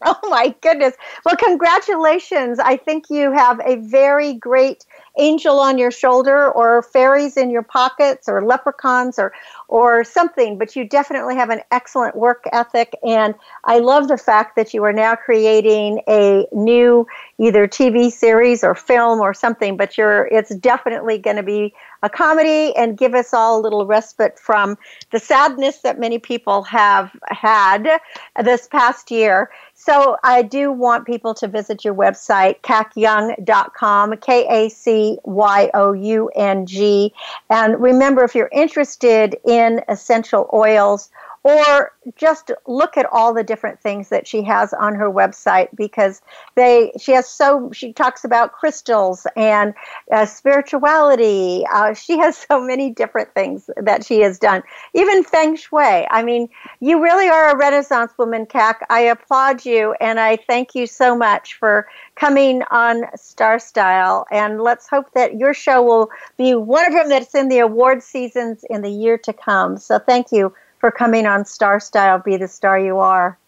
Oh 0.04 0.18
my 0.30 0.54
goodness. 0.62 0.94
Well, 1.26 1.36
congratulations. 1.36 2.58
I 2.58 2.76
think 2.78 3.10
you 3.10 3.32
have 3.32 3.60
a 3.64 3.76
very 3.76 4.32
great 4.32 4.86
angel 5.18 5.58
on 5.58 5.76
your 5.76 5.90
shoulder 5.90 6.50
or 6.50 6.82
fairies 6.82 7.36
in 7.36 7.50
your 7.50 7.62
pockets 7.62 8.26
or 8.26 8.42
leprechauns 8.42 9.18
or 9.18 9.32
or 9.68 10.02
something, 10.04 10.56
but 10.56 10.74
you 10.74 10.84
definitely 10.88 11.36
have 11.36 11.50
an 11.50 11.60
excellent 11.70 12.16
work 12.16 12.44
ethic 12.52 12.94
and 13.04 13.34
I 13.64 13.80
love 13.80 14.08
the 14.08 14.16
fact 14.16 14.56
that 14.56 14.72
you 14.72 14.82
are 14.84 14.92
now 14.92 15.16
creating 15.16 16.00
a 16.08 16.46
new 16.50 17.06
either 17.38 17.68
TV 17.68 18.10
series 18.10 18.64
or 18.64 18.74
film 18.74 19.20
or 19.20 19.34
something, 19.34 19.76
but 19.76 19.98
you're 19.98 20.26
it's 20.28 20.54
definitely 20.56 21.18
going 21.18 21.36
to 21.36 21.42
be 21.42 21.74
a 22.02 22.08
comedy 22.08 22.74
and 22.76 22.96
give 22.96 23.14
us 23.14 23.34
all 23.34 23.58
a 23.58 23.62
little 23.62 23.86
respite 23.86 24.38
from 24.38 24.76
the 25.10 25.18
sadness 25.18 25.78
that 25.78 25.98
many 25.98 26.18
people 26.18 26.62
have 26.62 27.10
had 27.28 28.00
this 28.42 28.66
past 28.68 29.10
year. 29.10 29.50
So 29.74 30.16
I 30.22 30.42
do 30.42 30.70
want 30.70 31.06
people 31.06 31.34
to 31.34 31.48
visit 31.48 31.84
your 31.84 31.94
website, 31.94 32.60
kacyoung.com, 32.60 34.16
K 34.18 34.46
A 34.48 34.68
C 34.68 35.18
Y 35.24 35.70
O 35.74 35.92
U 35.92 36.30
N 36.34 36.66
G. 36.66 37.12
And 37.48 37.80
remember, 37.80 38.22
if 38.24 38.34
you're 38.34 38.50
interested 38.52 39.36
in 39.46 39.80
essential 39.88 40.50
oils 40.52 41.10
or 41.42 41.92
just 42.16 42.50
look 42.66 42.96
at 42.96 43.06
all 43.10 43.32
the 43.32 43.42
different 43.42 43.80
things 43.80 44.10
that 44.10 44.26
she 44.26 44.42
has 44.42 44.74
on 44.74 44.94
her 44.94 45.10
website 45.10 45.68
because 45.74 46.20
they 46.54 46.92
she 46.98 47.12
has 47.12 47.28
so 47.28 47.70
she 47.72 47.92
talks 47.92 48.24
about 48.24 48.52
crystals 48.52 49.26
and 49.36 49.72
uh, 50.12 50.26
spirituality. 50.26 51.64
Uh, 51.72 51.94
she 51.94 52.18
has 52.18 52.36
so 52.36 52.60
many 52.60 52.90
different 52.90 53.32
things 53.34 53.70
that 53.76 54.04
she 54.04 54.20
has 54.20 54.38
done. 54.38 54.62
Even 54.94 55.24
feng 55.24 55.56
shui. 55.56 56.06
I 56.10 56.22
mean 56.22 56.48
you 56.80 57.02
really 57.02 57.28
are 57.28 57.50
a 57.50 57.56
renaissance 57.56 58.12
woman 58.18 58.44
Kac 58.46 58.84
i 58.90 59.00
applaud 59.00 59.64
you 59.64 59.94
and 60.00 60.20
i 60.20 60.36
thank 60.36 60.74
you 60.74 60.86
so 60.86 61.16
much 61.16 61.54
for 61.54 61.86
coming 62.16 62.62
on 62.70 63.04
star 63.16 63.58
style. 63.58 64.26
And 64.30 64.60
let's 64.60 64.88
hope 64.88 65.12
that 65.14 65.38
your 65.38 65.54
show 65.54 65.82
will 65.82 66.10
be 66.36 66.54
one 66.54 66.86
of 66.86 66.92
them 66.92 67.08
that's 67.08 67.34
in 67.34 67.48
the 67.48 67.60
award 67.60 68.02
seasons 68.02 68.64
in 68.68 68.82
the 68.82 68.90
year 68.90 69.16
to 69.18 69.32
come. 69.32 69.78
So 69.78 69.98
thank 69.98 70.30
you 70.30 70.52
for 70.80 70.90
coming 70.90 71.26
on 71.26 71.44
Star 71.44 71.78
Style 71.78 72.18
Be 72.18 72.36
the 72.36 72.48
Star 72.48 72.78
You 72.78 72.98
Are. 72.98 73.38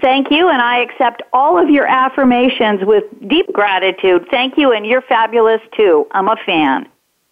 Thank 0.00 0.30
you, 0.30 0.48
and 0.48 0.60
I 0.60 0.80
accept 0.80 1.22
all 1.32 1.62
of 1.62 1.70
your 1.70 1.86
affirmations 1.86 2.80
with 2.84 3.04
deep 3.28 3.52
gratitude. 3.52 4.26
Thank 4.30 4.58
you, 4.58 4.72
and 4.72 4.84
you're 4.84 5.02
fabulous 5.02 5.60
too. 5.74 6.06
I'm 6.10 6.28
a 6.28 6.36
fan. 6.44 6.88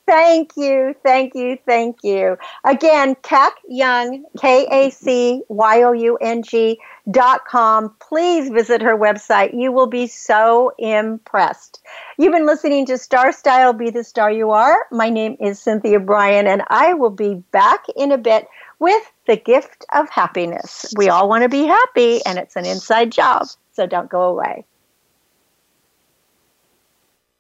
Thank 0.07 0.51
you, 0.57 0.95
thank 1.03 1.35
you, 1.35 1.59
thank 1.66 1.97
you. 2.03 2.37
Again, 2.64 3.16
Kac 3.22 3.55
Young, 3.68 4.24
K 4.39 4.66
A 4.70 4.91
C 4.91 5.43
Y 5.49 5.82
O 5.82 5.93
U 5.93 6.18
N 6.20 6.43
G 6.43 6.78
dot 7.11 7.47
com. 7.47 7.95
Please 8.07 8.51
visit 8.51 8.82
her 8.82 8.97
website. 8.97 9.59
You 9.59 9.72
will 9.72 9.87
be 9.87 10.07
so 10.07 10.72
impressed. 10.78 11.82
You've 12.18 12.32
been 12.32 12.45
listening 12.45 12.85
to 12.87 12.99
Star 12.99 13.32
Style 13.32 13.72
Be 13.72 13.89
the 13.89 14.05
Star 14.05 14.30
You 14.30 14.51
Are. 14.51 14.87
My 14.91 15.09
name 15.09 15.39
is 15.41 15.59
Cynthia 15.59 16.01
Brian, 16.01 16.47
and 16.47 16.62
I 16.68 16.93
will 16.93 17.11
be 17.11 17.37
back 17.51 17.85
in 17.97 18.12
a 18.12 18.18
bit 18.18 18.47
with 18.79 19.03
the 19.27 19.37
gift 19.37 19.85
of 19.93 20.09
happiness. 20.11 20.93
We 20.97 21.09
all 21.09 21.29
want 21.29 21.43
to 21.43 21.49
be 21.49 21.64
happy, 21.64 22.20
and 22.27 22.39
it's 22.39 22.57
an 22.57 22.66
inside 22.66 23.12
job, 23.12 23.47
so 23.72 23.87
don't 23.87 24.11
go 24.11 24.22
away. 24.22 24.64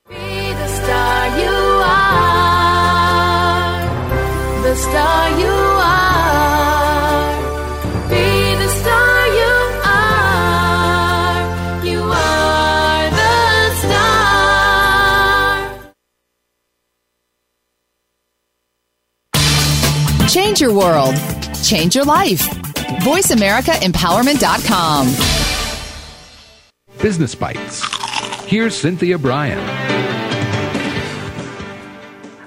Be 0.08 0.14
the 0.14 0.68
star 0.68 1.38
you 1.38 1.50
are, 1.86 2.22
the 4.62 4.74
star 4.76 5.30
you 5.38 5.53
Change 20.34 20.60
your 20.60 20.74
world. 20.74 21.14
Change 21.62 21.94
your 21.94 22.04
life. 22.04 22.40
VoiceAmericaEmpowerment.com. 23.04 25.06
Business 27.00 27.36
Bites. 27.36 27.84
Here's 28.44 28.74
Cynthia 28.74 29.16
Brian. 29.16 29.60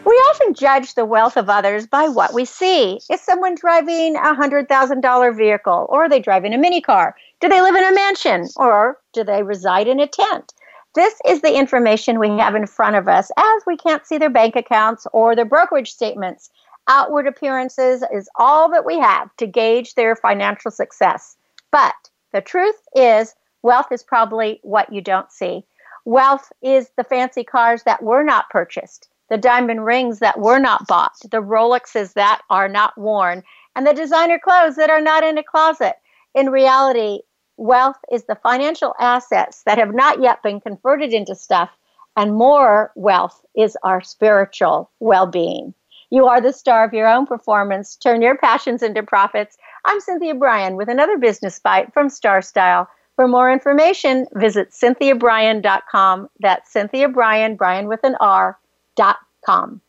We 0.03 0.11
often 0.11 0.53
judge 0.53 0.95
the 0.95 1.05
wealth 1.05 1.37
of 1.37 1.49
others 1.49 1.87
by 1.87 2.09
what 2.09 2.33
we 2.33 2.43
see. 2.43 2.99
Is 3.09 3.21
someone 3.21 3.55
driving 3.55 4.17
a 4.17 4.35
$100,000 4.35 5.37
vehicle? 5.37 5.85
Or 5.87 6.03
are 6.03 6.09
they 6.09 6.19
driving 6.19 6.53
a 6.53 6.57
mini 6.57 6.81
car? 6.81 7.15
Do 7.39 7.47
they 7.47 7.61
live 7.61 7.75
in 7.75 7.85
a 7.85 7.95
mansion? 7.95 8.49
Or 8.57 8.97
do 9.13 9.23
they 9.23 9.43
reside 9.43 9.87
in 9.87 10.01
a 10.01 10.07
tent? 10.07 10.53
This 10.93 11.13
is 11.25 11.41
the 11.41 11.55
information 11.55 12.19
we 12.19 12.37
have 12.37 12.55
in 12.55 12.67
front 12.67 12.97
of 12.97 13.07
us 13.07 13.31
as 13.37 13.63
we 13.65 13.77
can't 13.77 14.05
see 14.05 14.17
their 14.17 14.29
bank 14.29 14.57
accounts 14.57 15.07
or 15.13 15.37
their 15.37 15.45
brokerage 15.45 15.91
statements. 15.91 16.49
Outward 16.89 17.27
appearances 17.27 18.03
is 18.13 18.29
all 18.37 18.69
that 18.71 18.85
we 18.85 18.97
have 18.97 19.35
to 19.37 19.47
gauge 19.47 19.95
their 19.95 20.15
financial 20.15 20.71
success. 20.71 21.35
But 21.71 21.95
the 22.31 22.41
truth 22.41 22.79
is, 22.95 23.35
wealth 23.61 23.91
is 23.91 24.03
probably 24.03 24.59
what 24.63 24.91
you 24.91 25.01
don't 25.01 25.31
see. 25.31 25.65
Wealth 26.05 26.49
is 26.61 26.89
the 26.95 27.03
fancy 27.03 27.43
cars 27.43 27.83
that 27.83 28.01
were 28.01 28.23
not 28.23 28.49
purchased, 28.49 29.09
the 29.29 29.37
diamond 29.37 29.85
rings 29.85 30.19
that 30.19 30.39
were 30.39 30.59
not 30.59 30.87
bought, 30.87 31.17
the 31.29 31.41
Rolexes 31.41 32.13
that 32.13 32.41
are 32.49 32.69
not 32.69 32.97
worn, 32.97 33.43
and 33.75 33.85
the 33.85 33.93
designer 33.93 34.39
clothes 34.39 34.77
that 34.77 34.89
are 34.89 35.01
not 35.01 35.25
in 35.25 35.37
a 35.37 35.43
closet. 35.43 35.95
In 36.33 36.49
reality, 36.49 37.19
wealth 37.57 37.97
is 38.09 38.23
the 38.23 38.35
financial 38.35 38.93
assets 38.97 39.63
that 39.65 39.77
have 39.77 39.93
not 39.93 40.21
yet 40.21 40.41
been 40.41 40.61
converted 40.61 41.11
into 41.11 41.35
stuff, 41.35 41.69
and 42.15 42.33
more 42.33 42.93
wealth 42.95 43.41
is 43.57 43.75
our 43.83 43.99
spiritual 43.99 44.89
well 45.01 45.27
being. 45.27 45.73
You 46.09 46.25
are 46.27 46.39
the 46.39 46.53
star 46.53 46.85
of 46.85 46.93
your 46.93 47.07
own 47.07 47.25
performance. 47.25 47.95
Turn 47.97 48.21
your 48.21 48.37
passions 48.37 48.81
into 48.81 49.03
profits. 49.03 49.57
I'm 49.85 49.99
Cynthia 49.99 50.35
Brian 50.35 50.77
with 50.77 50.87
another 50.87 51.17
business 51.17 51.59
bite 51.59 51.93
from 51.93 52.09
Star 52.09 52.41
Style. 52.41 52.87
For 53.17 53.27
more 53.27 53.51
information, 53.51 54.25
visit 54.33 54.71
cynthiabrian.com. 54.71 56.29
That's 56.39 56.71
Cynthia 56.71 57.09
Brian, 57.09 57.55
Brian 57.55 57.87
with 57.87 58.03
an 58.03 58.15
R, 58.21 58.57
dot 58.95 59.17
com. 59.45 59.81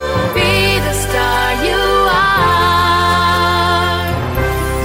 Be 0.00 0.78
the 0.78 0.92
star 0.92 1.64
you 1.64 1.76
are, 2.10 2.48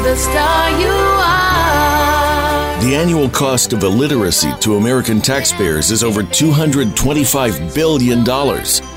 the 0.04 0.16
star 0.16 0.72
you 0.82 0.88
are. 0.88 1.44
The 2.82 2.96
annual 2.96 3.30
cost 3.30 3.72
of 3.72 3.84
illiteracy 3.84 4.52
to 4.62 4.76
American 4.76 5.22
taxpayers 5.22 5.92
is 5.92 6.04
over 6.04 6.22
$225 6.22 7.74
billion. 7.74 8.26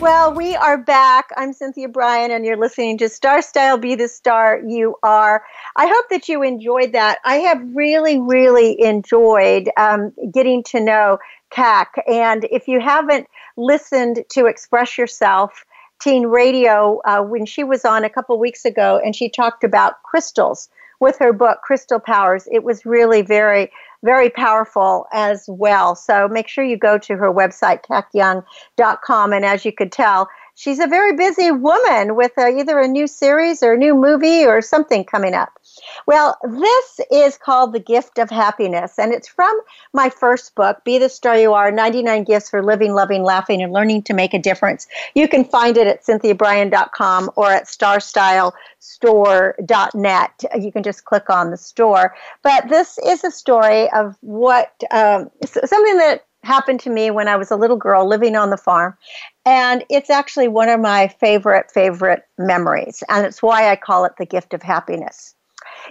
Well, 0.00 0.32
we 0.32 0.54
are 0.54 0.78
back. 0.78 1.30
I'm 1.36 1.52
Cynthia 1.52 1.88
Brian, 1.88 2.30
and 2.30 2.44
you're 2.44 2.56
listening 2.56 2.98
to 2.98 3.08
Star 3.08 3.42
Style 3.42 3.76
Be 3.76 3.96
the 3.96 4.06
Star 4.06 4.60
You 4.64 4.94
Are. 5.02 5.42
I 5.74 5.88
hope 5.88 6.08
that 6.10 6.28
you 6.28 6.44
enjoyed 6.44 6.92
that. 6.92 7.18
I 7.24 7.38
have 7.38 7.60
really, 7.74 8.20
really 8.20 8.80
enjoyed 8.80 9.68
um, 9.76 10.12
getting 10.32 10.62
to 10.68 10.78
know 10.78 11.18
Kac. 11.50 12.00
And 12.06 12.46
if 12.52 12.68
you 12.68 12.78
haven't 12.78 13.26
listened 13.56 14.24
to 14.30 14.46
Express 14.46 14.96
Yourself, 14.96 15.64
Teen 16.00 16.26
Radio, 16.28 17.00
uh, 17.04 17.22
when 17.22 17.44
she 17.44 17.64
was 17.64 17.84
on 17.84 18.04
a 18.04 18.10
couple 18.10 18.38
weeks 18.38 18.64
ago, 18.64 19.00
and 19.04 19.16
she 19.16 19.28
talked 19.28 19.64
about 19.64 20.00
crystals 20.04 20.68
with 21.00 21.18
her 21.18 21.32
book, 21.32 21.58
Crystal 21.62 21.98
Powers, 21.98 22.46
it 22.52 22.62
was 22.62 22.86
really 22.86 23.22
very, 23.22 23.72
very 24.04 24.30
powerful 24.30 25.06
as 25.12 25.44
well. 25.48 25.94
So 25.94 26.28
make 26.28 26.48
sure 26.48 26.64
you 26.64 26.76
go 26.76 26.98
to 26.98 27.16
her 27.16 27.32
website, 27.32 27.82
kacyoung.com. 27.84 29.32
And 29.32 29.44
as 29.44 29.64
you 29.64 29.72
could 29.72 29.92
tell, 29.92 30.28
she's 30.54 30.78
a 30.78 30.86
very 30.86 31.16
busy 31.16 31.50
woman 31.50 32.14
with 32.14 32.32
uh, 32.38 32.48
either 32.48 32.78
a 32.78 32.88
new 32.88 33.06
series 33.06 33.62
or 33.62 33.74
a 33.74 33.78
new 33.78 33.94
movie 33.94 34.44
or 34.44 34.62
something 34.62 35.04
coming 35.04 35.34
up. 35.34 35.58
Well, 36.06 36.38
this 36.42 37.00
is 37.10 37.36
called 37.36 37.72
The 37.72 37.80
Gift 37.80 38.18
of 38.18 38.30
Happiness, 38.30 38.98
and 38.98 39.12
it's 39.12 39.28
from 39.28 39.58
my 39.92 40.10
first 40.10 40.54
book, 40.54 40.84
Be 40.84 40.98
the 40.98 41.08
Star 41.08 41.38
You 41.38 41.54
Are 41.54 41.70
99 41.70 42.24
Gifts 42.24 42.50
for 42.50 42.62
Living, 42.62 42.92
Loving, 42.94 43.22
Laughing, 43.22 43.62
and 43.62 43.72
Learning 43.72 44.02
to 44.04 44.14
Make 44.14 44.34
a 44.34 44.38
Difference. 44.38 44.86
You 45.14 45.28
can 45.28 45.44
find 45.44 45.76
it 45.76 45.86
at 45.86 46.04
cynthiabrian.com 46.04 47.30
or 47.36 47.50
at 47.50 47.66
starstylestore.net. 47.66 50.44
You 50.58 50.72
can 50.72 50.82
just 50.82 51.04
click 51.04 51.30
on 51.30 51.50
the 51.50 51.56
store. 51.56 52.14
But 52.42 52.68
this 52.68 52.98
is 53.04 53.22
a 53.24 53.30
story 53.30 53.90
of 53.92 54.16
what 54.20 54.72
um, 54.90 55.30
something 55.44 55.98
that 55.98 56.24
happened 56.44 56.80
to 56.80 56.90
me 56.90 57.10
when 57.10 57.28
I 57.28 57.36
was 57.36 57.50
a 57.50 57.56
little 57.56 57.76
girl 57.76 58.06
living 58.06 58.36
on 58.36 58.50
the 58.50 58.56
farm. 58.56 58.96
And 59.44 59.84
it's 59.90 60.10
actually 60.10 60.48
one 60.48 60.68
of 60.68 60.80
my 60.80 61.08
favorite, 61.20 61.70
favorite 61.70 62.22
memories. 62.38 63.02
And 63.08 63.26
it's 63.26 63.42
why 63.42 63.70
I 63.70 63.76
call 63.76 64.04
it 64.04 64.12
the 64.18 64.26
gift 64.26 64.54
of 64.54 64.62
happiness. 64.62 65.34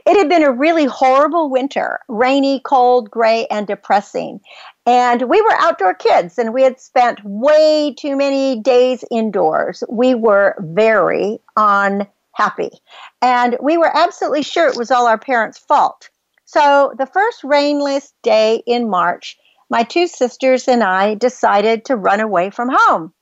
It 0.06 0.18
had 0.18 0.30
been 0.30 0.44
a 0.44 0.52
really 0.52 0.86
horrible 0.86 1.50
winter 1.50 2.00
rainy, 2.08 2.62
cold, 2.64 3.10
gray, 3.10 3.48
and 3.48 3.68
depressing. 3.68 4.42
And 4.86 5.24
we 5.24 5.42
were 5.42 5.56
outdoor 5.60 5.94
kids 5.94 6.38
and 6.38 6.54
we 6.54 6.64
had 6.64 6.80
spent 6.80 7.20
way 7.24 7.94
too 7.98 8.16
many 8.16 8.60
days 8.60 9.04
indoors. 9.12 9.84
We 9.90 10.16
were 10.16 10.56
very 10.60 11.40
unhappy. 11.56 12.72
And 13.22 13.58
we 13.62 13.78
were 13.78 13.92
absolutely 13.96 14.44
sure 14.44 14.68
it 14.68 14.78
was 14.78 14.92
all 14.92 15.08
our 15.08 15.18
parents' 15.18 15.58
fault. 15.58 16.10
So 16.46 16.94
the 16.98 17.06
first 17.06 17.44
rainless 17.44 18.14
day 18.24 18.64
in 18.66 18.90
March, 18.90 19.38
my 19.70 19.84
two 19.84 20.08
sisters 20.08 20.68
and 20.68 20.82
I 20.82 21.16
decided 21.16 21.84
to 21.86 21.98
run 21.98 22.22
away 22.22 22.50
from 22.50 22.70
home. 22.72 23.14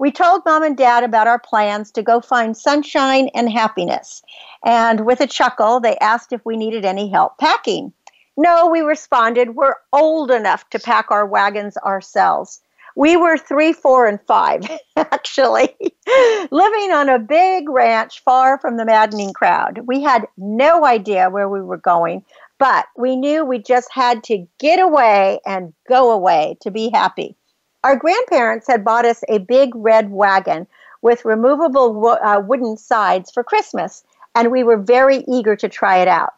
We 0.00 0.10
told 0.10 0.46
mom 0.46 0.62
and 0.62 0.78
dad 0.78 1.04
about 1.04 1.26
our 1.26 1.38
plans 1.38 1.90
to 1.90 2.02
go 2.02 2.22
find 2.22 2.56
sunshine 2.56 3.28
and 3.34 3.52
happiness. 3.52 4.22
And 4.64 5.04
with 5.04 5.20
a 5.20 5.26
chuckle, 5.26 5.78
they 5.78 5.98
asked 5.98 6.32
if 6.32 6.40
we 6.42 6.56
needed 6.56 6.86
any 6.86 7.10
help 7.10 7.36
packing. 7.36 7.92
No, 8.34 8.66
we 8.66 8.80
responded, 8.80 9.56
we're 9.56 9.74
old 9.92 10.30
enough 10.30 10.70
to 10.70 10.78
pack 10.78 11.10
our 11.10 11.26
wagons 11.26 11.76
ourselves. 11.76 12.62
We 12.96 13.18
were 13.18 13.36
three, 13.36 13.74
four, 13.74 14.06
and 14.06 14.18
five, 14.26 14.62
actually, 14.96 15.76
living 16.50 16.92
on 16.92 17.10
a 17.10 17.18
big 17.18 17.68
ranch 17.68 18.22
far 18.24 18.58
from 18.58 18.78
the 18.78 18.86
maddening 18.86 19.34
crowd. 19.34 19.80
We 19.84 20.02
had 20.02 20.26
no 20.38 20.86
idea 20.86 21.28
where 21.28 21.50
we 21.50 21.60
were 21.60 21.76
going, 21.76 22.24
but 22.58 22.86
we 22.96 23.16
knew 23.16 23.44
we 23.44 23.58
just 23.58 23.92
had 23.92 24.24
to 24.24 24.46
get 24.58 24.80
away 24.80 25.40
and 25.44 25.74
go 25.90 26.10
away 26.10 26.56
to 26.62 26.70
be 26.70 26.88
happy. 26.88 27.36
Our 27.82 27.96
grandparents 27.96 28.66
had 28.66 28.84
bought 28.84 29.06
us 29.06 29.24
a 29.28 29.38
big 29.38 29.72
red 29.74 30.10
wagon 30.10 30.66
with 31.00 31.24
removable 31.24 31.94
wo- 31.94 32.18
uh, 32.22 32.42
wooden 32.46 32.76
sides 32.76 33.30
for 33.30 33.42
Christmas, 33.42 34.04
and 34.34 34.50
we 34.50 34.62
were 34.62 34.76
very 34.76 35.24
eager 35.26 35.56
to 35.56 35.68
try 35.68 35.96
it 35.96 36.08
out. 36.08 36.34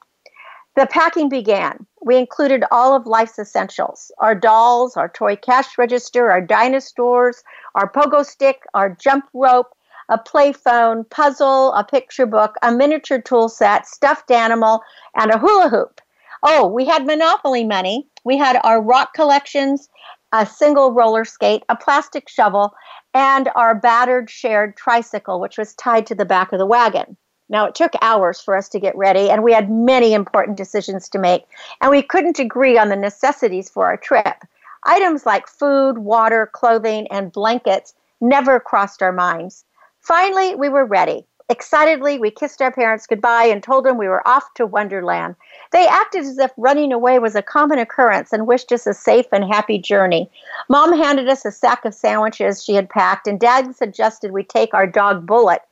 The 0.77 0.87
packing 0.87 1.29
began. 1.29 1.85
We 2.01 2.17
included 2.17 2.65
all 2.71 2.95
of 2.95 3.07
life's 3.07 3.41
essentials 3.41 4.13
our 4.19 4.37
dolls, 4.37 4.97
our 4.97 5.09
toy 5.09 5.35
cash 5.35 5.77
register, 5.77 6.31
our 6.31 6.41
dinosaurs, 6.41 7.43
our 7.75 7.91
pogo 7.91 8.25
stick, 8.25 8.63
our 8.73 8.91
jump 8.91 9.25
rope, 9.35 9.75
a 10.09 10.19
play 10.19 10.53
phone, 10.53 11.05
puzzle, 11.05 11.73
a 11.75 11.83
picture 11.83 12.27
book, 12.27 12.55
a 12.63 12.71
miniature 12.71 13.21
tool 13.21 13.49
set, 13.49 13.87
stuffed 13.87 14.31
animal, 14.31 14.81
and 15.17 15.33
a 15.33 15.39
hula 15.39 15.69
hoop. 15.69 16.01
Oh, 16.45 16.69
we 16.69 16.87
had 16.87 17.05
Monopoly 17.05 17.65
money. 17.65 18.07
We 18.25 18.37
had 18.37 18.61
our 18.63 18.81
rock 18.81 19.13
collections, 19.15 19.89
a 20.33 20.47
single 20.47 20.93
roller 20.93 21.25
skate, 21.25 21.63
a 21.69 21.77
plastic 21.77 22.29
shovel, 22.29 22.75
and 23.15 23.51
our 23.55 23.75
battered 23.75 24.31
shared 24.31 24.77
tricycle, 24.77 25.41
which 25.41 25.59
was 25.59 25.75
tied 25.75 26.07
to 26.07 26.15
the 26.15 26.25
back 26.25 26.53
of 26.53 26.59
the 26.59 26.67
wagon. 26.67 27.17
Now, 27.49 27.67
it 27.67 27.75
took 27.75 27.93
hours 28.01 28.41
for 28.41 28.57
us 28.57 28.69
to 28.71 28.81
get 28.81 28.97
ready, 28.97 29.29
and 29.29 29.43
we 29.43 29.53
had 29.53 29.71
many 29.71 30.15
important 30.15 30.57
decisions 30.57 31.09
to 31.11 31.19
make, 31.19 31.45
and 31.83 31.91
we 31.91 32.01
couldn't 32.01 32.39
agree 32.39 32.79
on 32.79 32.89
the 32.89 32.97
necessities 32.97 33.69
for 33.69 33.85
our 33.85 33.99
trip. 33.99 34.45
Items 34.85 35.27
like 35.27 35.47
food, 35.47 35.99
water, 35.99 36.49
clothing, 36.53 37.07
and 37.09 37.31
blankets 37.31 37.95
never 38.23 38.59
crossed 38.59 39.03
our 39.03 39.13
minds. 39.13 39.65
Finally, 40.01 40.55
we 40.55 40.69
were 40.69 40.85
ready. 40.85 41.27
Excitedly, 41.49 42.19
we 42.19 42.31
kissed 42.31 42.63
our 42.63 42.73
parents 42.73 43.07
goodbye 43.07 43.45
and 43.45 43.63
told 43.63 43.85
them 43.85 43.99
we 43.99 44.09
were 44.09 44.27
off 44.27 44.55
to 44.55 44.67
Wonderland. 44.67 45.37
They 45.73 45.87
acted 45.87 46.23
as 46.23 46.39
if 46.39 46.53
running 46.57 46.93
away 46.93 47.19
was 47.19 47.35
a 47.35 47.43
common 47.43 47.79
occurrence 47.79 48.33
and 48.33 48.47
wished 48.47 48.73
us 48.73 48.87
a 48.87 48.95
safe 48.95 49.27
and 49.33 49.45
happy 49.45 49.79
journey. 49.79 50.31
Mom 50.69 50.97
handed 50.97 51.29
us 51.29 51.45
a 51.45 51.51
sack 51.51 51.85
of 51.85 51.95
sandwiches 51.95 52.65
she 52.65 52.75
had 52.75 52.89
packed, 52.89 53.27
and 53.27 53.41
Dad 53.41 53.75
suggested 53.75 54.31
we 54.33 54.45
take 54.45 54.73
our 54.73 54.87
dog 54.87 55.27
Bullet 55.27 55.63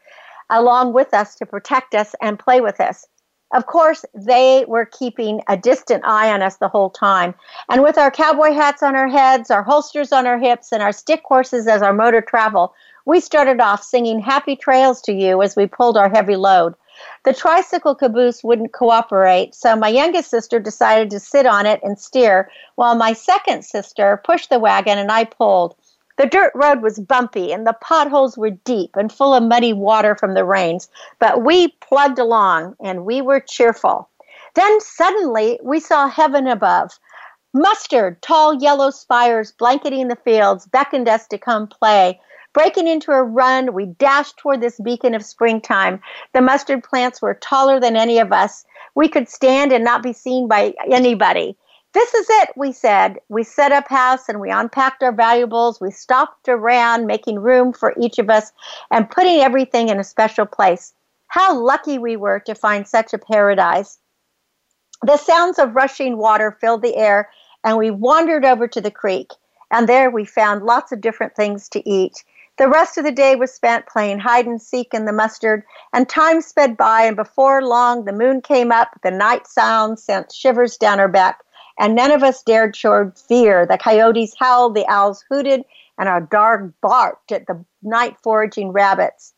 along 0.51 0.93
with 0.93 1.15
us 1.15 1.37
to 1.37 1.47
protect 1.47 1.95
us 1.95 2.15
and 2.21 2.39
play 2.39 2.61
with 2.61 2.81
us. 2.81 3.07
Of 3.53 3.67
course, 3.67 4.05
they 4.15 4.65
were 4.69 4.85
keeping 4.85 5.43
a 5.49 5.57
distant 5.57 6.05
eye 6.05 6.31
on 6.33 6.41
us 6.41 6.57
the 6.57 6.69
whole 6.69 6.91
time. 6.91 7.35
And 7.69 7.83
with 7.83 7.99
our 7.99 8.11
cowboy 8.11 8.53
hats 8.53 8.83
on 8.83 8.95
our 8.95 9.09
heads, 9.09 9.51
our 9.51 9.65
holsters 9.65 10.13
on 10.13 10.27
our 10.27 10.39
hips, 10.39 10.71
and 10.71 10.83
our 10.83 10.93
stick 10.93 11.23
horses 11.25 11.67
as 11.67 11.83
our 11.83 11.93
motor 11.93 12.21
travel, 12.21 12.75
we 13.05 13.21
started 13.21 13.61
off 13.61 13.83
singing 13.83 14.21
Happy 14.21 14.57
Trails 14.57 15.01
to 15.03 15.13
You 15.13 15.43
as 15.43 15.57
we 15.57 15.67
pulled 15.67 15.97
our 15.97 16.09
heavy 16.09 16.37
load. 16.37 16.75
The 17.25 17.33
tricycle 17.33 17.95
caboose 17.95 18.45
wouldn't 18.45 18.73
cooperate, 18.73 19.55
so 19.55 19.75
my 19.77 19.89
youngest 19.89 20.31
sister 20.31 20.61
decided 20.61 21.11
to 21.11 21.21
sit 21.21 21.47
on 21.47 21.67
it 21.67 21.81
and 21.83 21.99
steer, 21.99 22.51
while 22.75 22.95
my 22.95 23.15
second 23.15 23.65
sister 23.65 24.21
pushed 24.25 24.51
the 24.51 24.59
wagon 24.59 24.99
and 24.99 25.11
I 25.11 25.25
pulled. 25.25 25.77
The 26.19 26.27
dirt 26.27 26.53
road 26.55 26.83
was 26.83 26.99
bumpy 26.99 27.53
and 27.53 27.67
the 27.67 27.77
potholes 27.81 28.37
were 28.37 28.51
deep 28.51 28.97
and 28.97 29.11
full 29.11 29.33
of 29.33 29.43
muddy 29.43 29.73
water 29.73 30.15
from 30.15 30.35
the 30.35 30.45
rains, 30.45 30.91
but 31.19 31.43
we 31.43 31.69
plugged 31.81 32.19
along 32.19 32.77
and 32.79 33.07
we 33.07 33.23
were 33.23 33.41
cheerful. 33.41 34.11
Then 34.55 34.81
suddenly 34.81 35.59
we 35.63 35.81
saw 35.81 36.09
heaven 36.09 36.47
above. 36.47 36.99
Mustard, 37.55 38.21
tall 38.21 38.53
yellow 38.53 38.91
spires 38.91 39.53
blanketing 39.53 40.09
the 40.09 40.17
fields, 40.17 40.67
beckoned 40.67 41.09
us 41.09 41.27
to 41.29 41.39
come 41.39 41.67
play. 41.67 42.21
Breaking 42.53 42.89
into 42.89 43.13
a 43.13 43.23
run, 43.23 43.75
we 43.75 43.87
dashed 43.87 44.37
toward 44.37 44.61
this 44.61 44.81
beacon 44.81 45.15
of 45.15 45.25
springtime. 45.25 46.01
The 46.33 46.41
mustard 46.41 46.83
plants 46.83 47.23
were 47.23 47.35
taller 47.35 47.79
than 47.79 47.97
any 47.97 48.19
of 48.19 48.33
us. 48.33 48.65
We 48.97 49.09
could 49.09 49.29
stand 49.29 49.73
and 49.73 49.85
not 49.85 50.03
be 50.03 50.13
seen 50.13 50.49
by 50.49 50.75
anybody. 50.91 51.57
This 51.93 52.13
is 52.15 52.27
it, 52.29 52.51
we 52.57 52.73
said. 52.73 53.19
We 53.29 53.45
set 53.45 53.73
up 53.73 53.89
house 53.89 54.29
and 54.29 54.41
we 54.41 54.51
unpacked 54.51 55.03
our 55.03 55.13
valuables. 55.13 55.81
We 55.81 55.93
stopped 55.93 56.49
around, 56.49 57.07
making 57.07 57.39
room 57.39 57.73
for 57.73 57.95
each 58.01 58.19
of 58.19 58.31
us 58.31 58.53
and 58.91 59.11
putting 59.11 59.41
everything 59.41 59.89
in 59.89 60.01
a 60.01 60.05
special 60.05 60.47
place. 60.47 60.93
How 61.29 61.57
lucky 61.57 61.99
we 61.99 62.17
were 62.17 62.41
to 62.41 62.55
find 62.55 62.87
such 62.87 63.13
a 63.13 63.19
paradise. 63.19 63.99
The 65.03 65.17
sounds 65.17 65.59
of 65.59 65.77
rushing 65.77 66.17
water 66.19 66.57
filled 66.61 66.83
the 66.83 66.97
air, 66.97 67.31
and 67.63 67.79
we 67.79 67.91
wandered 67.91 68.45
over 68.45 68.67
to 68.69 68.81
the 68.81 68.91
creek. 68.91 69.31
And 69.71 69.89
there 69.89 70.11
we 70.11 70.25
found 70.25 70.65
lots 70.65 70.91
of 70.91 71.01
different 71.01 71.37
things 71.37 71.69
to 71.71 71.89
eat. 71.89 72.25
The 72.61 72.69
rest 72.69 72.97
of 72.97 73.05
the 73.05 73.11
day 73.11 73.35
was 73.35 73.53
spent 73.53 73.87
playing 73.87 74.21
hide 74.21 74.47
and 74.47 74.63
seek 74.63 74.95
in 74.95 75.07
the 75.07 75.13
mustard, 75.13 75.65
and 75.93 76.09
time 76.09 76.41
sped 76.41 76.77
by, 76.77 77.03
and 77.03 77.17
before 77.17 77.63
long 77.63 78.05
the 78.05 78.13
moon 78.13 78.41
came 78.43 78.71
up, 78.71 78.91
the 79.03 79.11
night 79.11 79.49
sound 79.49 79.99
sent 79.99 80.31
shivers 80.31 80.77
down 80.77 81.01
our 81.01 81.09
back 81.09 81.41
and 81.81 81.95
none 81.95 82.13
of 82.13 82.23
us 82.23 82.43
dared 82.43 82.77
show 82.77 83.11
fear. 83.27 83.65
The 83.65 83.79
coyotes 83.79 84.35
howled, 84.39 84.75
the 84.75 84.87
owls 84.87 85.25
hooted, 85.31 85.65
and 85.99 86.09
our 86.09 86.21
dog 86.21 86.75
barked 86.83 87.33
at 87.33 87.47
the 87.47 87.65
night 87.83 88.17
foraging 88.23 88.71
rabbits. 88.71 89.33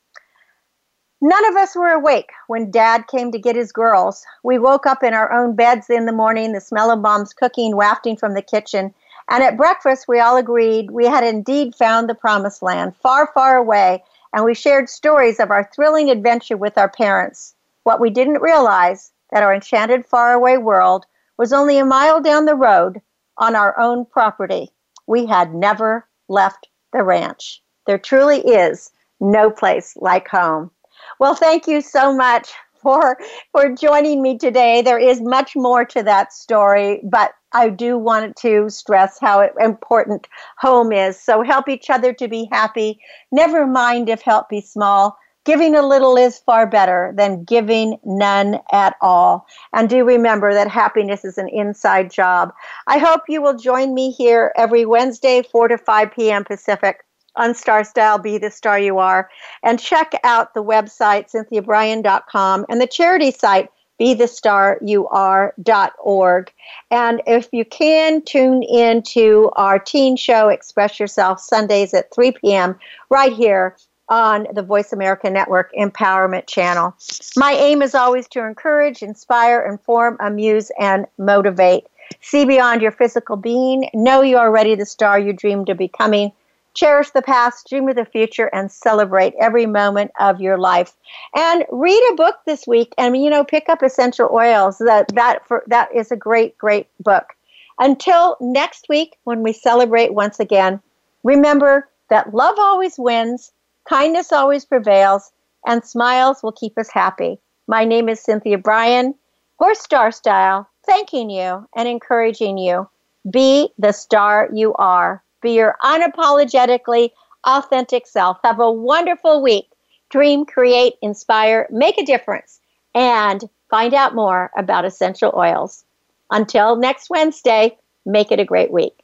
None 1.20 1.48
of 1.48 1.56
us 1.56 1.76
were 1.76 1.92
awake 1.92 2.30
when 2.48 2.72
Dad 2.72 3.06
came 3.06 3.30
to 3.30 3.38
get 3.38 3.54
his 3.54 3.70
girls. 3.70 4.24
We 4.42 4.58
woke 4.58 4.86
up 4.86 5.04
in 5.04 5.14
our 5.14 5.32
own 5.32 5.54
beds 5.54 5.88
in 5.88 6.06
the 6.06 6.12
morning, 6.12 6.52
the 6.52 6.60
smell 6.60 6.90
of 6.90 6.98
Mom's 6.98 7.32
cooking 7.32 7.76
wafting 7.76 8.16
from 8.16 8.34
the 8.34 8.42
kitchen. 8.42 8.92
And 9.30 9.42
at 9.42 9.56
breakfast, 9.56 10.06
we 10.08 10.20
all 10.20 10.36
agreed 10.36 10.90
we 10.90 11.06
had 11.06 11.24
indeed 11.24 11.74
found 11.74 12.08
the 12.08 12.14
promised 12.14 12.62
land, 12.62 12.96
far, 12.96 13.30
far 13.32 13.56
away, 13.56 14.02
and 14.32 14.44
we 14.44 14.54
shared 14.54 14.88
stories 14.88 15.40
of 15.40 15.50
our 15.50 15.68
thrilling 15.74 16.10
adventure 16.10 16.56
with 16.56 16.78
our 16.78 16.88
parents. 16.88 17.54
What 17.84 18.00
we 18.00 18.10
didn't 18.10 18.42
realize 18.42 19.12
that 19.30 19.42
our 19.42 19.54
enchanted 19.54 20.06
faraway 20.06 20.56
world 20.56 21.06
was 21.38 21.52
only 21.52 21.78
a 21.78 21.84
mile 21.84 22.20
down 22.20 22.44
the 22.44 22.54
road 22.54 23.00
on 23.38 23.56
our 23.56 23.78
own 23.78 24.04
property. 24.04 24.70
We 25.06 25.26
had 25.26 25.54
never 25.54 26.06
left 26.28 26.68
the 26.92 27.02
ranch. 27.02 27.62
There 27.86 27.98
truly 27.98 28.40
is 28.40 28.90
no 29.20 29.50
place 29.50 29.96
like 29.96 30.28
home. 30.28 30.70
Well, 31.18 31.34
thank 31.34 31.66
you 31.66 31.80
so 31.80 32.14
much 32.14 32.52
for 32.82 33.18
for 33.52 33.70
joining 33.74 34.22
me 34.22 34.38
today. 34.38 34.82
There 34.82 34.98
is 34.98 35.20
much 35.20 35.56
more 35.56 35.84
to 35.86 36.02
that 36.02 36.32
story, 36.32 37.00
but 37.04 37.32
I 37.52 37.68
do 37.68 37.98
want 37.98 38.36
to 38.36 38.68
stress 38.70 39.18
how 39.20 39.48
important 39.60 40.26
home 40.58 40.92
is. 40.92 41.20
So 41.20 41.42
help 41.42 41.68
each 41.68 41.90
other 41.90 42.12
to 42.14 42.28
be 42.28 42.48
happy. 42.50 43.00
Never 43.30 43.66
mind 43.66 44.08
if 44.08 44.22
help 44.22 44.48
be 44.48 44.60
small. 44.60 45.16
Giving 45.44 45.74
a 45.74 45.82
little 45.82 46.16
is 46.16 46.38
far 46.38 46.68
better 46.68 47.12
than 47.16 47.42
giving 47.42 47.98
none 48.04 48.60
at 48.70 48.94
all. 49.00 49.44
And 49.72 49.88
do 49.88 50.04
remember 50.04 50.54
that 50.54 50.68
happiness 50.68 51.24
is 51.24 51.36
an 51.36 51.48
inside 51.48 52.12
job. 52.12 52.52
I 52.86 52.98
hope 52.98 53.22
you 53.28 53.42
will 53.42 53.56
join 53.56 53.92
me 53.92 54.12
here 54.12 54.52
every 54.56 54.86
Wednesday, 54.86 55.42
4 55.42 55.68
to 55.68 55.78
5 55.78 56.12
p.m. 56.12 56.44
Pacific 56.44 57.04
on 57.36 57.54
Star 57.54 57.84
Style 57.84 58.18
Be 58.18 58.38
the 58.38 58.50
Star 58.50 58.78
You 58.78 58.98
Are. 58.98 59.30
And 59.62 59.78
check 59.78 60.12
out 60.24 60.54
the 60.54 60.64
website, 60.64 61.30
cynthiabrian.com, 61.30 62.66
and 62.68 62.80
the 62.80 62.86
charity 62.86 63.30
site, 63.30 63.70
be 63.98 64.14
the 64.14 64.26
star 64.26 64.78
you 64.82 65.06
are.org. 65.08 66.52
And 66.90 67.22
if 67.26 67.48
you 67.52 67.64
can, 67.64 68.22
tune 68.22 68.62
in 68.64 69.02
to 69.02 69.50
our 69.54 69.78
teen 69.78 70.16
show, 70.16 70.48
Express 70.48 70.98
Yourself, 70.98 71.40
Sundays 71.40 71.94
at 71.94 72.12
3 72.12 72.32
p.m., 72.32 72.78
right 73.10 73.32
here 73.32 73.76
on 74.08 74.46
the 74.52 74.62
Voice 74.62 74.92
America 74.92 75.30
Network 75.30 75.72
Empowerment 75.74 76.46
Channel. 76.46 76.94
My 77.36 77.52
aim 77.52 77.80
is 77.80 77.94
always 77.94 78.26
to 78.28 78.44
encourage, 78.44 79.02
inspire, 79.02 79.60
inform, 79.60 80.16
amuse, 80.20 80.70
and 80.78 81.06
motivate. 81.16 81.84
See 82.20 82.44
beyond 82.44 82.82
your 82.82 82.90
physical 82.90 83.36
being. 83.36 83.88
Know 83.94 84.22
you 84.22 84.36
are 84.36 84.48
already 84.48 84.74
the 84.74 84.84
star 84.84 85.18
you 85.18 85.32
dreamed 85.32 85.68
of 85.68 85.78
becoming. 85.78 86.32
Cherish 86.74 87.10
the 87.10 87.22
past, 87.22 87.68
dream 87.68 87.88
of 87.88 87.96
the 87.96 88.04
future, 88.04 88.48
and 88.52 88.72
celebrate 88.72 89.34
every 89.40 89.66
moment 89.66 90.10
of 90.18 90.40
your 90.40 90.58
life. 90.58 90.96
And 91.34 91.64
read 91.70 92.10
a 92.12 92.16
book 92.16 92.36
this 92.46 92.66
week, 92.66 92.94
and 92.96 93.16
you 93.16 93.30
know, 93.30 93.44
pick 93.44 93.68
up 93.68 93.82
essential 93.82 94.30
oils. 94.32 94.78
That 94.78 95.08
that 95.14 95.46
for 95.46 95.64
that 95.66 95.94
is 95.94 96.10
a 96.10 96.16
great, 96.16 96.56
great 96.58 96.88
book. 97.00 97.34
Until 97.78 98.36
next 98.40 98.86
week, 98.88 99.16
when 99.24 99.42
we 99.42 99.52
celebrate 99.52 100.14
once 100.14 100.40
again, 100.40 100.80
remember 101.24 101.88
that 102.08 102.34
love 102.34 102.56
always 102.58 102.98
wins 102.98 103.52
kindness 103.84 104.32
always 104.32 104.64
prevails, 104.64 105.32
and 105.66 105.84
smiles 105.84 106.42
will 106.42 106.52
keep 106.52 106.78
us 106.78 106.90
happy. 106.90 107.38
My 107.66 107.84
name 107.84 108.08
is 108.08 108.20
Cynthia 108.20 108.58
Brian, 108.58 109.14
Horse 109.58 109.80
Star 109.80 110.10
Style, 110.10 110.68
thanking 110.84 111.30
you 111.30 111.68
and 111.74 111.88
encouraging 111.88 112.58
you. 112.58 112.88
Be 113.30 113.70
the 113.78 113.92
star 113.92 114.48
you 114.52 114.74
are. 114.74 115.21
Be 115.42 115.52
your 115.52 115.76
unapologetically 115.82 117.10
authentic 117.44 118.06
self. 118.06 118.38
Have 118.44 118.60
a 118.60 118.72
wonderful 118.72 119.42
week. 119.42 119.66
Dream, 120.08 120.46
create, 120.46 120.94
inspire, 121.02 121.66
make 121.70 121.98
a 121.98 122.04
difference, 122.04 122.60
and 122.94 123.48
find 123.68 123.92
out 123.94 124.14
more 124.14 124.50
about 124.56 124.84
essential 124.84 125.32
oils. 125.36 125.84
Until 126.30 126.76
next 126.76 127.10
Wednesday, 127.10 127.76
make 128.06 128.30
it 128.32 128.40
a 128.40 128.44
great 128.44 128.70
week. 128.70 128.94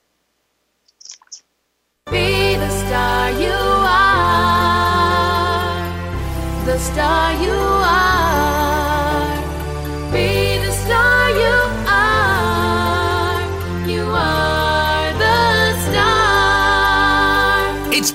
Be 2.11 2.57
the 2.57 2.71
star 2.71 3.31
you 3.33 3.51
are. 3.51 4.25
The 6.65 6.79
star 6.79 7.33
you 7.43 7.51
are. 7.51 7.68